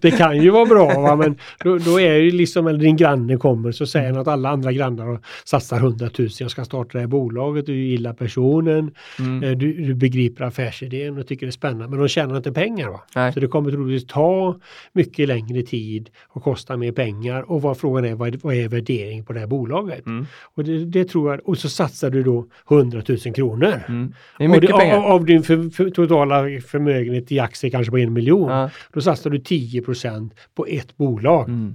det 0.00 0.10
kan 0.10 0.42
ju 0.42 0.50
vara 0.50 0.66
bra 0.66 1.00
va? 1.00 1.16
men 1.16 1.36
då, 1.64 1.78
då 1.78 2.00
är 2.00 2.20
det 2.20 2.30
liksom, 2.30 2.66
eller 2.66 2.78
din 2.78 2.96
granne 2.96 3.36
kommer 3.36 3.72
så 3.72 3.86
säger 3.86 4.10
han 4.10 4.20
att 4.20 4.28
alla 4.28 4.48
andra 4.48 4.72
grannar 4.72 5.18
satsar 5.44 5.76
100 5.76 6.10
000, 6.18 6.28
jag 6.40 6.50
ska 6.50 6.64
starta 6.64 6.90
det 6.92 6.98
här 6.98 7.06
bolaget, 7.06 7.66
du 7.66 7.74
gillar 7.74 8.12
personen, 8.12 8.90
mm. 9.18 9.42
Eh, 9.42 9.50
du, 9.50 9.72
du, 9.72 9.94
begriper 9.94 10.44
affärsidén 10.44 11.18
och 11.18 11.26
tycker 11.26 11.46
det 11.46 11.50
är 11.50 11.52
spännande 11.52 11.88
men 11.88 11.98
de 11.98 12.08
tjänar 12.08 12.36
inte 12.36 12.52
pengar. 12.52 12.88
Va? 12.88 13.00
Nej. 13.14 13.32
Så 13.32 13.40
det 13.40 13.46
kommer 13.46 13.70
troligtvis 13.70 14.12
ta 14.12 14.56
mycket 14.92 15.28
längre 15.28 15.62
tid 15.62 16.10
och 16.28 16.42
kosta 16.42 16.76
mer 16.76 16.92
pengar 16.92 17.50
och 17.50 17.62
vad 17.62 17.78
frågan 17.78 18.04
är, 18.04 18.14
vad, 18.14 18.36
vad 18.42 18.54
är 18.54 18.68
värdering 18.68 19.24
på 19.24 19.32
det 19.32 19.40
här 19.40 19.46
bolaget? 19.46 20.06
Mm. 20.06 20.26
Och 20.54 20.64
det, 20.64 20.84
det, 20.84 21.04
tror 21.04 21.30
jag, 21.30 21.48
och 21.48 21.58
så 21.58 21.68
satsar 21.68 22.10
du 22.10 22.22
då 22.22 22.46
100 22.70 23.02
000 23.08 23.18
kronor 23.18 23.50
kronor. 23.60 23.84
Mm. 23.88 24.14
Det 24.38 24.44
är 24.44 24.48
mycket 24.48 24.70
det, 24.70 24.78
pengar. 24.78 24.96
Av, 24.96 25.04
av 25.04 25.24
din 25.24 25.42
för, 25.42 25.70
för, 25.70 25.90
totala 25.90 26.42
förmögenhet 26.66 27.32
i 27.32 27.38
aktier 27.38 27.69
kanske 27.70 27.90
på 27.90 27.98
en 27.98 28.12
miljon. 28.12 28.50
Ja. 28.50 28.70
Då 28.92 29.00
satsar 29.00 29.30
du 29.30 29.38
10% 29.38 30.30
på 30.54 30.66
ett 30.66 30.96
bolag. 30.96 31.48
Mm. 31.48 31.74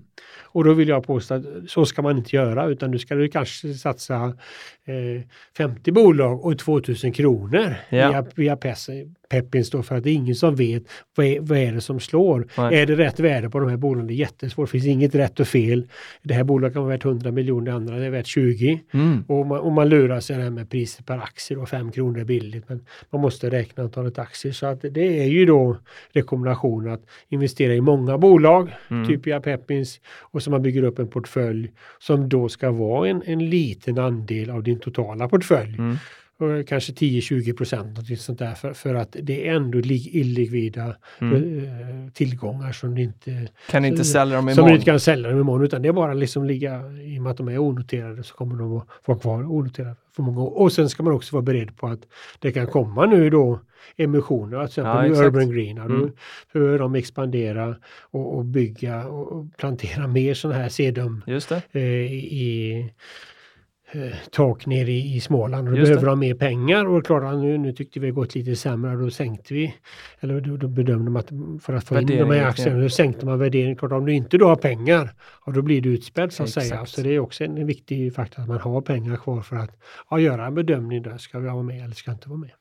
Och 0.55 0.63
då 0.63 0.73
vill 0.73 0.87
jag 0.87 1.07
påstå 1.07 1.33
att 1.33 1.43
så 1.67 1.85
ska 1.85 2.01
man 2.01 2.17
inte 2.17 2.35
göra 2.35 2.65
utan 2.65 2.91
du 2.91 2.99
ska 2.99 3.15
du 3.15 3.27
kanske 3.27 3.73
satsa 3.73 4.15
eh, 4.85 5.21
50 5.57 5.91
bolag 5.91 6.45
och 6.45 6.59
2000 6.59 7.11
kronor 7.11 7.75
ja. 7.89 8.09
via, 8.09 8.25
via 8.35 8.57
Peppins 9.29 9.69
då 9.69 9.83
för 9.83 9.95
att 9.95 10.03
det 10.03 10.09
är 10.09 10.13
ingen 10.13 10.35
som 10.35 10.55
vet 10.55 10.83
vad 11.15 11.25
är, 11.25 11.39
vad 11.39 11.57
är 11.57 11.71
det 11.71 11.81
som 11.81 11.99
slår. 11.99 12.47
Nej. 12.57 12.81
Är 12.81 12.85
det 12.85 12.95
rätt 12.95 13.19
värde 13.19 13.49
på 13.49 13.59
de 13.59 13.69
här 13.69 13.77
bolagen? 13.77 14.07
Det 14.07 14.13
är 14.13 14.15
jättesvårt. 14.15 14.67
Det 14.67 14.71
finns 14.71 14.85
inget 14.85 15.15
rätt 15.15 15.39
och 15.39 15.47
fel. 15.47 15.87
Det 16.23 16.33
här 16.33 16.43
bolaget 16.43 16.73
kan 16.73 16.83
vara 16.83 16.93
värt 16.93 17.05
100 17.05 17.31
miljoner, 17.31 17.65
det 17.65 17.73
andra 17.73 18.05
är 18.05 18.09
värt 18.09 18.27
20. 18.27 18.81
Mm. 18.91 19.23
Och, 19.27 19.47
man, 19.47 19.59
och 19.59 19.71
man 19.71 19.89
lurar 19.89 20.19
sig 20.19 20.37
det 20.37 20.49
med 20.49 20.69
priset 20.69 21.05
per 21.05 21.17
aktie 21.17 21.57
och 21.57 21.69
5 21.69 21.91
kronor 21.91 22.19
är 22.19 22.23
billigt. 22.23 22.69
Men 22.69 22.85
man 23.09 23.21
måste 23.21 23.49
räkna 23.49 23.83
antalet 23.83 24.19
aktier. 24.19 24.51
Så 24.51 24.65
att 24.65 24.81
det 24.81 25.21
är 25.21 25.27
ju 25.27 25.45
då 25.45 25.77
rekommendationen 26.11 26.93
att 26.93 27.01
investera 27.29 27.73
i 27.73 27.81
många 27.81 28.17
bolag, 28.17 28.73
mm. 28.89 29.07
typ 29.07 29.27
via 29.27 29.41
Peppins 29.41 29.99
och 30.19 30.43
så 30.43 30.51
man 30.51 30.61
bygger 30.61 30.83
upp 30.83 30.99
en 30.99 31.07
portfölj 31.07 31.71
som 31.99 32.29
då 32.29 32.49
ska 32.49 32.71
vara 32.71 33.09
en, 33.09 33.23
en 33.25 33.49
liten 33.49 33.99
andel 33.99 34.49
av 34.49 34.63
din 34.63 34.79
totala 34.79 35.29
portfölj. 35.29 35.75
Mm 35.77 35.97
kanske 36.67 36.93
10-20 36.93 37.57
procent 37.57 38.19
sånt 38.19 38.39
där 38.39 38.53
för, 38.53 38.73
för 38.73 38.95
att 38.95 39.15
det 39.21 39.47
är 39.47 39.55
ändå 39.55 39.79
illikvida 39.79 40.95
mm. 41.21 41.59
Eh, 41.59 42.11
tillgångar 42.13 42.71
som 42.71 42.95
du 42.95 43.01
inte 43.01 43.47
kan 43.69 43.85
inte 43.85 44.03
sälja 44.03 44.35
dem 44.35 44.49
imorgon. 44.49 44.55
Som 44.55 44.67
du 44.67 44.73
inte 44.73 44.85
kan 44.85 44.99
sälja 44.99 45.29
dem 45.29 45.39
imorgon 45.39 45.63
utan 45.65 45.81
det 45.81 45.87
är 45.87 45.93
bara 45.93 46.13
liksom 46.13 46.45
ligga 46.45 46.91
i 46.91 47.19
och 47.19 47.23
med 47.23 47.31
att 47.31 47.37
de 47.37 47.47
är 47.47 47.57
onoterade 47.57 48.23
så 48.23 48.35
kommer 48.35 48.55
de 48.55 48.77
att 48.77 48.87
vara 49.05 49.19
kvar 49.19 49.43
onoterade 49.51 49.95
för 50.15 50.23
många 50.23 50.41
år. 50.41 50.61
Och 50.61 50.71
sen 50.71 50.89
ska 50.89 51.03
man 51.03 51.13
också 51.13 51.35
vara 51.35 51.43
beredd 51.43 51.77
på 51.77 51.87
att 51.87 51.99
det 52.39 52.51
kan 52.51 52.67
komma 52.67 53.05
nu 53.05 53.29
då 53.29 53.59
emissioner, 53.97 54.57
till 54.57 54.65
exempel 54.65 55.15
ja, 55.15 55.25
Urban 55.25 55.51
Green. 55.51 55.77
Mm. 55.77 55.99
Då 55.99 56.09
behöver 56.53 56.79
de 56.79 56.95
expandera 56.95 57.75
och, 58.01 58.37
och 58.37 58.45
bygga 58.45 59.07
och 59.07 59.57
plantera 59.57 60.07
mer 60.07 60.33
sådana 60.33 60.59
här 60.59 60.69
sedum 60.69 61.23
eh, 61.71 61.81
i 61.81 62.91
tak 64.31 64.65
nere 64.65 64.91
i, 64.91 65.15
i 65.15 65.19
Småland. 65.19 65.67
Och 65.67 65.75
då 65.75 65.81
behöver 65.81 66.05
de 66.05 66.19
mer 66.19 66.33
pengar 66.33 66.85
och 66.85 67.05
klart 67.05 67.35
nu, 67.35 67.57
nu 67.57 67.73
tyckte 67.73 67.99
vi 67.99 68.11
gått 68.11 68.35
lite 68.35 68.55
sämre 68.55 68.91
och 68.91 69.01
då 69.01 69.09
sänkte 69.09 69.53
vi, 69.53 69.75
eller 70.19 70.41
då, 70.41 70.57
då 70.57 70.67
bedömde 70.67 71.11
man 71.11 71.19
att 71.19 71.63
för 71.63 71.73
att 71.73 71.83
få 71.83 71.99
in 71.99 72.07
de 72.07 72.31
här 72.31 72.45
aktierna, 72.45 72.79
då 72.79 72.89
sänkte 72.89 73.25
man 73.25 73.39
värderingen. 73.39 73.75
Klart 73.75 73.91
om 73.91 74.05
du 74.05 74.13
inte 74.13 74.37
då 74.37 74.47
har 74.47 74.55
pengar, 74.55 75.13
ja, 75.45 75.51
då 75.51 75.61
blir 75.61 75.81
du 75.81 75.93
utspädd 75.93 76.33
så 76.33 76.43
att 76.43 76.49
Exakt. 76.49 76.67
säga. 76.67 76.85
Så 76.85 77.01
det 77.01 77.09
är 77.09 77.19
också 77.19 77.43
en, 77.43 77.67
viktig 77.67 78.15
faktor 78.15 78.41
att 78.41 78.47
man 78.47 78.59
har 78.59 78.81
pengar 78.81 79.15
kvar 79.15 79.41
för 79.41 79.55
att 79.55 79.71
ja, 80.09 80.19
göra 80.19 80.45
en 80.45 80.55
bedömning 80.55 81.01
där, 81.01 81.17
ska 81.17 81.39
vi 81.39 81.47
vara 81.49 81.63
med 81.63 81.83
eller 81.83 81.95
ska 81.95 82.11
inte 82.11 82.29
vara 82.29 82.39
med. 82.39 82.51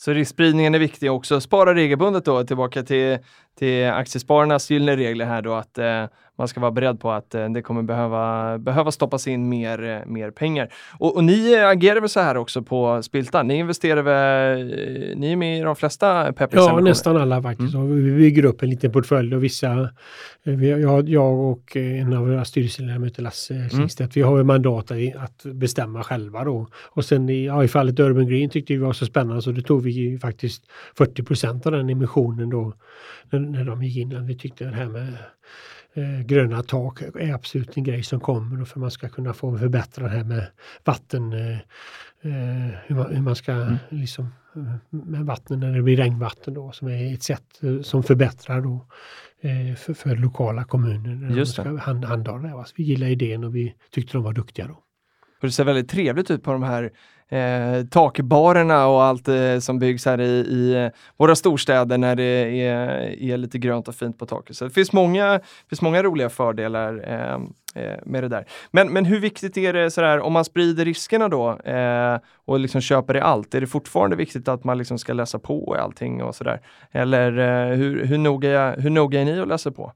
Så 0.00 0.12
riskspridningen 0.12 0.74
är 0.74 0.78
viktig 0.78 1.12
också. 1.12 1.40
Spara 1.40 1.74
regelbundet 1.74 2.24
då, 2.24 2.44
tillbaka 2.44 2.82
till, 2.82 3.18
till 3.58 3.86
aktiespararnas 3.86 4.70
gyllene 4.70 4.96
regler 4.96 5.26
här 5.26 5.42
då, 5.42 5.54
att 5.54 5.78
eh, 5.78 6.04
man 6.38 6.48
ska 6.48 6.60
vara 6.60 6.70
beredd 6.70 7.00
på 7.00 7.10
att 7.10 7.34
eh, 7.34 7.48
det 7.48 7.62
kommer 7.62 7.82
behöva, 7.82 8.58
behöva 8.58 8.92
stoppas 8.92 9.26
in 9.26 9.48
mer, 9.48 9.84
eh, 9.84 10.06
mer 10.06 10.30
pengar. 10.30 10.68
Och, 10.98 11.16
och 11.16 11.24
ni 11.24 11.56
agerar 11.56 12.00
väl 12.00 12.08
så 12.08 12.20
här 12.20 12.36
också 12.36 12.62
på 12.62 13.02
Spiltan? 13.02 13.46
Ni 13.46 13.54
investerar 13.54 14.02
väl, 14.02 14.60
eh, 14.60 15.16
ni 15.16 15.32
är 15.32 15.36
med 15.36 15.58
i 15.58 15.60
de 15.60 15.76
flesta 15.76 16.32
Peppis 16.32 16.56
Ja, 16.56 16.80
nästan 16.80 17.16
alla 17.16 17.42
faktiskt. 17.42 17.74
Mm. 17.74 18.04
vi 18.04 18.16
bygger 18.16 18.44
upp 18.44 18.62
en 18.62 18.70
liten 18.70 18.92
portfölj 18.92 19.34
och 19.34 19.44
vissa, 19.44 19.90
jag, 20.42 21.08
jag 21.08 21.38
och 21.38 21.76
en 21.76 22.12
av 22.12 22.26
våra 22.26 22.44
styrelseledamöter, 22.44 23.22
Lasse 23.22 23.68
Klingstedt, 23.70 24.16
mm. 24.16 24.28
vi 24.28 24.36
har 24.36 24.44
mandat 24.44 24.90
att 25.16 25.42
bestämma 25.42 26.04
själva 26.04 26.44
då. 26.44 26.66
Och 26.74 27.04
sen 27.04 27.28
i, 27.28 27.46
ja, 27.46 27.64
i 27.64 27.68
fallet 27.68 28.00
Urban 28.00 28.28
Green 28.28 28.50
tyckte 28.50 28.72
vi 28.72 28.78
var 28.78 28.92
så 28.92 29.06
spännande 29.06 29.42
så 29.42 29.52
då 29.52 29.60
tog 29.60 29.82
vi 29.82 30.18
faktiskt 30.22 30.64
40% 30.98 31.66
av 31.66 31.72
den 31.72 31.90
emissionen 31.90 32.50
då 32.50 32.72
när, 33.30 33.38
när 33.52 33.64
de 33.64 33.82
gick 33.82 33.96
in. 33.96 34.26
Vi 34.26 34.38
tyckte 34.38 34.64
det 34.64 34.74
här 34.74 34.86
med 34.86 35.14
eh, 35.94 36.26
gröna 36.26 36.62
tak 36.62 37.02
är 37.02 37.34
absolut 37.34 37.76
en 37.76 37.84
grej 37.84 38.02
som 38.02 38.20
kommer 38.20 38.64
för 38.64 38.80
man 38.80 38.90
ska 38.90 39.08
kunna 39.08 39.32
få 39.32 39.58
förbättra 39.58 40.04
det 40.04 40.10
här 40.10 40.24
med 40.24 40.46
vatten, 40.84 41.32
eh, 41.32 41.58
eh, 42.22 42.74
hur, 42.86 42.94
man, 42.94 43.14
hur, 43.14 43.22
man, 43.22 43.36
ska 43.36 43.52
mm. 43.52 43.76
liksom 43.88 44.28
med 44.90 45.20
vattnet 45.20 45.58
när 45.58 45.72
det 45.72 45.82
blir 45.82 45.96
regnvatten 45.96 46.54
då 46.54 46.72
som 46.72 46.88
är 46.88 47.14
ett 47.14 47.22
sätt 47.22 47.60
som 47.82 48.02
förbättrar 48.02 48.60
då 48.60 48.86
eh, 49.40 49.76
för, 49.76 49.94
för, 49.94 50.16
lokala 50.16 50.64
kommuner 50.64 51.14
när 51.14 51.36
Just 51.36 51.56
de 51.56 51.62
ska 51.62 51.76
hand, 51.76 52.04
handha 52.04 52.38
det. 52.38 52.52
Alltså, 52.52 52.74
vi 52.76 52.84
gillar 52.84 53.06
idén 53.06 53.44
och 53.44 53.56
vi 53.56 53.74
tyckte 53.90 54.16
de 54.16 54.22
var 54.22 54.32
duktiga 54.32 54.66
då. 54.66 54.74
Och 55.40 55.46
det 55.46 55.50
ser 55.50 55.64
väldigt 55.64 55.88
trevligt 55.88 56.30
ut 56.30 56.42
på 56.42 56.52
de 56.52 56.62
här 56.62 56.90
eh, 57.28 57.86
takbarerna 57.90 58.86
och 58.86 59.02
allt 59.02 59.28
eh, 59.28 59.58
som 59.58 59.78
byggs 59.78 60.06
här 60.06 60.20
i, 60.20 60.30
i, 60.30 60.84
eh, 60.84 60.90
våra 61.16 61.34
storstäder 61.34 61.98
när 61.98 62.16
det 62.16 62.62
är, 62.62 63.22
är, 63.22 63.36
lite 63.36 63.58
grönt 63.58 63.88
och 63.88 63.94
fint 63.94 64.18
på 64.18 64.26
taket. 64.26 64.56
Så 64.56 64.64
det 64.64 64.70
finns 64.70 64.92
många, 64.92 65.40
finns 65.68 65.82
många 65.82 66.02
roliga 66.02 66.28
fördelar 66.28 67.04
ehm, 67.08 67.52
eh, 67.74 67.98
med 68.04 68.22
det 68.22 68.28
där. 68.28 68.44
Men, 68.70 68.92
men 68.92 69.04
hur 69.04 69.20
viktigt 69.20 69.56
är 69.56 69.72
det 69.72 69.90
sådär, 69.90 70.20
om 70.20 70.32
man 70.32 70.44
sprider 70.44 70.84
riskerna 70.84 71.28
då 71.28 71.58
eh, 71.58 72.18
och 72.44 72.60
liksom 72.60 72.80
köper 72.80 73.16
i 73.16 73.20
allt, 73.20 73.54
är 73.54 73.60
det 73.60 73.66
fortfarande 73.66 74.16
viktigt 74.16 74.48
att 74.48 74.64
man 74.64 74.78
liksom 74.78 74.98
ska 74.98 75.12
läsa 75.12 75.38
på 75.38 75.74
i 75.78 75.80
allting 75.80 76.22
och 76.22 76.34
sådär? 76.34 76.60
Eller 76.92 77.38
eh, 77.38 77.76
hur, 77.76 78.04
hur, 78.04 78.18
noga, 78.18 78.74
hur 78.78 78.90
noga 78.90 79.20
är 79.20 79.24
ni 79.24 79.40
att 79.40 79.48
läsa 79.48 79.70
på? 79.70 79.92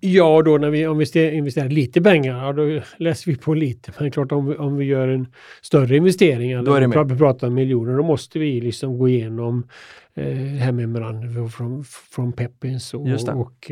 Ja, 0.00 0.42
då 0.42 0.58
när 0.58 0.70
vi 0.70 0.82
investerar, 0.82 1.32
investerar 1.32 1.68
lite 1.68 2.02
pengar, 2.02 2.44
ja, 2.46 2.52
då 2.52 2.80
läser 2.96 3.30
vi 3.30 3.36
på 3.38 3.54
lite. 3.54 3.92
Men 4.00 4.10
klart 4.10 4.32
om 4.32 4.46
vi, 4.46 4.54
om 4.56 4.76
vi 4.76 4.84
gör 4.84 5.08
en 5.08 5.26
större 5.62 5.96
investering, 5.96 6.50
eller 6.52 6.62
Då 6.62 6.74
är 6.74 6.80
det 6.80 6.88
mer. 6.88 7.04
vi 7.04 7.18
pratar 7.18 7.46
om 7.46 7.54
miljoner, 7.54 7.96
då 7.96 8.02
måste 8.02 8.38
vi 8.38 8.60
liksom 8.60 8.98
gå 8.98 9.08
igenom 9.08 9.66
eh, 10.14 10.24
det 10.24 10.32
här 10.58 10.72
med 10.72 10.88
memorandum 10.88 11.48
från, 11.50 11.84
från 11.84 12.32
Peppins 12.32 12.94
och, 12.94 13.06
och 13.36 13.70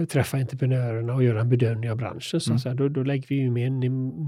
eh, 0.00 0.04
träffa 0.06 0.36
entreprenörerna 0.36 1.14
och 1.14 1.22
göra 1.24 1.40
en 1.40 1.48
bedömning 1.48 1.90
av 1.90 1.96
branschen. 1.96 2.40
Så, 2.40 2.50
Mm. 2.50 2.56
att 2.56 2.62
säga. 2.62 2.74
då, 2.74 2.88
då 2.88 3.02
lägger 3.02 3.28
vi 3.28 3.34
ju 3.34 3.50
mer, 3.50 3.70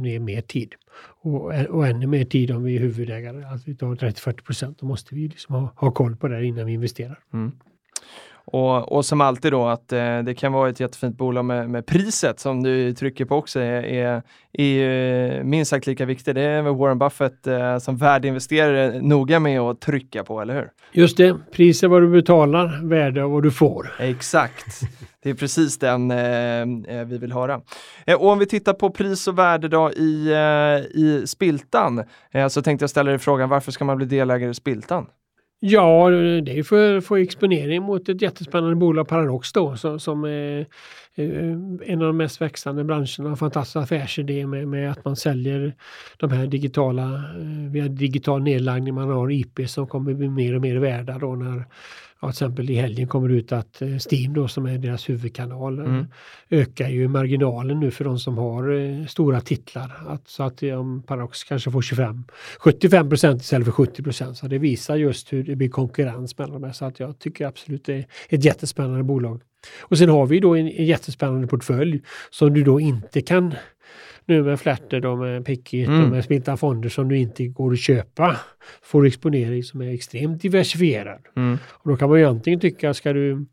ner 0.03 0.19
mer 0.21 0.41
tid. 0.41 0.75
Och, 1.21 1.53
och 1.71 1.87
ännu 1.87 2.07
mer 2.07 2.25
tid 2.25 2.51
om 2.51 2.63
vi 2.65 2.77
är 2.77 2.81
huvudägare, 2.81 3.45
att 3.45 3.69
vi 3.69 3.75
tar 3.75 3.95
30-40 3.95 4.43
procent. 4.43 4.79
Då 4.79 4.87
måste 4.87 5.15
vi 5.15 5.29
liksom 5.29 5.55
ha, 5.55 5.73
ha 5.77 5.91
koll 5.91 6.17
på 6.17 6.29
det 6.29 6.35
här 6.35 6.43
innan 6.43 6.67
vi 6.67 6.73
investerar. 6.73 7.19
Mm. 7.33 7.53
Och, 8.47 8.93
och 8.93 9.05
som 9.05 9.21
alltid 9.21 9.53
då 9.53 9.67
att 9.67 9.93
eh, 9.93 10.19
det 10.19 10.35
kan 10.35 10.53
vara 10.53 10.69
ett 10.69 10.81
jättefint 10.81 11.17
bolag 11.17 11.45
med, 11.45 11.71
med 11.71 11.87
priset 11.87 12.41
som 12.41 12.63
du 12.63 12.93
trycker 12.93 13.25
på 13.25 13.37
också 13.37 13.61
är, 13.61 13.83
är, 13.83 14.23
är 14.53 15.43
minst 15.43 15.71
sagt 15.71 15.87
lika 15.87 16.05
viktigt. 16.05 16.35
Det 16.35 16.43
är 16.43 16.63
Warren 16.63 16.99
Buffett 16.99 17.47
eh, 17.47 17.79
som 17.79 17.97
värdeinvesterare 17.97 19.01
noga 19.03 19.41
med 19.41 19.61
att 19.61 19.81
trycka 19.81 20.25
på, 20.25 20.41
eller 20.41 20.55
hur? 20.55 20.71
Just 20.93 21.17
det, 21.17 21.37
pris 21.53 21.83
är 21.83 21.89
vad 21.89 22.03
du 22.03 22.09
betalar, 22.09 22.89
värde 22.89 23.21
är 23.21 23.25
vad 23.25 23.43
du 23.43 23.51
får. 23.51 23.93
Exakt. 23.99 24.81
Det 25.23 25.31
är 25.31 25.35
precis 25.35 25.79
den 25.79 26.11
eh, 26.11 26.99
eh, 26.99 27.07
vi 27.07 27.19
vill 27.19 27.33
höra. 27.33 27.61
Eh, 28.07 28.15
och 28.15 28.29
om 28.29 28.39
vi 28.39 28.47
tittar 28.47 28.73
på 28.73 28.91
pris 28.91 29.29
och 29.29 29.39
värde 29.39 29.69
då 29.69 29.93
i, 29.93 30.33
eh, 30.33 31.01
i 31.01 31.25
Spiltan 31.27 32.05
eh, 32.31 32.49
så 32.49 32.63
tänkte 32.63 32.83
jag 32.83 32.91
ställa 32.91 33.11
dig 33.11 33.19
frågan 33.19 33.49
varför 33.49 33.73
ska 33.73 33.85
man 33.85 33.97
bli 33.97 34.07
delägare 34.07 34.51
i 34.51 34.55
Spiltan? 34.55 35.07
Ja, 35.61 36.11
det 36.11 36.53
är 36.53 36.57
ju 36.57 36.65
för 36.65 36.97
att 36.97 37.05
få 37.05 37.17
exponering 37.17 37.83
mot 37.83 38.09
ett 38.09 38.23
jättespännande 38.23 38.77
bolag, 38.77 39.09
Paradox 39.09 39.53
då, 39.53 39.77
som, 39.77 40.01
som 40.01 40.25
är 40.25 40.61
eh, 41.15 41.51
en 41.87 42.03
av 42.03 42.07
de 42.07 42.17
mest 42.17 42.41
växande 42.41 42.85
branscherna. 42.85 43.37
Fantastisk 43.37 43.77
affärsidé 43.77 44.47
med, 44.47 44.69
med 44.69 44.91
att 44.91 45.05
man 45.05 45.17
säljer 45.17 45.75
de 46.17 46.33
här 46.33 46.47
digitala, 46.47 47.15
eh, 47.15 47.73
via 47.73 47.89
digital 47.89 48.43
nedladdning, 48.43 48.95
man 48.95 49.11
har 49.11 49.31
IP 49.31 49.71
som 49.71 49.87
kommer 49.87 50.15
bli 50.15 50.29
mer 50.29 50.55
och 50.55 50.61
mer 50.61 50.77
värda 50.77 51.19
då 51.19 51.35
när 51.35 51.65
Ja, 52.21 52.29
till 52.29 52.35
exempel 52.35 52.71
i 52.71 52.75
helgen 52.75 53.09
kommer 53.09 53.29
det 53.29 53.35
ut 53.35 53.53
att 53.53 53.83
eh, 53.83 53.89
Steam 53.89 54.35
då 54.35 54.49
som 54.49 54.67
är 54.67 54.79
deras 54.79 55.09
huvudkanal 55.09 55.79
eh, 55.79 55.85
Mm. 55.85 56.07
ökar 56.51 56.89
ju 56.89 57.09
marginalen 57.09 57.81
nu 57.81 57.91
för 57.91 58.05
de 58.05 58.19
som 58.19 58.39
har 58.39 58.71
eh, 58.75 59.07
stora 59.07 59.41
titlar. 59.41 59.93
Att, 60.09 60.29
så 60.29 60.43
att 60.43 60.63
om 60.63 61.03
Paradox 61.03 61.45
kanske 61.45 61.71
får 61.71 61.83
25, 61.83 62.25
75 62.59 63.09
procent 63.09 63.43
istället 63.43 63.65
för 63.65 63.73
70 63.73 64.03
procent. 64.03 64.37
Så 64.39 64.47
det 64.47 64.59
visar 64.59 64.97
just 64.97 65.33
hur 65.33 65.43
det 65.45 65.57
blir 65.57 65.69
konkurrens 65.69 66.39
mellan 66.39 66.61
de 66.61 66.67
här. 66.67 66.73
Så 66.73 66.85
att 66.85 67.01
jag 67.01 67.19
tycker 67.19 67.47
absolut 67.47 67.85
det 67.85 67.95
är 67.95 68.07
ett 68.29 68.45
jättespännande 68.45 69.03
bolag. 69.03 69.41
Och 69.81 69.99
sen 69.99 70.09
har 70.09 70.27
vi 70.27 70.41
då 70.41 70.55
en, 70.55 70.69
en 70.69 70.85
jättespännande 70.87 71.47
portfölj 71.47 72.03
som 72.31 72.55
du 72.55 72.63
då 72.65 72.81
inte 72.81 73.21
kan 73.21 73.55
nu 74.27 74.43
med 74.43 74.61
Flatter 74.61 75.01
då 75.01 75.17
med 75.17 75.45
Pickit 75.45 75.89
Mm. 75.89 76.05
och 76.05 76.11
med 76.11 76.25
Spiltan 76.25 76.59
Fonder 76.59 76.89
som 76.89 77.09
du 77.09 77.19
inte 77.19 77.47
går 77.47 77.73
att 77.73 77.79
köpa. 77.79 78.37
Får 78.83 79.07
exponering 79.07 79.63
som 79.63 79.81
är 79.81 79.95
extremt 79.95 80.43
diversifierad. 80.43 81.19
Mm. 81.37 81.59
Och 81.73 81.91
då 81.91 81.97
kan 81.97 82.11
man 82.11 82.19
ju 82.19 82.25
antingen 82.25 82.61
tycka, 82.61 82.95
ska 82.95 83.13
du 83.13 83.47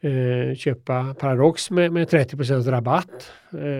eh, 0.00 0.56
köpa 0.56 1.14
Paradox 1.20 1.70
med, 1.70 1.92
med 1.92 2.08
30 2.08 2.36
rabatt 2.70 3.32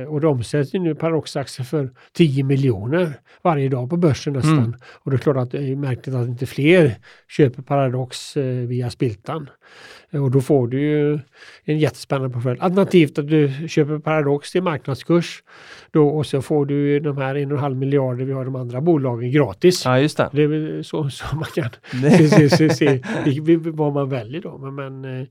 och 0.09 0.21
det 0.21 0.27
omsätts 0.27 0.75
ju 0.75 0.79
nu 0.79 0.95
Paradox-aktier 0.95 1.65
för 1.65 1.91
10 2.13 2.45
miljoner 2.45 3.13
varje 3.43 3.69
dag 3.69 3.91
på 3.91 3.97
börsen 3.97 4.33
nästan. 4.33 4.59
Mm. 4.59 4.75
Och 4.85 5.11
det 5.11 5.17
är 5.17 5.19
klart 5.19 5.37
att 5.37 5.51
det 5.51 5.59
är 5.59 5.77
märkligt 5.77 6.15
att 6.15 6.29
inte 6.29 6.47
fler 6.47 6.95
köper 7.29 7.63
Paradox 7.63 8.37
eh, 8.37 8.45
via 8.45 8.91
Spiltan. 8.91 9.51
Eh, 10.11 10.25
och 10.25 10.31
då 10.31 10.41
får 10.41 10.69
du 10.69 10.81
ju 10.81 11.19
en 11.65 11.79
jättespännande 11.79 12.35
portfölj. 12.35 12.61
Alternativt 12.61 13.19
att 13.19 13.29
du 13.29 13.69
köper 13.69 13.99
Paradox 13.99 14.53
till 14.53 14.63
marknadskurs 14.63 15.43
då, 15.91 16.09
och 16.09 16.27
så 16.27 16.43
får 16.43 16.67
du 16.67 17.01
de 17.01 17.17
här 17.17 17.35
1,5 17.35 17.75
miljarder 17.75 18.25
vi 18.25 18.33
har 18.33 18.43
i 18.43 18.45
de 18.45 18.57
andra 18.57 18.81
bolagen 18.81 19.31
gratis. 19.31 19.85
Ja, 19.85 20.01
just 20.01 20.17
det. 20.17 20.31
Det 20.33 20.43
är 20.43 20.83
så, 20.83 21.11
så 21.11 21.37
man 21.37 21.49
kan 21.55 21.71
se, 22.11 22.29
se, 22.29 22.51
se, 22.51 22.71
se 22.71 23.01
vad 23.71 23.93
man 23.93 24.09
väljer 24.09 24.41
då. 24.41 24.59
Men, 24.59 24.75
men, 24.75 25.27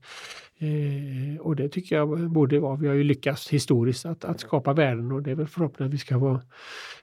eh, 0.58 1.40
och 1.40 1.56
det 1.56 1.68
tycker 1.68 1.96
jag 1.96 2.30
borde 2.30 2.60
vara. 2.60 2.76
Vi 2.76 2.88
har 2.88 2.94
ju 2.94 3.04
lyckats 3.04 3.48
historiskt 3.48 4.06
att, 4.06 4.24
att 4.24 4.40
skapa 4.40 4.72
värden 4.72 5.12
och 5.12 5.22
det 5.22 5.30
är 5.30 5.34
väl 5.34 5.46
förhoppningen 5.46 5.88
att 5.88 5.94
vi 5.94 5.98
ska 5.98 6.18
vara 6.18 6.40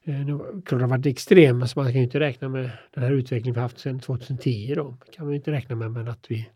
eh, 0.03 0.15
nu, 0.15 0.37
klart 0.37 0.79
det 0.79 0.83
har 0.83 0.87
varit 0.87 1.05
extrem, 1.05 1.67
så 1.67 1.79
man 1.79 1.91
kan 1.91 1.95
ju 1.95 2.03
inte 2.03 2.19
räkna 2.19 2.49
med 2.49 2.69
den 2.93 3.03
här 3.03 3.11
utvecklingen 3.11 3.53
vi 3.53 3.61
haft 3.61 3.79
sedan 3.79 3.99
2010 3.99 4.73
då. 4.75 4.97
Det 5.05 5.11
kan 5.11 5.25
man 5.25 5.33
ju 5.33 5.37
inte 5.37 5.51
räkna 5.51 5.75
med, 5.75 5.91
men 5.91 6.07
att 6.07 6.25
vi 6.27 6.49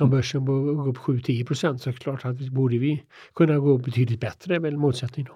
om 0.00 0.10
börsen 0.10 0.44
går 0.44 0.88
upp 0.88 0.98
7-10 0.98 1.46
procent 1.46 1.82
så 1.82 1.90
är 1.90 1.92
det 1.92 1.98
klart 1.98 2.24
att 2.24 2.40
vi 2.40 2.50
borde 2.50 2.78
vi 2.78 3.02
kunna 3.34 3.58
gå 3.58 3.78
betydligt 3.78 4.20
bättre, 4.20 4.54
är 4.54 4.60
väl 4.60 4.76
målsättning 4.76 5.26
då. 5.26 5.32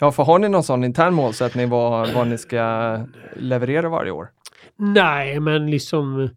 Ja, 0.00 0.12
för 0.12 0.22
har 0.22 0.38
ni 0.38 0.48
någon 0.48 0.62
sån 0.62 0.84
intern 0.84 1.14
målsättning 1.14 1.68
vad, 1.68 2.14
vad 2.14 2.28
ni 2.28 2.38
ska 2.38 2.98
leverera 3.36 3.88
varje 3.88 4.10
år? 4.10 4.30
Nej, 4.78 5.40
men 5.40 5.70
liksom 5.70 6.28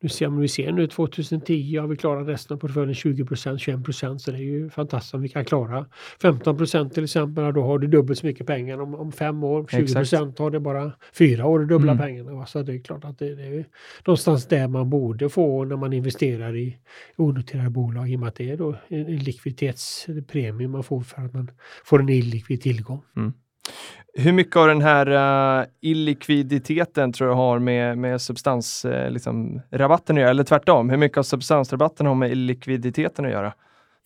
nu 0.00 0.08
ser, 0.08 0.26
om 0.26 0.38
vi 0.40 0.48
ser 0.48 0.72
nu 0.72 0.86
2010 0.86 1.76
har 1.78 1.86
vi 1.88 1.96
klarat 1.96 2.28
resten 2.28 2.54
av 2.54 2.58
portföljen 2.58 2.94
20 2.94 3.24
procent, 3.24 3.60
21 3.60 3.84
procent 3.84 4.22
så 4.22 4.30
det 4.30 4.36
är 4.36 4.42
ju 4.42 4.70
fantastiskt 4.70 5.14
om 5.14 5.22
vi 5.22 5.28
kan 5.28 5.44
klara 5.44 5.86
15 6.22 6.56
procent 6.56 6.94
till 6.94 7.04
exempel. 7.04 7.54
Då 7.54 7.62
har 7.62 7.78
du 7.78 7.86
dubbelt 7.86 8.18
så 8.18 8.26
mycket 8.26 8.46
pengar 8.46 8.80
om, 8.80 8.94
om 8.94 9.12
fem 9.12 9.44
år. 9.44 9.66
20 9.70 9.82
Exakt. 9.82 9.98
procent 9.98 10.38
har 10.38 10.50
det 10.50 10.60
bara 10.60 10.92
fyra 11.18 11.46
år, 11.46 11.64
dubbla 11.64 11.92
Mm. 11.92 12.04
pengarna. 12.04 12.46
Så 12.46 12.62
det 12.62 12.74
är 12.74 12.78
klart 12.78 13.04
att 13.04 13.18
det, 13.18 13.34
det 13.34 13.42
är 13.42 13.64
någonstans 14.06 14.46
där 14.46 14.68
man 14.68 14.90
borde 14.90 15.28
få 15.28 15.64
när 15.64 15.76
man 15.76 15.92
investerar 15.92 16.56
i 16.56 16.78
onoterade 17.16 17.70
bolag 17.70 18.10
i 18.10 18.16
och 18.16 18.20
med 18.20 18.28
att 18.28 18.34
det 18.36 18.50
är 18.50 18.56
då 18.56 18.76
en, 18.88 19.16
likviditetspremie 19.16 20.68
man 20.68 20.84
får 20.84 21.00
för 21.00 21.22
att 21.24 21.32
man 21.34 21.50
får 21.84 22.00
en 22.00 22.08
illikvid 22.08 22.62
tillgång. 22.62 23.02
Hur 24.16 24.32
mycket 24.32 24.56
av 24.56 24.68
den 24.68 24.80
här 24.82 25.10
uh, 25.60 25.66
illikviditeten 25.80 27.12
tror 27.12 27.28
du 27.28 27.34
har 27.34 27.58
med, 27.58 27.98
med 27.98 28.20
substansrabatten 28.20 29.06
eh, 29.06 29.10
liksom, 29.10 29.60
att 30.16 30.20
göra? 30.20 30.30
Eller 30.30 30.44
tvärtom, 30.44 30.90
hur 30.90 30.96
mycket 30.96 31.18
av 31.18 31.22
substansrabatten 31.22 32.06
har 32.06 32.14
med 32.14 32.30
illikviditeten 32.30 33.24
att 33.24 33.30
göra? 33.30 33.52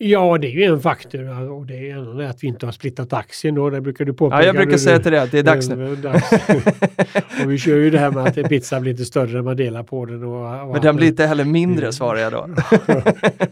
Ja, 0.01 0.37
det 0.37 0.47
är 0.47 0.51
ju 0.51 0.63
en 0.63 0.81
faktor 0.81 1.51
och 1.51 1.65
det 1.65 1.89
är 1.89 2.17
det 2.17 2.29
att 2.29 2.43
vi 2.43 2.47
inte 2.47 2.65
har 2.65 2.73
splittat 2.73 3.13
aktien 3.13 3.55
då. 3.55 3.69
Det 3.69 3.81
brukar 3.81 4.05
du 4.05 4.13
påpeka. 4.13 4.41
Ja, 4.41 4.45
jag 4.45 4.55
brukar 4.55 4.77
säga 4.77 4.99
till 4.99 5.11
det 5.11 5.21
att 5.21 5.31
det 5.31 5.39
är 5.39 5.43
dags 5.43 5.69
nu. 5.69 5.91
är 5.91 5.95
dags. 5.95 6.31
och 7.43 7.51
vi 7.51 7.57
kör 7.57 7.75
ju 7.75 7.89
det 7.89 7.99
här 7.99 8.11
med 8.11 8.23
att 8.23 8.49
pizza 8.49 8.79
blir 8.79 8.91
inte 8.91 9.05
större 9.05 9.31
när 9.31 9.41
man 9.41 9.55
delar 9.57 9.83
på 9.83 10.05
den. 10.05 10.23
Och, 10.23 10.63
och 10.63 10.71
Men 10.73 10.81
den 10.81 10.95
blir 10.95 11.07
inte 11.07 11.25
heller 11.25 11.45
mindre 11.45 11.91
svarar 11.93 12.19
jag 12.19 12.31
då. 12.31 12.49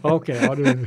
Okej, 0.00 0.38
ja, 0.42 0.54
du... 0.54 0.64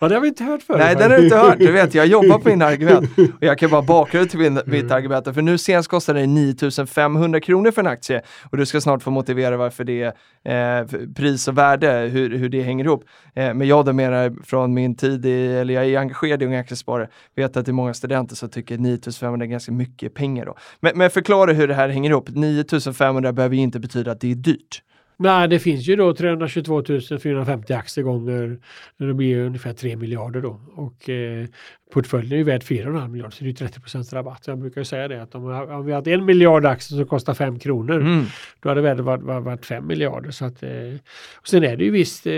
ja, 0.00 0.08
det 0.08 0.14
har 0.14 0.20
vi 0.20 0.28
inte 0.28 0.44
hört 0.44 0.62
förut. 0.62 0.80
Nej, 0.84 0.94
den 0.96 1.10
har 1.10 1.18
du 1.18 1.24
inte 1.24 1.36
hört. 1.36 1.58
Du 1.58 1.72
vet, 1.72 1.94
jag 1.94 2.06
jobbar 2.06 2.38
på 2.38 2.48
mina 2.48 2.64
argument. 2.64 3.10
Och 3.18 3.42
jag 3.42 3.58
kan 3.58 3.70
bara 3.70 3.82
bakgrund 3.82 4.30
till 4.30 4.38
min, 4.38 4.54
mitt 4.66 4.82
Mm. 4.84 4.96
argument. 4.96 5.34
För 5.34 5.42
nu 5.42 5.58
senast 5.58 5.88
kostade 5.88 6.20
det 6.20 6.26
9500 6.26 7.40
kronor 7.40 7.70
för 7.70 7.80
en 7.80 7.86
aktie. 7.86 8.22
Och 8.50 8.56
du 8.56 8.66
ska 8.66 8.80
snart 8.80 9.02
få 9.02 9.10
motivera 9.10 9.56
varför 9.56 9.84
det 9.84 10.12
är 10.44 10.80
eh, 10.80 10.86
pris 11.16 11.48
och 11.48 11.58
värde, 11.58 12.08
hur, 12.12 12.38
hur 12.38 12.48
det 12.48 12.62
hänger 12.62 12.84
ihop. 12.84 13.04
Eh, 13.34 13.54
men 13.54 13.68
jag 13.68 13.84
då 13.96 14.36
från 14.44 14.74
min 14.74 14.96
tid, 14.96 15.26
i, 15.26 15.46
eller 15.46 15.74
jag 15.74 15.86
är 15.86 15.98
engagerad 15.98 16.42
i 16.42 16.46
Unga 16.46 16.60
Aktiesparare, 16.60 17.08
vet 17.34 17.56
att 17.56 17.66
det 17.66 17.70
är 17.70 17.72
många 17.72 17.94
studenter 17.94 18.36
som 18.36 18.48
tycker 18.48 18.78
9500 18.78 19.44
är 19.46 19.48
ganska 19.48 19.72
mycket 19.72 20.14
pengar 20.14 20.46
då. 20.46 20.56
Men, 20.80 20.98
men 20.98 21.10
förklara 21.10 21.52
hur 21.52 21.68
det 21.68 21.74
här 21.74 21.88
hänger 21.88 22.10
ihop. 22.10 22.28
9500 22.28 23.32
behöver 23.32 23.56
ju 23.56 23.62
inte 23.62 23.80
betyda 23.80 24.12
att 24.12 24.20
det 24.20 24.30
är 24.30 24.34
dyrt. 24.34 24.82
Nej, 25.16 25.48
det 25.48 25.58
finns 25.58 25.88
ju 25.88 25.96
då 25.96 26.14
322 26.14 26.82
450 27.22 27.72
aktier 27.72 28.04
gånger, 28.04 28.58
det 28.98 29.14
blir 29.14 29.26
ju 29.26 29.46
ungefär 29.46 29.72
3 29.72 29.96
miljarder 29.96 30.40
då. 30.40 30.60
Och 30.74 31.10
eh, 31.10 31.46
portföljen 31.94 32.32
är 32.32 32.36
ju 32.36 32.42
värd 32.42 32.62
4,5 32.62 33.08
miljarder, 33.08 33.30
så 33.30 33.44
det 33.44 33.46
är 33.46 33.48
ju 33.48 33.54
30 33.54 33.80
procents 33.80 34.12
rabatt. 34.12 34.42
Jag 34.46 34.58
brukar 34.58 34.82
säga 34.84 35.08
det 35.08 35.22
att 35.22 35.34
om, 35.34 35.44
om 35.46 35.86
vi 35.86 35.92
hade 35.92 36.12
en 36.12 36.24
miljard 36.24 36.66
aktier 36.66 36.96
som 36.98 37.06
kostar 37.06 37.34
5 37.34 37.58
kronor, 37.58 38.00
Mm. 38.00 38.24
då 38.62 38.68
hade 38.68 38.80
värdet 38.80 39.04
varit, 39.04 39.22
varit, 39.22 39.44
varit 39.44 39.66
5 39.66 39.86
miljarder. 39.86 40.30
Så 40.30 40.44
att, 40.44 40.62
eh, 40.62 40.70
och 41.40 41.48
sen 41.48 41.64
är 41.64 41.76
det 41.76 41.84
ju 41.84 41.90
visst 41.90 42.26
eh, 42.26 42.32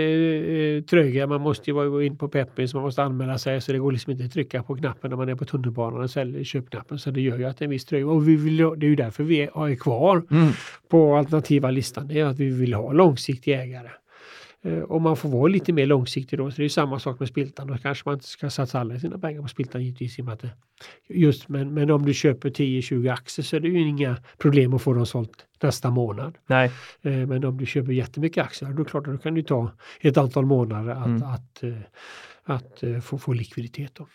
tröga, 0.89 1.27
man 1.27 1.41
måste 1.41 1.69
ju 1.69 1.73
vara- 1.75 1.87
gå 1.89 2.03
in 2.03 2.17
på 2.17 2.27
Peppins, 2.27 2.73
man 2.73 2.83
måste 2.83 3.03
anmäla 3.03 3.37
sig, 3.37 3.61
så 3.61 3.71
det 3.71 3.77
går 3.79 3.91
liksom 3.91 4.11
inte 4.11 4.25
att 4.25 4.31
trycka 4.33 4.63
på 4.63 4.75
knappen 4.75 5.09
när 5.09 5.17
man 5.17 5.29
är 5.29 5.35
på 5.35 5.45
tunnelbanan 5.45 6.01
och 6.03 6.09
säljer 6.09 6.43
köpknappen. 6.43 6.99
Så 6.99 7.11
det 7.11 7.21
gör 7.21 7.37
ju 7.37 7.45
att 7.45 7.57
det 7.57 7.63
är 7.63 7.67
en 7.67 7.69
viss 7.71 7.85
tröga. 7.85 8.07
Och 8.07 8.27
vi 8.27 8.35
vill, 8.35 8.57
det 8.57 8.85
är 8.85 8.89
ju 8.89 8.95
därför 8.95 9.23
vi 9.23 9.39
är, 9.41 9.67
är 9.71 9.75
kvar 9.75 10.23
Mm. 10.31 10.47
på 10.89 11.15
alternativa 11.15 11.71
listan, 11.71 12.07
det 12.07 12.19
är 12.19 12.25
att 12.25 12.39
vi 12.39 12.49
vill 12.49 12.73
ha 12.73 12.91
långsiktiga 12.93 13.63
ägare. 13.63 13.89
Eh, 14.63 14.79
Och 14.79 15.01
man 15.01 15.17
får 15.17 15.29
vara 15.29 15.47
lite 15.47 15.73
mer 15.73 15.85
långsiktig 15.85 16.39
då, 16.39 16.51
så 16.51 16.57
det 16.57 16.65
är 16.65 16.69
samma 16.69 16.99
sak 16.99 17.19
med 17.19 17.29
Spiltan. 17.29 17.67
Då 17.67 17.77
kanske 17.77 18.09
man 18.09 18.13
inte 18.13 18.27
ska 18.27 18.49
satsa 18.49 18.79
alla 18.79 18.99
sina 18.99 19.17
pengar 19.17 19.41
på 19.41 19.47
Spiltan 19.47 19.83
givetvis. 19.83 20.19
i 20.19 20.21
och 20.21 20.29
att 20.29 20.39
det- 20.39 20.49
Just, 21.09 21.49
men, 21.49 21.73
men 21.73 21.91
om 21.91 22.05
du 22.05 22.13
köper 22.13 22.49
10-20 22.49 23.09
aktier 23.13 23.43
så 23.43 23.55
är 23.55 23.59
det 23.59 23.67
ju 23.67 23.87
inga 23.87 24.17
problem 24.37 24.73
att 24.73 24.81
få 24.81 24.93
dem 24.93 25.05
sålt 25.05 25.45
nästa 25.61 25.89
månad. 25.89 26.37
Nej. 26.47 26.71
Eh, 27.01 27.11
Men 27.27 27.43
om 27.45 27.57
du 27.57 27.65
köper 27.65 27.91
jättemycket 27.91 28.43
aktier, 28.45 28.69
då 28.73 28.85
klart 28.85 29.07
att 29.07 29.13
då 29.13 29.19
kan 29.19 29.35
det 29.35 29.43
ta 29.43 29.71
ett 30.01 30.17
antal 30.17 30.45
månader 30.45 30.91
att, 30.91 31.05
Mm. 31.05 31.23
att, 31.23 31.63
eh, 31.63 31.73
att 32.43 32.83
eh, 32.83 32.99
få, 32.99 33.17
få 33.17 33.33
likviditet. 33.33 33.91
Då. 33.95 34.07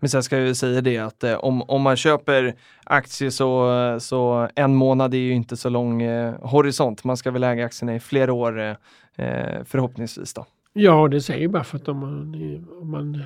Men 0.00 0.10
sen 0.10 0.22
ska 0.22 0.38
jag 0.38 0.46
ju 0.46 0.54
säga 0.54 0.80
det 0.80 0.98
att 0.98 1.24
eh, 1.24 1.34
om, 1.34 1.62
om 1.62 1.82
man 1.82 1.96
köper 1.96 2.54
aktier 2.84 3.30
så, 3.30 4.00
så 4.00 4.48
en 4.54 4.74
månad 4.74 5.14
är 5.14 5.18
ju 5.18 5.32
inte 5.32 5.56
så 5.56 5.68
lång 5.68 6.02
eh, 6.02 6.34
horisont. 6.40 7.04
Man 7.04 7.16
ska 7.16 7.30
väl 7.30 7.44
äga 7.44 7.64
aktierna 7.64 7.94
i 7.94 8.00
flera 8.00 8.32
år 8.32 8.60
eh, 8.60 8.74
eh 9.16 9.64
förhoppningsvis 9.64 10.34
då. 10.34 10.46
Ja, 10.72 11.08
det 11.08 11.20
säger 11.20 11.48
bara 11.48 11.64
för 11.64 11.76
att 11.76 11.88
om 11.88 11.98
man, 11.98 12.34
om 12.80 12.90
man 12.90 13.22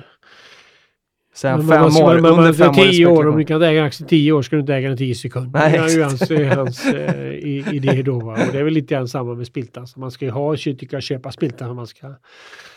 Sen 1.33 1.57
Men 1.59 1.67
fem 1.67 1.81
man, 1.81 2.03
år, 2.03 2.13
man, 2.13 2.21
man, 2.21 2.39
under 2.39 2.53
fem 2.53 2.69
år 2.69 2.73
tio 2.73 3.05
år, 3.05 3.09
om 3.11 3.15
spekulation. 3.15 3.37
du 3.39 3.45
kan 3.45 3.61
äga 3.61 3.79
en 3.79 3.85
aktie 3.85 4.05
i 4.05 4.09
tio 4.09 4.31
år 4.31 4.41
ska 4.41 4.55
du 4.55 4.59
inte 4.59 4.73
äga 4.75 4.87
den 4.87 4.95
i 4.95 4.97
tio 4.97 5.15
sekunder. 5.15 5.59
Nej, 5.59 5.71
det 5.71 5.77
är 5.77 5.89
ju 5.89 6.03
hans, 6.03 6.29
hans 6.55 6.85
eh, 6.85 7.31
i- 7.31 7.65
idé 7.71 8.01
då. 8.01 8.19
Va? 8.19 8.31
Och 8.31 8.51
det 8.53 8.59
är 8.59 8.63
väl 8.63 8.73
lite 8.73 8.93
grann 8.95 9.07
samma 9.07 9.33
med 9.35 9.47
spiltan. 9.47 9.87
Så 9.87 9.99
man 9.99 10.11
ska 10.11 10.25
ju 10.25 10.31
ha, 10.31 10.55
tycka 10.55 11.01
köpa 11.01 11.31
spiltan 11.31 11.67
för 11.67 11.73
man 11.75 11.87
ska 11.87 12.13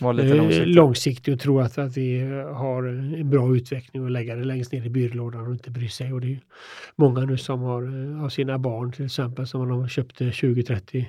Var 0.00 0.12
lite 0.12 0.28
eh, 0.28 0.34
långsiktigt. 0.36 0.74
långsiktig 0.74 1.34
och 1.34 1.40
tro 1.40 1.60
att, 1.60 1.78
att 1.78 1.96
vi 1.96 2.20
har 2.54 2.82
en 2.86 3.30
bra 3.30 3.56
utveckling 3.56 4.02
och 4.04 4.10
lägga 4.10 4.34
det 4.36 4.44
längst 4.44 4.72
ner 4.72 4.84
i 4.86 4.90
byrålådan 4.90 5.46
och 5.46 5.52
inte 5.52 5.70
bry 5.70 5.88
sig. 5.88 6.12
Och 6.12 6.20
det 6.20 6.26
är 6.26 6.30
ju 6.30 6.38
många 6.96 7.20
nu 7.20 7.36
som 7.36 7.60
har 7.60 7.82
av 8.24 8.28
sina 8.28 8.58
barn 8.58 8.92
till 8.92 9.04
exempel 9.04 9.46
som 9.46 9.68
de 9.68 9.88
köpte 9.88 10.24
20-30 10.24 11.04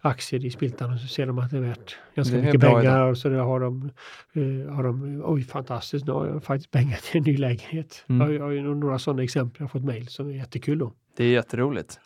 aktier 0.00 0.44
i 0.46 0.50
spiltan 0.50 0.92
och 0.92 1.00
så 1.00 1.06
ser 1.06 1.26
de 1.26 1.38
att 1.38 1.50
det 1.50 1.56
är 1.56 1.60
värt 1.60 1.96
ganska 2.14 2.34
Det 2.36 2.40
är 2.42 2.44
mycket 2.46 2.60
pengar. 2.60 2.80
idag. 2.82 3.10
Och 3.10 3.18
så 3.18 3.30
har 3.34 3.60
de, 3.60 3.90
eh, 4.32 4.74
har 4.74 4.82
de, 4.82 5.22
oj 5.24 5.42
fantastiskt, 5.42 6.06
nu 6.06 6.12
har 6.12 6.26
jag 6.26 6.42
faktiskt 6.44 6.70
pengar 6.70 6.87
till 6.96 7.16
en 7.18 7.22
ny 7.22 7.36
lägenhet. 7.36 8.04
Mm. 8.08 8.34
Jag 8.34 8.42
har 8.42 8.50
ju- 8.50 8.74
några 8.74 8.98
sådana 8.98 9.22
exempel 9.22 9.56
jag 9.58 9.64
har 9.64 9.68
fått 9.68 9.84
mejl 9.84 10.08
som 10.08 10.28
är 10.28 10.32
jättekul 10.34 10.78
då. 10.78 10.92
Det 11.16 11.24
är 11.24 11.28
jätteroligt. 11.28 11.98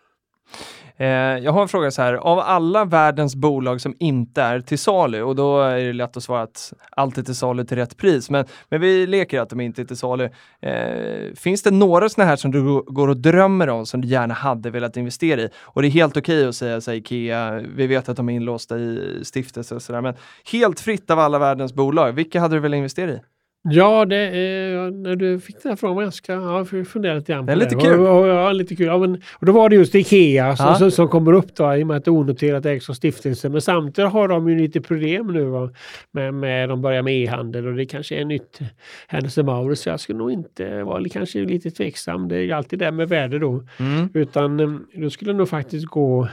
Eh, 0.96 1.06
jag 1.08 1.52
har 1.52 1.62
en 1.62 1.68
fråga 1.68 1.90
så 1.90 2.02
här, 2.02 2.14
av 2.14 2.38
alla 2.38 2.84
världens 2.84 3.34
bolag 3.36 3.80
som 3.80 3.94
inte 3.98 4.42
är 4.42 4.60
till 4.60 4.78
salu, 4.78 5.22
och 5.22 5.36
då 5.36 5.60
är 5.60 5.84
det 5.84 5.92
lätt 5.92 6.16
att 6.16 6.22
svara 6.22 6.42
att 6.42 6.72
allt 6.90 7.18
är 7.18 7.22
till 7.22 7.34
salu 7.34 7.64
till 7.64 7.76
rätt 7.76 7.96
pris, 7.96 8.30
men, 8.30 8.44
men 8.68 8.80
vi 8.80 9.06
leker 9.06 9.40
att 9.40 9.50
de 9.50 9.60
inte 9.60 9.82
är 9.82 9.84
till 9.84 9.96
salu. 9.96 10.28
Eh, 10.60 11.34
finns 11.36 11.62
det 11.62 11.70
några 11.70 12.08
sådana 12.08 12.28
här 12.30 12.36
som 12.36 12.50
du 12.50 12.62
gå- 12.64 12.82
går 12.82 13.08
och 13.08 13.16
drömmer 13.16 13.68
om 13.68 13.86
som 13.86 14.00
du 14.00 14.08
gärna 14.08 14.34
hade 14.34 14.70
velat 14.70 14.96
investera 14.96 15.40
i? 15.40 15.48
Och 15.56 15.82
det 15.82 15.88
är 15.88 15.90
helt 15.90 16.16
okej 16.16 16.46
att 16.48 16.54
säga 16.56 16.80
så 16.80 16.90
här, 16.90 16.98
Ikea, 16.98 17.62
vi 17.76 17.86
vet 17.86 18.08
att 18.08 18.16
de 18.16 18.28
är 18.28 18.32
inlåsta 18.32 18.78
i 18.78 19.20
stiftelser 19.24 19.76
och 19.76 19.82
sådär, 19.82 20.00
men 20.00 20.14
helt 20.52 20.80
fritt 20.80 21.10
av 21.10 21.18
alla 21.18 21.38
världens 21.38 21.74
bolag, 21.74 22.12
vilka 22.12 22.40
hade 22.40 22.56
du 22.56 22.60
velat 22.60 22.76
investera 22.76 23.10
i? 23.10 23.20
Ja, 23.64 24.04
det, 24.04 24.16
eh, 24.26 24.90
när 24.90 25.16
du 25.16 25.40
fick 25.40 25.62
den 25.62 25.70
här 25.70 25.76
frågan 25.76 26.04
jag 26.04 26.14
ska 26.14 26.32
ja, 26.32 26.64
fundera 26.84 27.14
lite 27.14 27.32
grann 27.32 27.42
på 27.42 27.46
Det 27.46 27.52
är 27.52 27.56
lite 27.56 27.74
det. 27.74 27.80
kul. 27.80 28.00
Och, 28.00 28.20
och, 28.20 28.26
ja, 28.26 28.52
lite 28.52 28.76
kul. 28.76 28.86
Ja, 28.86 28.98
men, 28.98 29.22
och 29.38 29.46
då 29.46 29.52
var 29.52 29.68
det 29.68 29.76
just 29.76 29.94
Ikea 29.94 30.56
som, 30.56 30.66
Ja. 30.66 30.74
som, 30.74 30.90
som 30.90 31.08
kommer 31.08 31.32
upp 31.32 31.54
då 31.54 31.74
i 31.74 31.82
och 31.82 31.86
med 31.86 31.96
att 31.96 32.04
det 32.04 32.08
är 32.08 32.12
onoterat 32.12 32.66
ägs 32.66 32.84
som 32.84 32.94
stiftelse. 32.94 33.48
Men 33.48 33.60
samtidigt 33.60 34.10
har 34.12 34.28
de 34.28 34.48
ju 34.48 34.58
lite 34.58 34.80
problem 34.80 35.26
nu 35.26 35.44
va? 35.44 35.70
Med, 36.10 36.34
med, 36.34 36.68
de 36.68 36.82
börjar 36.82 37.02
med 37.02 37.14
e-handel 37.14 37.66
och 37.66 37.74
det 37.74 37.86
kanske 37.86 38.14
är 38.20 38.24
nytt 38.24 38.58
Hennes 39.06 39.36
Mauritz. 39.36 39.86
Jag 39.86 40.00
skulle 40.00 40.18
nog 40.18 40.32
inte 40.32 40.82
vara 40.82 41.04
kanske 41.12 41.38
lite 41.38 41.70
tveksam. 41.70 42.28
Det 42.28 42.36
är 42.36 42.42
ju 42.42 42.52
alltid 42.52 42.78
det 42.78 42.90
med 42.92 43.08
värde 43.08 43.38
då. 43.38 43.64
Mm. 43.78 44.08
Utan 44.14 44.60
eh, 44.60 44.70
då 44.94 45.10
skulle 45.10 45.32
nog 45.32 45.48
faktiskt 45.48 45.86
gå 45.86 46.28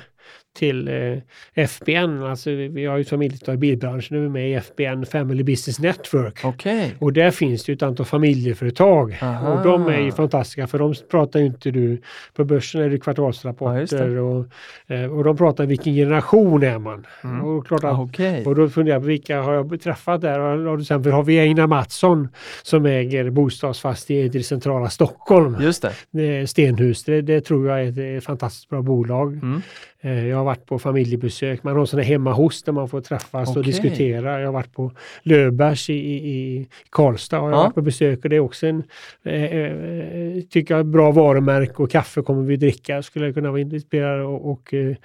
till 0.59 0.87
eh, 0.87 1.67
FBN, 1.67 2.23
alltså 2.23 2.51
vi, 2.51 2.85
har 2.85 2.97
ju 2.97 3.01
ett 3.01 3.09
familjeföretag 3.09 3.55
i 3.55 3.57
bilbranschen, 3.57 4.17
nu 4.17 4.23
är 4.23 4.23
vi 4.23 4.29
med 4.29 4.51
i 4.51 4.53
FBN 4.53 5.05
Family 5.05 5.43
Business 5.43 5.79
Network. 5.79 6.39
Okej. 6.43 6.95
Och 6.99 7.13
där 7.13 7.31
finns 7.31 7.63
det 7.63 7.71
ju 7.71 7.75
ett 7.75 7.83
antal 7.83 8.05
familjeföretag. 8.05 9.17
Aha. 9.21 9.53
Och 9.53 9.63
de 9.63 9.87
är 9.87 9.99
ju 9.99 10.11
fantastiska 10.11 10.67
för 10.67 10.79
de 10.79 10.93
pratar 11.11 11.39
ju 11.39 11.45
inte 11.45 11.71
du, 11.71 12.01
på 12.35 12.45
börsen 12.45 12.81
är 12.81 12.89
det 12.89 12.95
Ja, 12.95 13.03
kvartalsrapporter 13.03 14.07
det. 14.07 14.21
och, 14.21 14.45
eh, 14.87 15.17
och 15.17 15.23
de 15.23 15.37
pratar 15.37 15.65
vilken 15.65 15.93
generation 15.93 16.63
är 16.63 16.79
man. 16.79 17.05
Mm. 17.23 17.45
Och, 17.45 17.67
klart 17.67 17.83
att, 17.83 17.99
Okej. 17.99 18.45
och 18.45 18.55
då 18.55 18.69
funderar 18.69 18.95
jag 18.95 19.01
på 19.01 19.07
vilka 19.07 19.41
har 19.41 19.53
jag 19.53 19.81
träffat 19.81 20.21
där? 20.21 20.39
Och, 20.39 20.71
och 20.71 20.77
till 20.77 20.83
exempel 20.83 21.11
har 21.11 21.23
vi 21.23 21.39
Einar 21.39 21.67
Mattsson 21.67 22.27
som 22.63 22.85
äger 22.85 23.29
bostadsfastigheter 23.29 24.39
i 24.39 24.43
centrala 24.43 24.89
Stockholm. 24.89 25.57
Just 25.61 25.85
det. 26.11 26.39
Eh, 26.39 26.45
Stenhus, 26.45 27.03
det, 27.03 27.21
det 27.21 27.41
tror 27.41 27.67
jag 27.67 27.81
är 27.81 27.89
ett, 27.89 28.17
ett 28.17 28.23
fantastiskt 28.23 28.69
bra 28.69 28.81
bolag. 28.81 29.33
Mm. 29.33 29.61
Eh, 30.01 30.27
Jag 30.27 30.37
har 30.37 30.43
varit 30.43 30.65
på 30.65 30.79
familjebesök, 30.79 31.63
man 31.63 31.75
har 31.77 31.85
sådana 31.85 32.03
hemma 32.07 32.31
hos 32.33 32.63
där 32.63 32.71
man 32.73 32.89
får 32.89 33.01
träffas 33.01 33.49
och 33.49 33.57
Okej. 33.57 33.63
diskutera. 33.63 34.39
Jag 34.39 34.47
har 34.47 34.53
varit 34.53 34.73
på 34.73 34.91
Löfbergs 35.23 35.89
i, 35.89 35.93
i, 35.93 36.67
Karlstad 36.89 37.39
och 37.39 37.47
jag 37.47 37.53
Ja. 37.53 37.57
har 37.57 37.63
varit 37.63 37.75
på 37.75 37.81
besök 37.81 38.23
och 38.23 38.29
det 38.29 38.35
är 38.35 38.39
också 38.39 38.67
en, 38.67 38.83
eh, 39.25 39.43
eh, 39.43 40.41
tycker 40.49 40.75
jag, 40.75 40.85
bra 40.85 41.11
varumärke 41.11 41.73
och 41.83 41.91
kaffe 41.91 42.21
kommer 42.21 42.43
vi 42.43 42.55
dricka. 42.55 43.01
Skulle 43.03 43.25
jag 43.25 43.33
kunna 43.35 43.51
vara 43.51 43.61
inspirerad 43.61 44.25
och, 44.25 44.51
och 44.51 44.73
eh, 44.73 44.95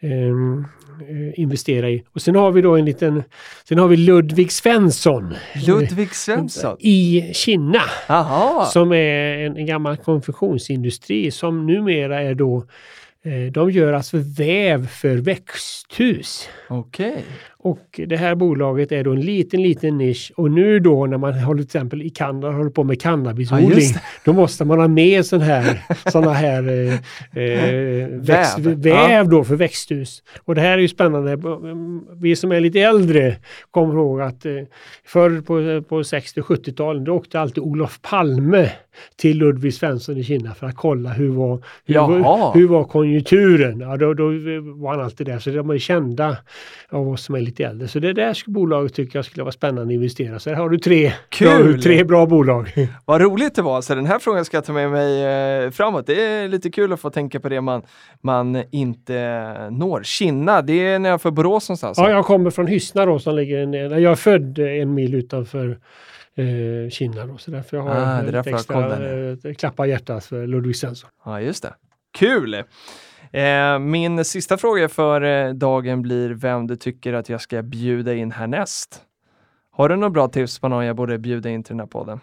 eh, 0.00 0.32
investera 1.40 1.90
i. 1.90 2.02
Och 2.12 2.22
sen 2.22 2.34
har 2.36 2.50
vi 2.52 2.62
då 2.62 2.76
en 2.76 2.84
liten, 2.84 3.22
sen 3.68 3.78
har 3.78 3.88
vi 3.88 3.96
Ludvig 3.96 4.52
Svensson 4.52 5.34
Ludvig 5.66 6.14
Svensson. 6.14 6.76
i 6.80 7.30
Kina 7.34 7.82
Jaha. 8.08 8.64
som 8.64 8.92
är 8.92 9.38
en, 9.38 9.56
en 9.56 9.66
gammal 9.66 9.96
konfektionsindustri 9.96 11.30
som 11.30 11.66
numera 11.66 12.22
är 12.22 12.34
då 12.34 12.56
eh, 12.56 12.62
Eh, 13.28 13.52
de 13.52 13.70
gör 13.70 13.92
alltså 13.92 14.16
väv 14.18 14.86
för 14.86 15.16
växthus. 15.16 16.48
Okej. 16.68 17.24
Och 17.60 18.00
det 18.06 18.16
här 18.16 18.34
bolaget 18.34 18.92
är 18.92 19.04
då 19.04 19.12
en 19.12 19.20
liten, 19.20 19.62
liten 19.62 19.98
nisch. 19.98 20.32
Och 20.36 20.50
nu 20.50 20.78
då 20.80 21.06
när 21.06 21.18
man 21.18 21.34
håller 21.34 21.62
till 21.62 21.66
exempel 21.66 22.02
i 22.02 22.10
Kanada 22.10 22.52
håller 22.52 22.70
på 22.70 22.84
med 22.84 22.94
Ja, 22.94 23.00
cannabisodling, 23.00 23.70
det. 23.70 24.00
då 24.24 24.32
måste 24.32 24.64
man 24.64 24.78
ha 24.80 24.88
med 24.88 25.26
sån 25.26 25.40
här, 25.40 25.80
såna 26.10 26.32
här 26.32 26.68
eh, 26.68 27.42
eh, 27.44 28.08
växt, 28.08 28.58
Väv. 28.58 28.82
väv 28.82 29.28
då 29.28 29.44
för 29.44 29.56
växthus. 29.56 30.22
Och 30.44 30.54
det 30.54 30.60
här 30.60 30.72
är 30.72 30.78
ju 30.78 30.88
spännande. 30.88 31.38
Vi 32.20 32.36
som 32.36 32.52
är 32.52 32.60
lite 32.60 32.80
äldre 32.80 33.36
kommer 33.70 33.94
ihåg 33.94 34.20
att 34.20 34.46
eh, 34.46 34.52
förr 35.04 35.40
på, 35.40 35.82
på 35.88 36.04
60 36.04 36.40
och 36.40 36.46
70-talen 36.46 37.04
då 37.04 37.12
åkte 37.12 37.40
alltid 37.40 37.62
Olof 37.62 38.02
Palme 38.02 38.70
till 39.16 39.38
Ludvig 39.38 39.74
Svensson 39.74 40.16
i 40.16 40.24
Kina 40.24 40.54
för 40.54 40.66
att 40.66 40.76
kolla 40.76 41.10
hur 41.10 41.28
var, 41.28 41.64
hur, 41.86 41.94
var, 41.94 42.54
hur 42.54 42.68
var 42.68 42.84
konjunkturen. 42.84 43.80
Ja, 43.80 43.96
då, 43.96 44.14
då 44.14 44.24
var 44.74 44.90
han 44.90 45.00
alltid 45.00 45.26
där. 45.26 45.38
Så 45.38 45.50
de 45.50 45.70
är 45.70 45.78
kända 45.78 46.36
av 46.88 47.08
oss 47.08 47.24
som 47.24 47.34
är 47.34 47.40
lite 47.48 47.64
äldre. 47.64 47.88
Så 47.88 47.98
det 47.98 48.12
där 48.12 48.42
bolaget 48.46 48.94
tycker 48.94 49.18
jag 49.18 49.24
skulle 49.24 49.42
vara 49.42 49.52
spännande 49.52 49.82
att 49.82 49.90
investera. 49.90 50.38
Så 50.38 50.50
här 50.50 50.56
har 50.56 50.68
du 50.68 50.78
tre, 50.78 51.12
Kul! 51.28 51.72
du 51.72 51.82
tre 51.82 52.04
bra 52.04 52.26
bolag. 52.26 52.72
Vad 53.04 53.20
roligt 53.20 53.54
det 53.54 53.62
var, 53.62 53.82
så 53.82 53.94
den 53.94 54.06
här 54.06 54.18
frågan 54.18 54.44
ska 54.44 54.56
jag 54.56 54.64
ta 54.64 54.72
med 54.72 54.90
mig 54.90 55.24
eh, 55.64 55.70
framåt. 55.70 56.06
Det 56.06 56.24
är 56.24 56.48
lite 56.48 56.70
kul 56.70 56.92
att 56.92 57.00
få 57.00 57.10
tänka 57.10 57.40
på 57.40 57.48
det 57.48 57.60
man, 57.60 57.82
man 58.20 58.62
inte 58.70 59.70
når. 59.70 60.02
Kina, 60.02 60.62
det 60.62 60.72
är 60.72 60.98
när 60.98 61.10
jag 61.10 61.22
för 61.22 61.30
Borås 61.30 61.68
någonstans. 61.68 61.98
Ja, 61.98 62.10
jag 62.10 62.24
kommer 62.24 62.50
från 62.50 62.66
Hyssna 62.66 63.06
då 63.06 63.18
som 63.18 63.36
ligger 63.36 63.58
en, 63.58 63.72
jag 63.72 64.12
är 64.12 64.14
född 64.14 64.58
en 64.58 64.94
mil 64.94 65.14
utanför 65.14 65.78
eh, 66.34 66.90
Kina 66.90 67.26
då, 67.26 67.38
så 67.38 67.50
därför 67.50 67.76
jag 67.76 67.84
har 67.84 67.90
Ah, 67.90 68.22
det 68.22 68.30
därför 68.30 68.50
jag 68.50 68.58
extra 68.60 68.88
där 68.88 69.38
eh, 69.46 69.54
klappa 69.54 69.86
hjärtat 69.86 70.24
för 70.24 70.46
Ludvig 70.46 70.76
Svensson. 70.76 71.10
Ja, 71.24 71.40
just 71.40 71.62
det. 71.62 71.74
Kul! 72.18 72.62
Eh, 73.32 73.78
min 73.78 74.24
sista 74.24 74.56
fråga 74.56 74.88
för 74.88 75.22
eh, 75.22 75.54
dagen 75.54 76.02
blir 76.02 76.30
vem 76.30 76.66
du 76.66 76.76
tycker 76.76 77.12
att 77.12 77.28
jag 77.28 77.40
ska 77.40 77.62
bjuda 77.62 78.14
in 78.14 78.32
härnäst. 78.32 79.02
Har 79.70 79.88
du 79.88 79.96
några 79.96 80.10
bra 80.10 80.28
tips 80.28 80.58
på 80.58 80.68
någon 80.68 80.84
jag 80.84 80.96
borde 80.96 81.18
bjuda 81.18 81.50
in 81.50 81.62
till 81.62 81.72
den 81.72 81.80
här 81.80 81.86
podden? 81.86 82.20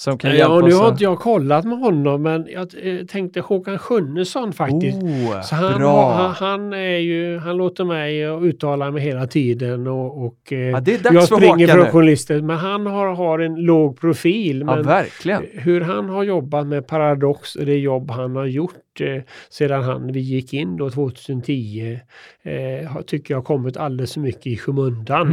Som 0.00 0.18
kan 0.18 0.30
hjälpa 0.30 0.54
Ja, 0.54 0.60
nu 0.66 0.74
har 0.74 0.88
inte 0.88 1.04
jag 1.04 1.18
kollat 1.18 1.64
med 1.64 1.78
honom 1.78 2.22
men 2.22 2.46
jag 2.50 2.68
eh, 2.82 3.04
tänkte 3.06 3.40
Håkan 3.40 3.78
Sjunnesson 3.78 4.52
faktiskt. 4.52 5.02
Oh, 5.02 5.40
Så 5.40 5.54
han, 5.54 5.78
bra! 5.78 6.12
han, 6.12 6.34
han, 6.34 6.72
är 6.72 6.98
ju, 6.98 7.38
han 7.38 7.56
låter 7.56 7.84
mig 7.84 8.22
uttala 8.48 8.90
mig 8.90 9.02
hela 9.02 9.26
tiden 9.26 9.86
och, 9.86 10.26
och 10.26 10.52
eh, 10.52 10.58
Ja, 10.58 10.80
jag 10.86 11.28
för 11.28 11.36
springer 11.36 11.76
nu. 11.76 11.84
journalister. 11.84 12.42
Men 12.42 12.56
han 12.56 12.86
har, 12.86 13.14
har 13.14 13.38
en 13.38 13.54
låg 13.54 14.00
profil. 14.00 14.60
Ja, 14.60 14.74
Men 14.74 14.82
verkligen. 14.84 15.42
hur 15.52 15.80
han 15.80 16.08
har 16.08 16.22
jobbat 16.22 16.66
med 16.66 16.86
Paradox 16.86 17.54
och 17.56 17.66
det 17.66 17.78
jobb 17.78 18.10
han 18.10 18.36
har 18.36 18.46
gjort 18.46 19.00
eh, 19.00 19.22
sedan 19.50 19.82
han, 19.82 20.12
vi 20.12 20.20
gick 20.20 20.52
in 20.54 20.76
då 20.76 20.90
2010 20.90 21.98
eh, 22.42 23.00
tycker 23.06 23.34
jag 23.34 23.38
har 23.38 23.44
kommit 23.44 23.76
alldeles 23.76 24.14
för 24.14 24.20
mycket 24.20 24.46
i 24.46 24.56
skymundan. 24.56 25.26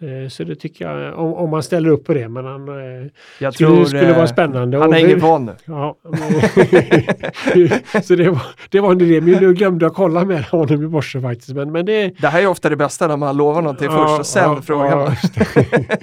Mm. 0.00 0.24
Eh, 0.24 0.28
så 0.28 0.44
det 0.44 0.54
tycker 0.54 0.84
jag, 0.88 1.18
om, 1.18 1.34
om 1.34 1.50
man 1.50 1.62
ställer 1.62 1.90
upp 1.90 2.04
på 2.04 2.14
det, 2.14 2.28
men 2.28 2.44
han 2.44 2.66
Jag 3.38 3.54
tror 3.54 3.91
skulle 3.98 4.10
eh, 4.10 4.16
vara 4.16 4.26
spännande. 4.26 4.78
han 4.78 4.96
ingen 4.96 5.18
van 5.18 5.44
nu. 5.44 5.52
Ja, 5.64 5.96
så 8.02 8.14
det 8.14 8.30
var, 8.30 8.42
det 8.70 8.80
var 8.80 8.92
en 8.92 9.00
idé. 9.00 9.20
Men 9.20 9.42
nu 9.42 9.54
glömde 9.54 9.84
jag 9.84 9.94
kolla 9.94 10.24
med 10.24 10.44
honom 10.44 10.84
i 10.84 10.88
morse 10.88 11.20
faktiskt. 11.20 11.54
Men, 11.54 11.72
men 11.72 11.86
det, 11.86 12.08
Det 12.20 12.28
här 12.28 12.42
är 12.42 12.46
ofta 12.46 12.68
det 12.68 12.76
bästa 12.76 13.06
när 13.06 13.16
man 13.16 13.36
lovar 13.36 13.62
någonting 13.62 13.88
Ja, 13.90 14.06
först 14.06 14.20
och 14.20 14.26
sen 14.26 14.50
ja, 14.50 14.62
frågar 14.62 14.90
ja, 14.90 14.96
man. 14.96 15.14
det. 15.34 15.98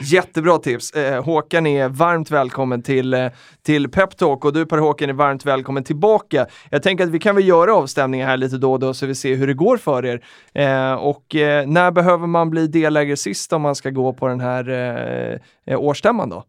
Jättebra 0.00 0.58
tips! 0.58 0.90
Eh, 0.90 1.24
Håkan 1.24 1.66
är 1.66 1.88
varmt 1.88 2.30
välkommen 2.30 2.82
till, 2.82 3.14
eh, 3.14 3.26
till 3.66 3.88
Peptalk 3.90 4.44
och 4.44 4.52
du 4.52 4.66
Per 4.66 4.78
Håkan 4.78 5.08
är 5.08 5.12
varmt 5.12 5.46
välkommen 5.46 5.84
tillbaka. 5.84 6.46
Jag 6.70 6.82
tänker 6.82 7.04
att 7.04 7.10
vi 7.10 7.18
kan 7.18 7.34
väl 7.34 7.48
göra 7.48 7.74
avstämningar 7.74 8.26
här 8.26 8.36
lite 8.36 8.56
då 8.56 8.72
och 8.72 8.78
då 8.80 8.94
så 8.94 9.06
vi 9.06 9.14
ser 9.14 9.36
hur 9.36 9.46
det 9.46 9.54
går 9.54 9.76
för 9.76 10.06
er. 10.06 10.24
Eh, 10.54 10.92
och 10.92 11.34
eh, 11.36 11.66
när 11.66 11.90
behöver 11.90 12.26
man 12.26 12.50
bli 12.50 12.66
delägare 12.66 13.16
sist 13.16 13.52
om 13.52 13.62
man 13.62 13.74
ska 13.74 13.90
gå 13.90 14.12
på 14.12 14.28
den 14.28 14.40
här 14.40 14.68
eh, 14.68 15.38
eh, 15.74 15.80
årsstämman 15.80 16.30
då? 16.30 16.44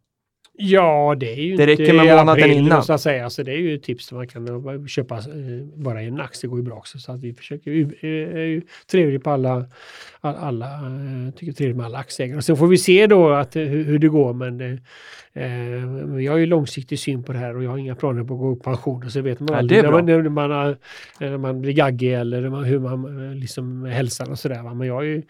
Ja, 0.62 1.16
det 1.20 1.32
är 1.34 1.36
ju 1.36 1.48
Det 1.48 1.52
inte 1.52 1.68
räcker 1.84 1.94
med 1.94 2.06
månaden 2.06 2.30
april, 2.30 2.52
innan. 2.58 2.84
Så 2.84 2.94
att 2.94 3.02
säga. 3.02 3.30
Så 3.30 3.44
det 3.44 3.52
är 3.52 3.58
ju 3.58 3.76
ett 3.76 3.84
tips 3.84 4.06
som 4.06 4.18
man 4.18 4.28
kan 4.28 4.88
köpa 4.88 5.16
eh, 5.18 5.24
bara 5.76 6.02
en 6.02 6.20
ax. 6.22 6.42
Det 6.42 6.48
går 6.48 6.60
ju 6.60 6.64
bra 6.66 6.76
också. 6.76 6.98
Så 7.00 7.12
att 7.12 7.20
vi 7.20 7.34
försöker 7.34 7.72
eh, 7.72 8.08
är 8.10 8.46
ju 8.46 8.62
trevligt 8.92 9.24
på 9.24 9.30
alla, 9.30 9.66
all- 10.22 10.36
alla 10.36 10.66
eh, 10.66 11.34
tycker 11.36 11.54
trevligt 11.54 11.78
med 11.78 11.86
alla 11.86 11.98
aktieägare. 11.98 12.38
Och 12.38 12.44
sen 12.44 12.58
får 12.58 12.68
vi 12.68 12.78
se 12.78 13.08
då 13.08 13.30
att, 13.30 13.56
hur, 13.56 13.84
hur 13.84 14.00
det 14.00 14.08
går. 14.08 14.34
Men 14.34 14.82
jag 15.34 16.32
har 16.32 16.38
ju 16.38 16.46
långsiktig 16.46 17.00
syn 17.00 17.24
på 17.24 17.34
det 17.34 17.40
här 17.40 17.56
och 17.56 17.64
jag 17.64 17.70
har 17.70 17.78
inga 17.78 17.96
planer 17.96 18.24
på 18.24 18.34
att 18.34 18.40
gå 18.40 18.54
i 18.54 18.56
pension. 18.56 19.04
Och 19.06 19.12
så 19.12 19.22
vet 19.22 19.40
man 19.40 19.50
Ja, 19.52 19.58
aldrig 19.58 19.84
det 19.84 19.88
är 19.88 19.92
när 19.92 19.92
man, 19.92 20.06
när 20.06 20.30
man, 20.30 20.52
har, 20.52 20.78
när 21.20 21.38
man 21.38 21.62
blir 21.62 21.74
gaggig 21.74 22.14
eller 22.14 22.64
hur 22.64 22.80
man 22.80 23.30
eh, 23.30 23.36
liksom 23.36 23.86
hälsan 23.86 24.32
och 24.32 24.40
sådär. 24.40 24.76
Men 24.76 24.88
jag 24.88 25.06
ju, 25.06 25.24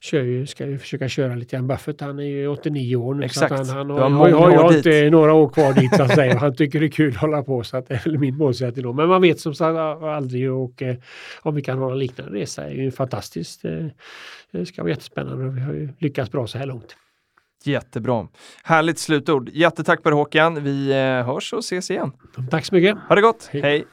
kör 0.00 0.22
ju, 0.22 0.46
ska 0.46 0.66
ju 0.66 0.78
försöka 0.78 1.08
köra 1.08 1.34
lite 1.34 1.56
grann. 1.56 1.66
Buffett 1.66 2.00
han 2.00 2.18
är 2.18 2.22
ju 2.22 2.48
89 2.48 2.96
år 2.96 3.14
nu. 3.14 3.24
Exakt. 3.24 3.56
Han, 3.56 3.68
han 3.68 3.90
har, 3.90 4.10
har 4.10 4.28
jag, 4.28 4.52
jag, 4.52 4.62
har 4.62 4.76
inte 4.76 5.10
några 5.10 5.32
år 5.32 5.48
kvar 5.48 5.72
dit 5.72 5.96
så 5.96 6.02
att 6.02 6.14
säga. 6.14 6.38
Han 6.46 6.56
tycker 6.56 6.80
det 6.80 6.86
är 6.86 6.90
kul 6.90 7.10
att 7.10 7.20
hålla 7.20 7.42
på 7.42 7.64
så 7.64 7.76
att 7.76 7.88
det 7.88 7.94
är 7.94 8.18
min 8.18 8.36
målsättning 8.36 8.82
då. 8.82 8.92
Men 8.92 9.08
man 9.08 9.22
vet 9.22 9.40
som 9.40 9.54
sagt 9.54 9.76
aldrig 10.02 10.52
och 10.52 10.82
eh, 10.82 10.96
om 11.42 11.54
vi 11.54 11.62
kan 11.62 11.78
ha 11.78 11.92
en 11.92 11.98
liknande 11.98 12.38
resa 12.38 12.64
är 12.64 12.74
ju 12.74 12.90
fantastiskt. 12.90 13.64
Eh, 13.64 13.86
det 14.50 14.66
ska 14.66 14.82
vara 14.82 14.90
jättespännande 14.90 15.44
och 15.46 15.56
vi 15.56 15.60
har 15.60 15.72
ju 15.72 15.88
lyckats 15.98 16.32
bra 16.32 16.46
så 16.46 16.58
här 16.58 16.66
långt. 16.66 16.96
Jättebra. 17.64 18.28
Härligt 18.64 18.98
slutord. 18.98 19.48
Jättetack 19.48 20.02
Per 20.02 20.12
Håkan. 20.12 20.64
Vi 20.64 20.90
eh, 20.90 21.26
hörs 21.26 21.52
och 21.52 21.58
ses 21.58 21.90
igen. 21.90 22.12
Tack 22.50 22.64
så 22.64 22.74
mycket. 22.74 22.98
Ha 23.08 23.14
det 23.14 23.20
gott. 23.20 23.48
Hej. 23.52 23.62
Hej. 23.62 23.84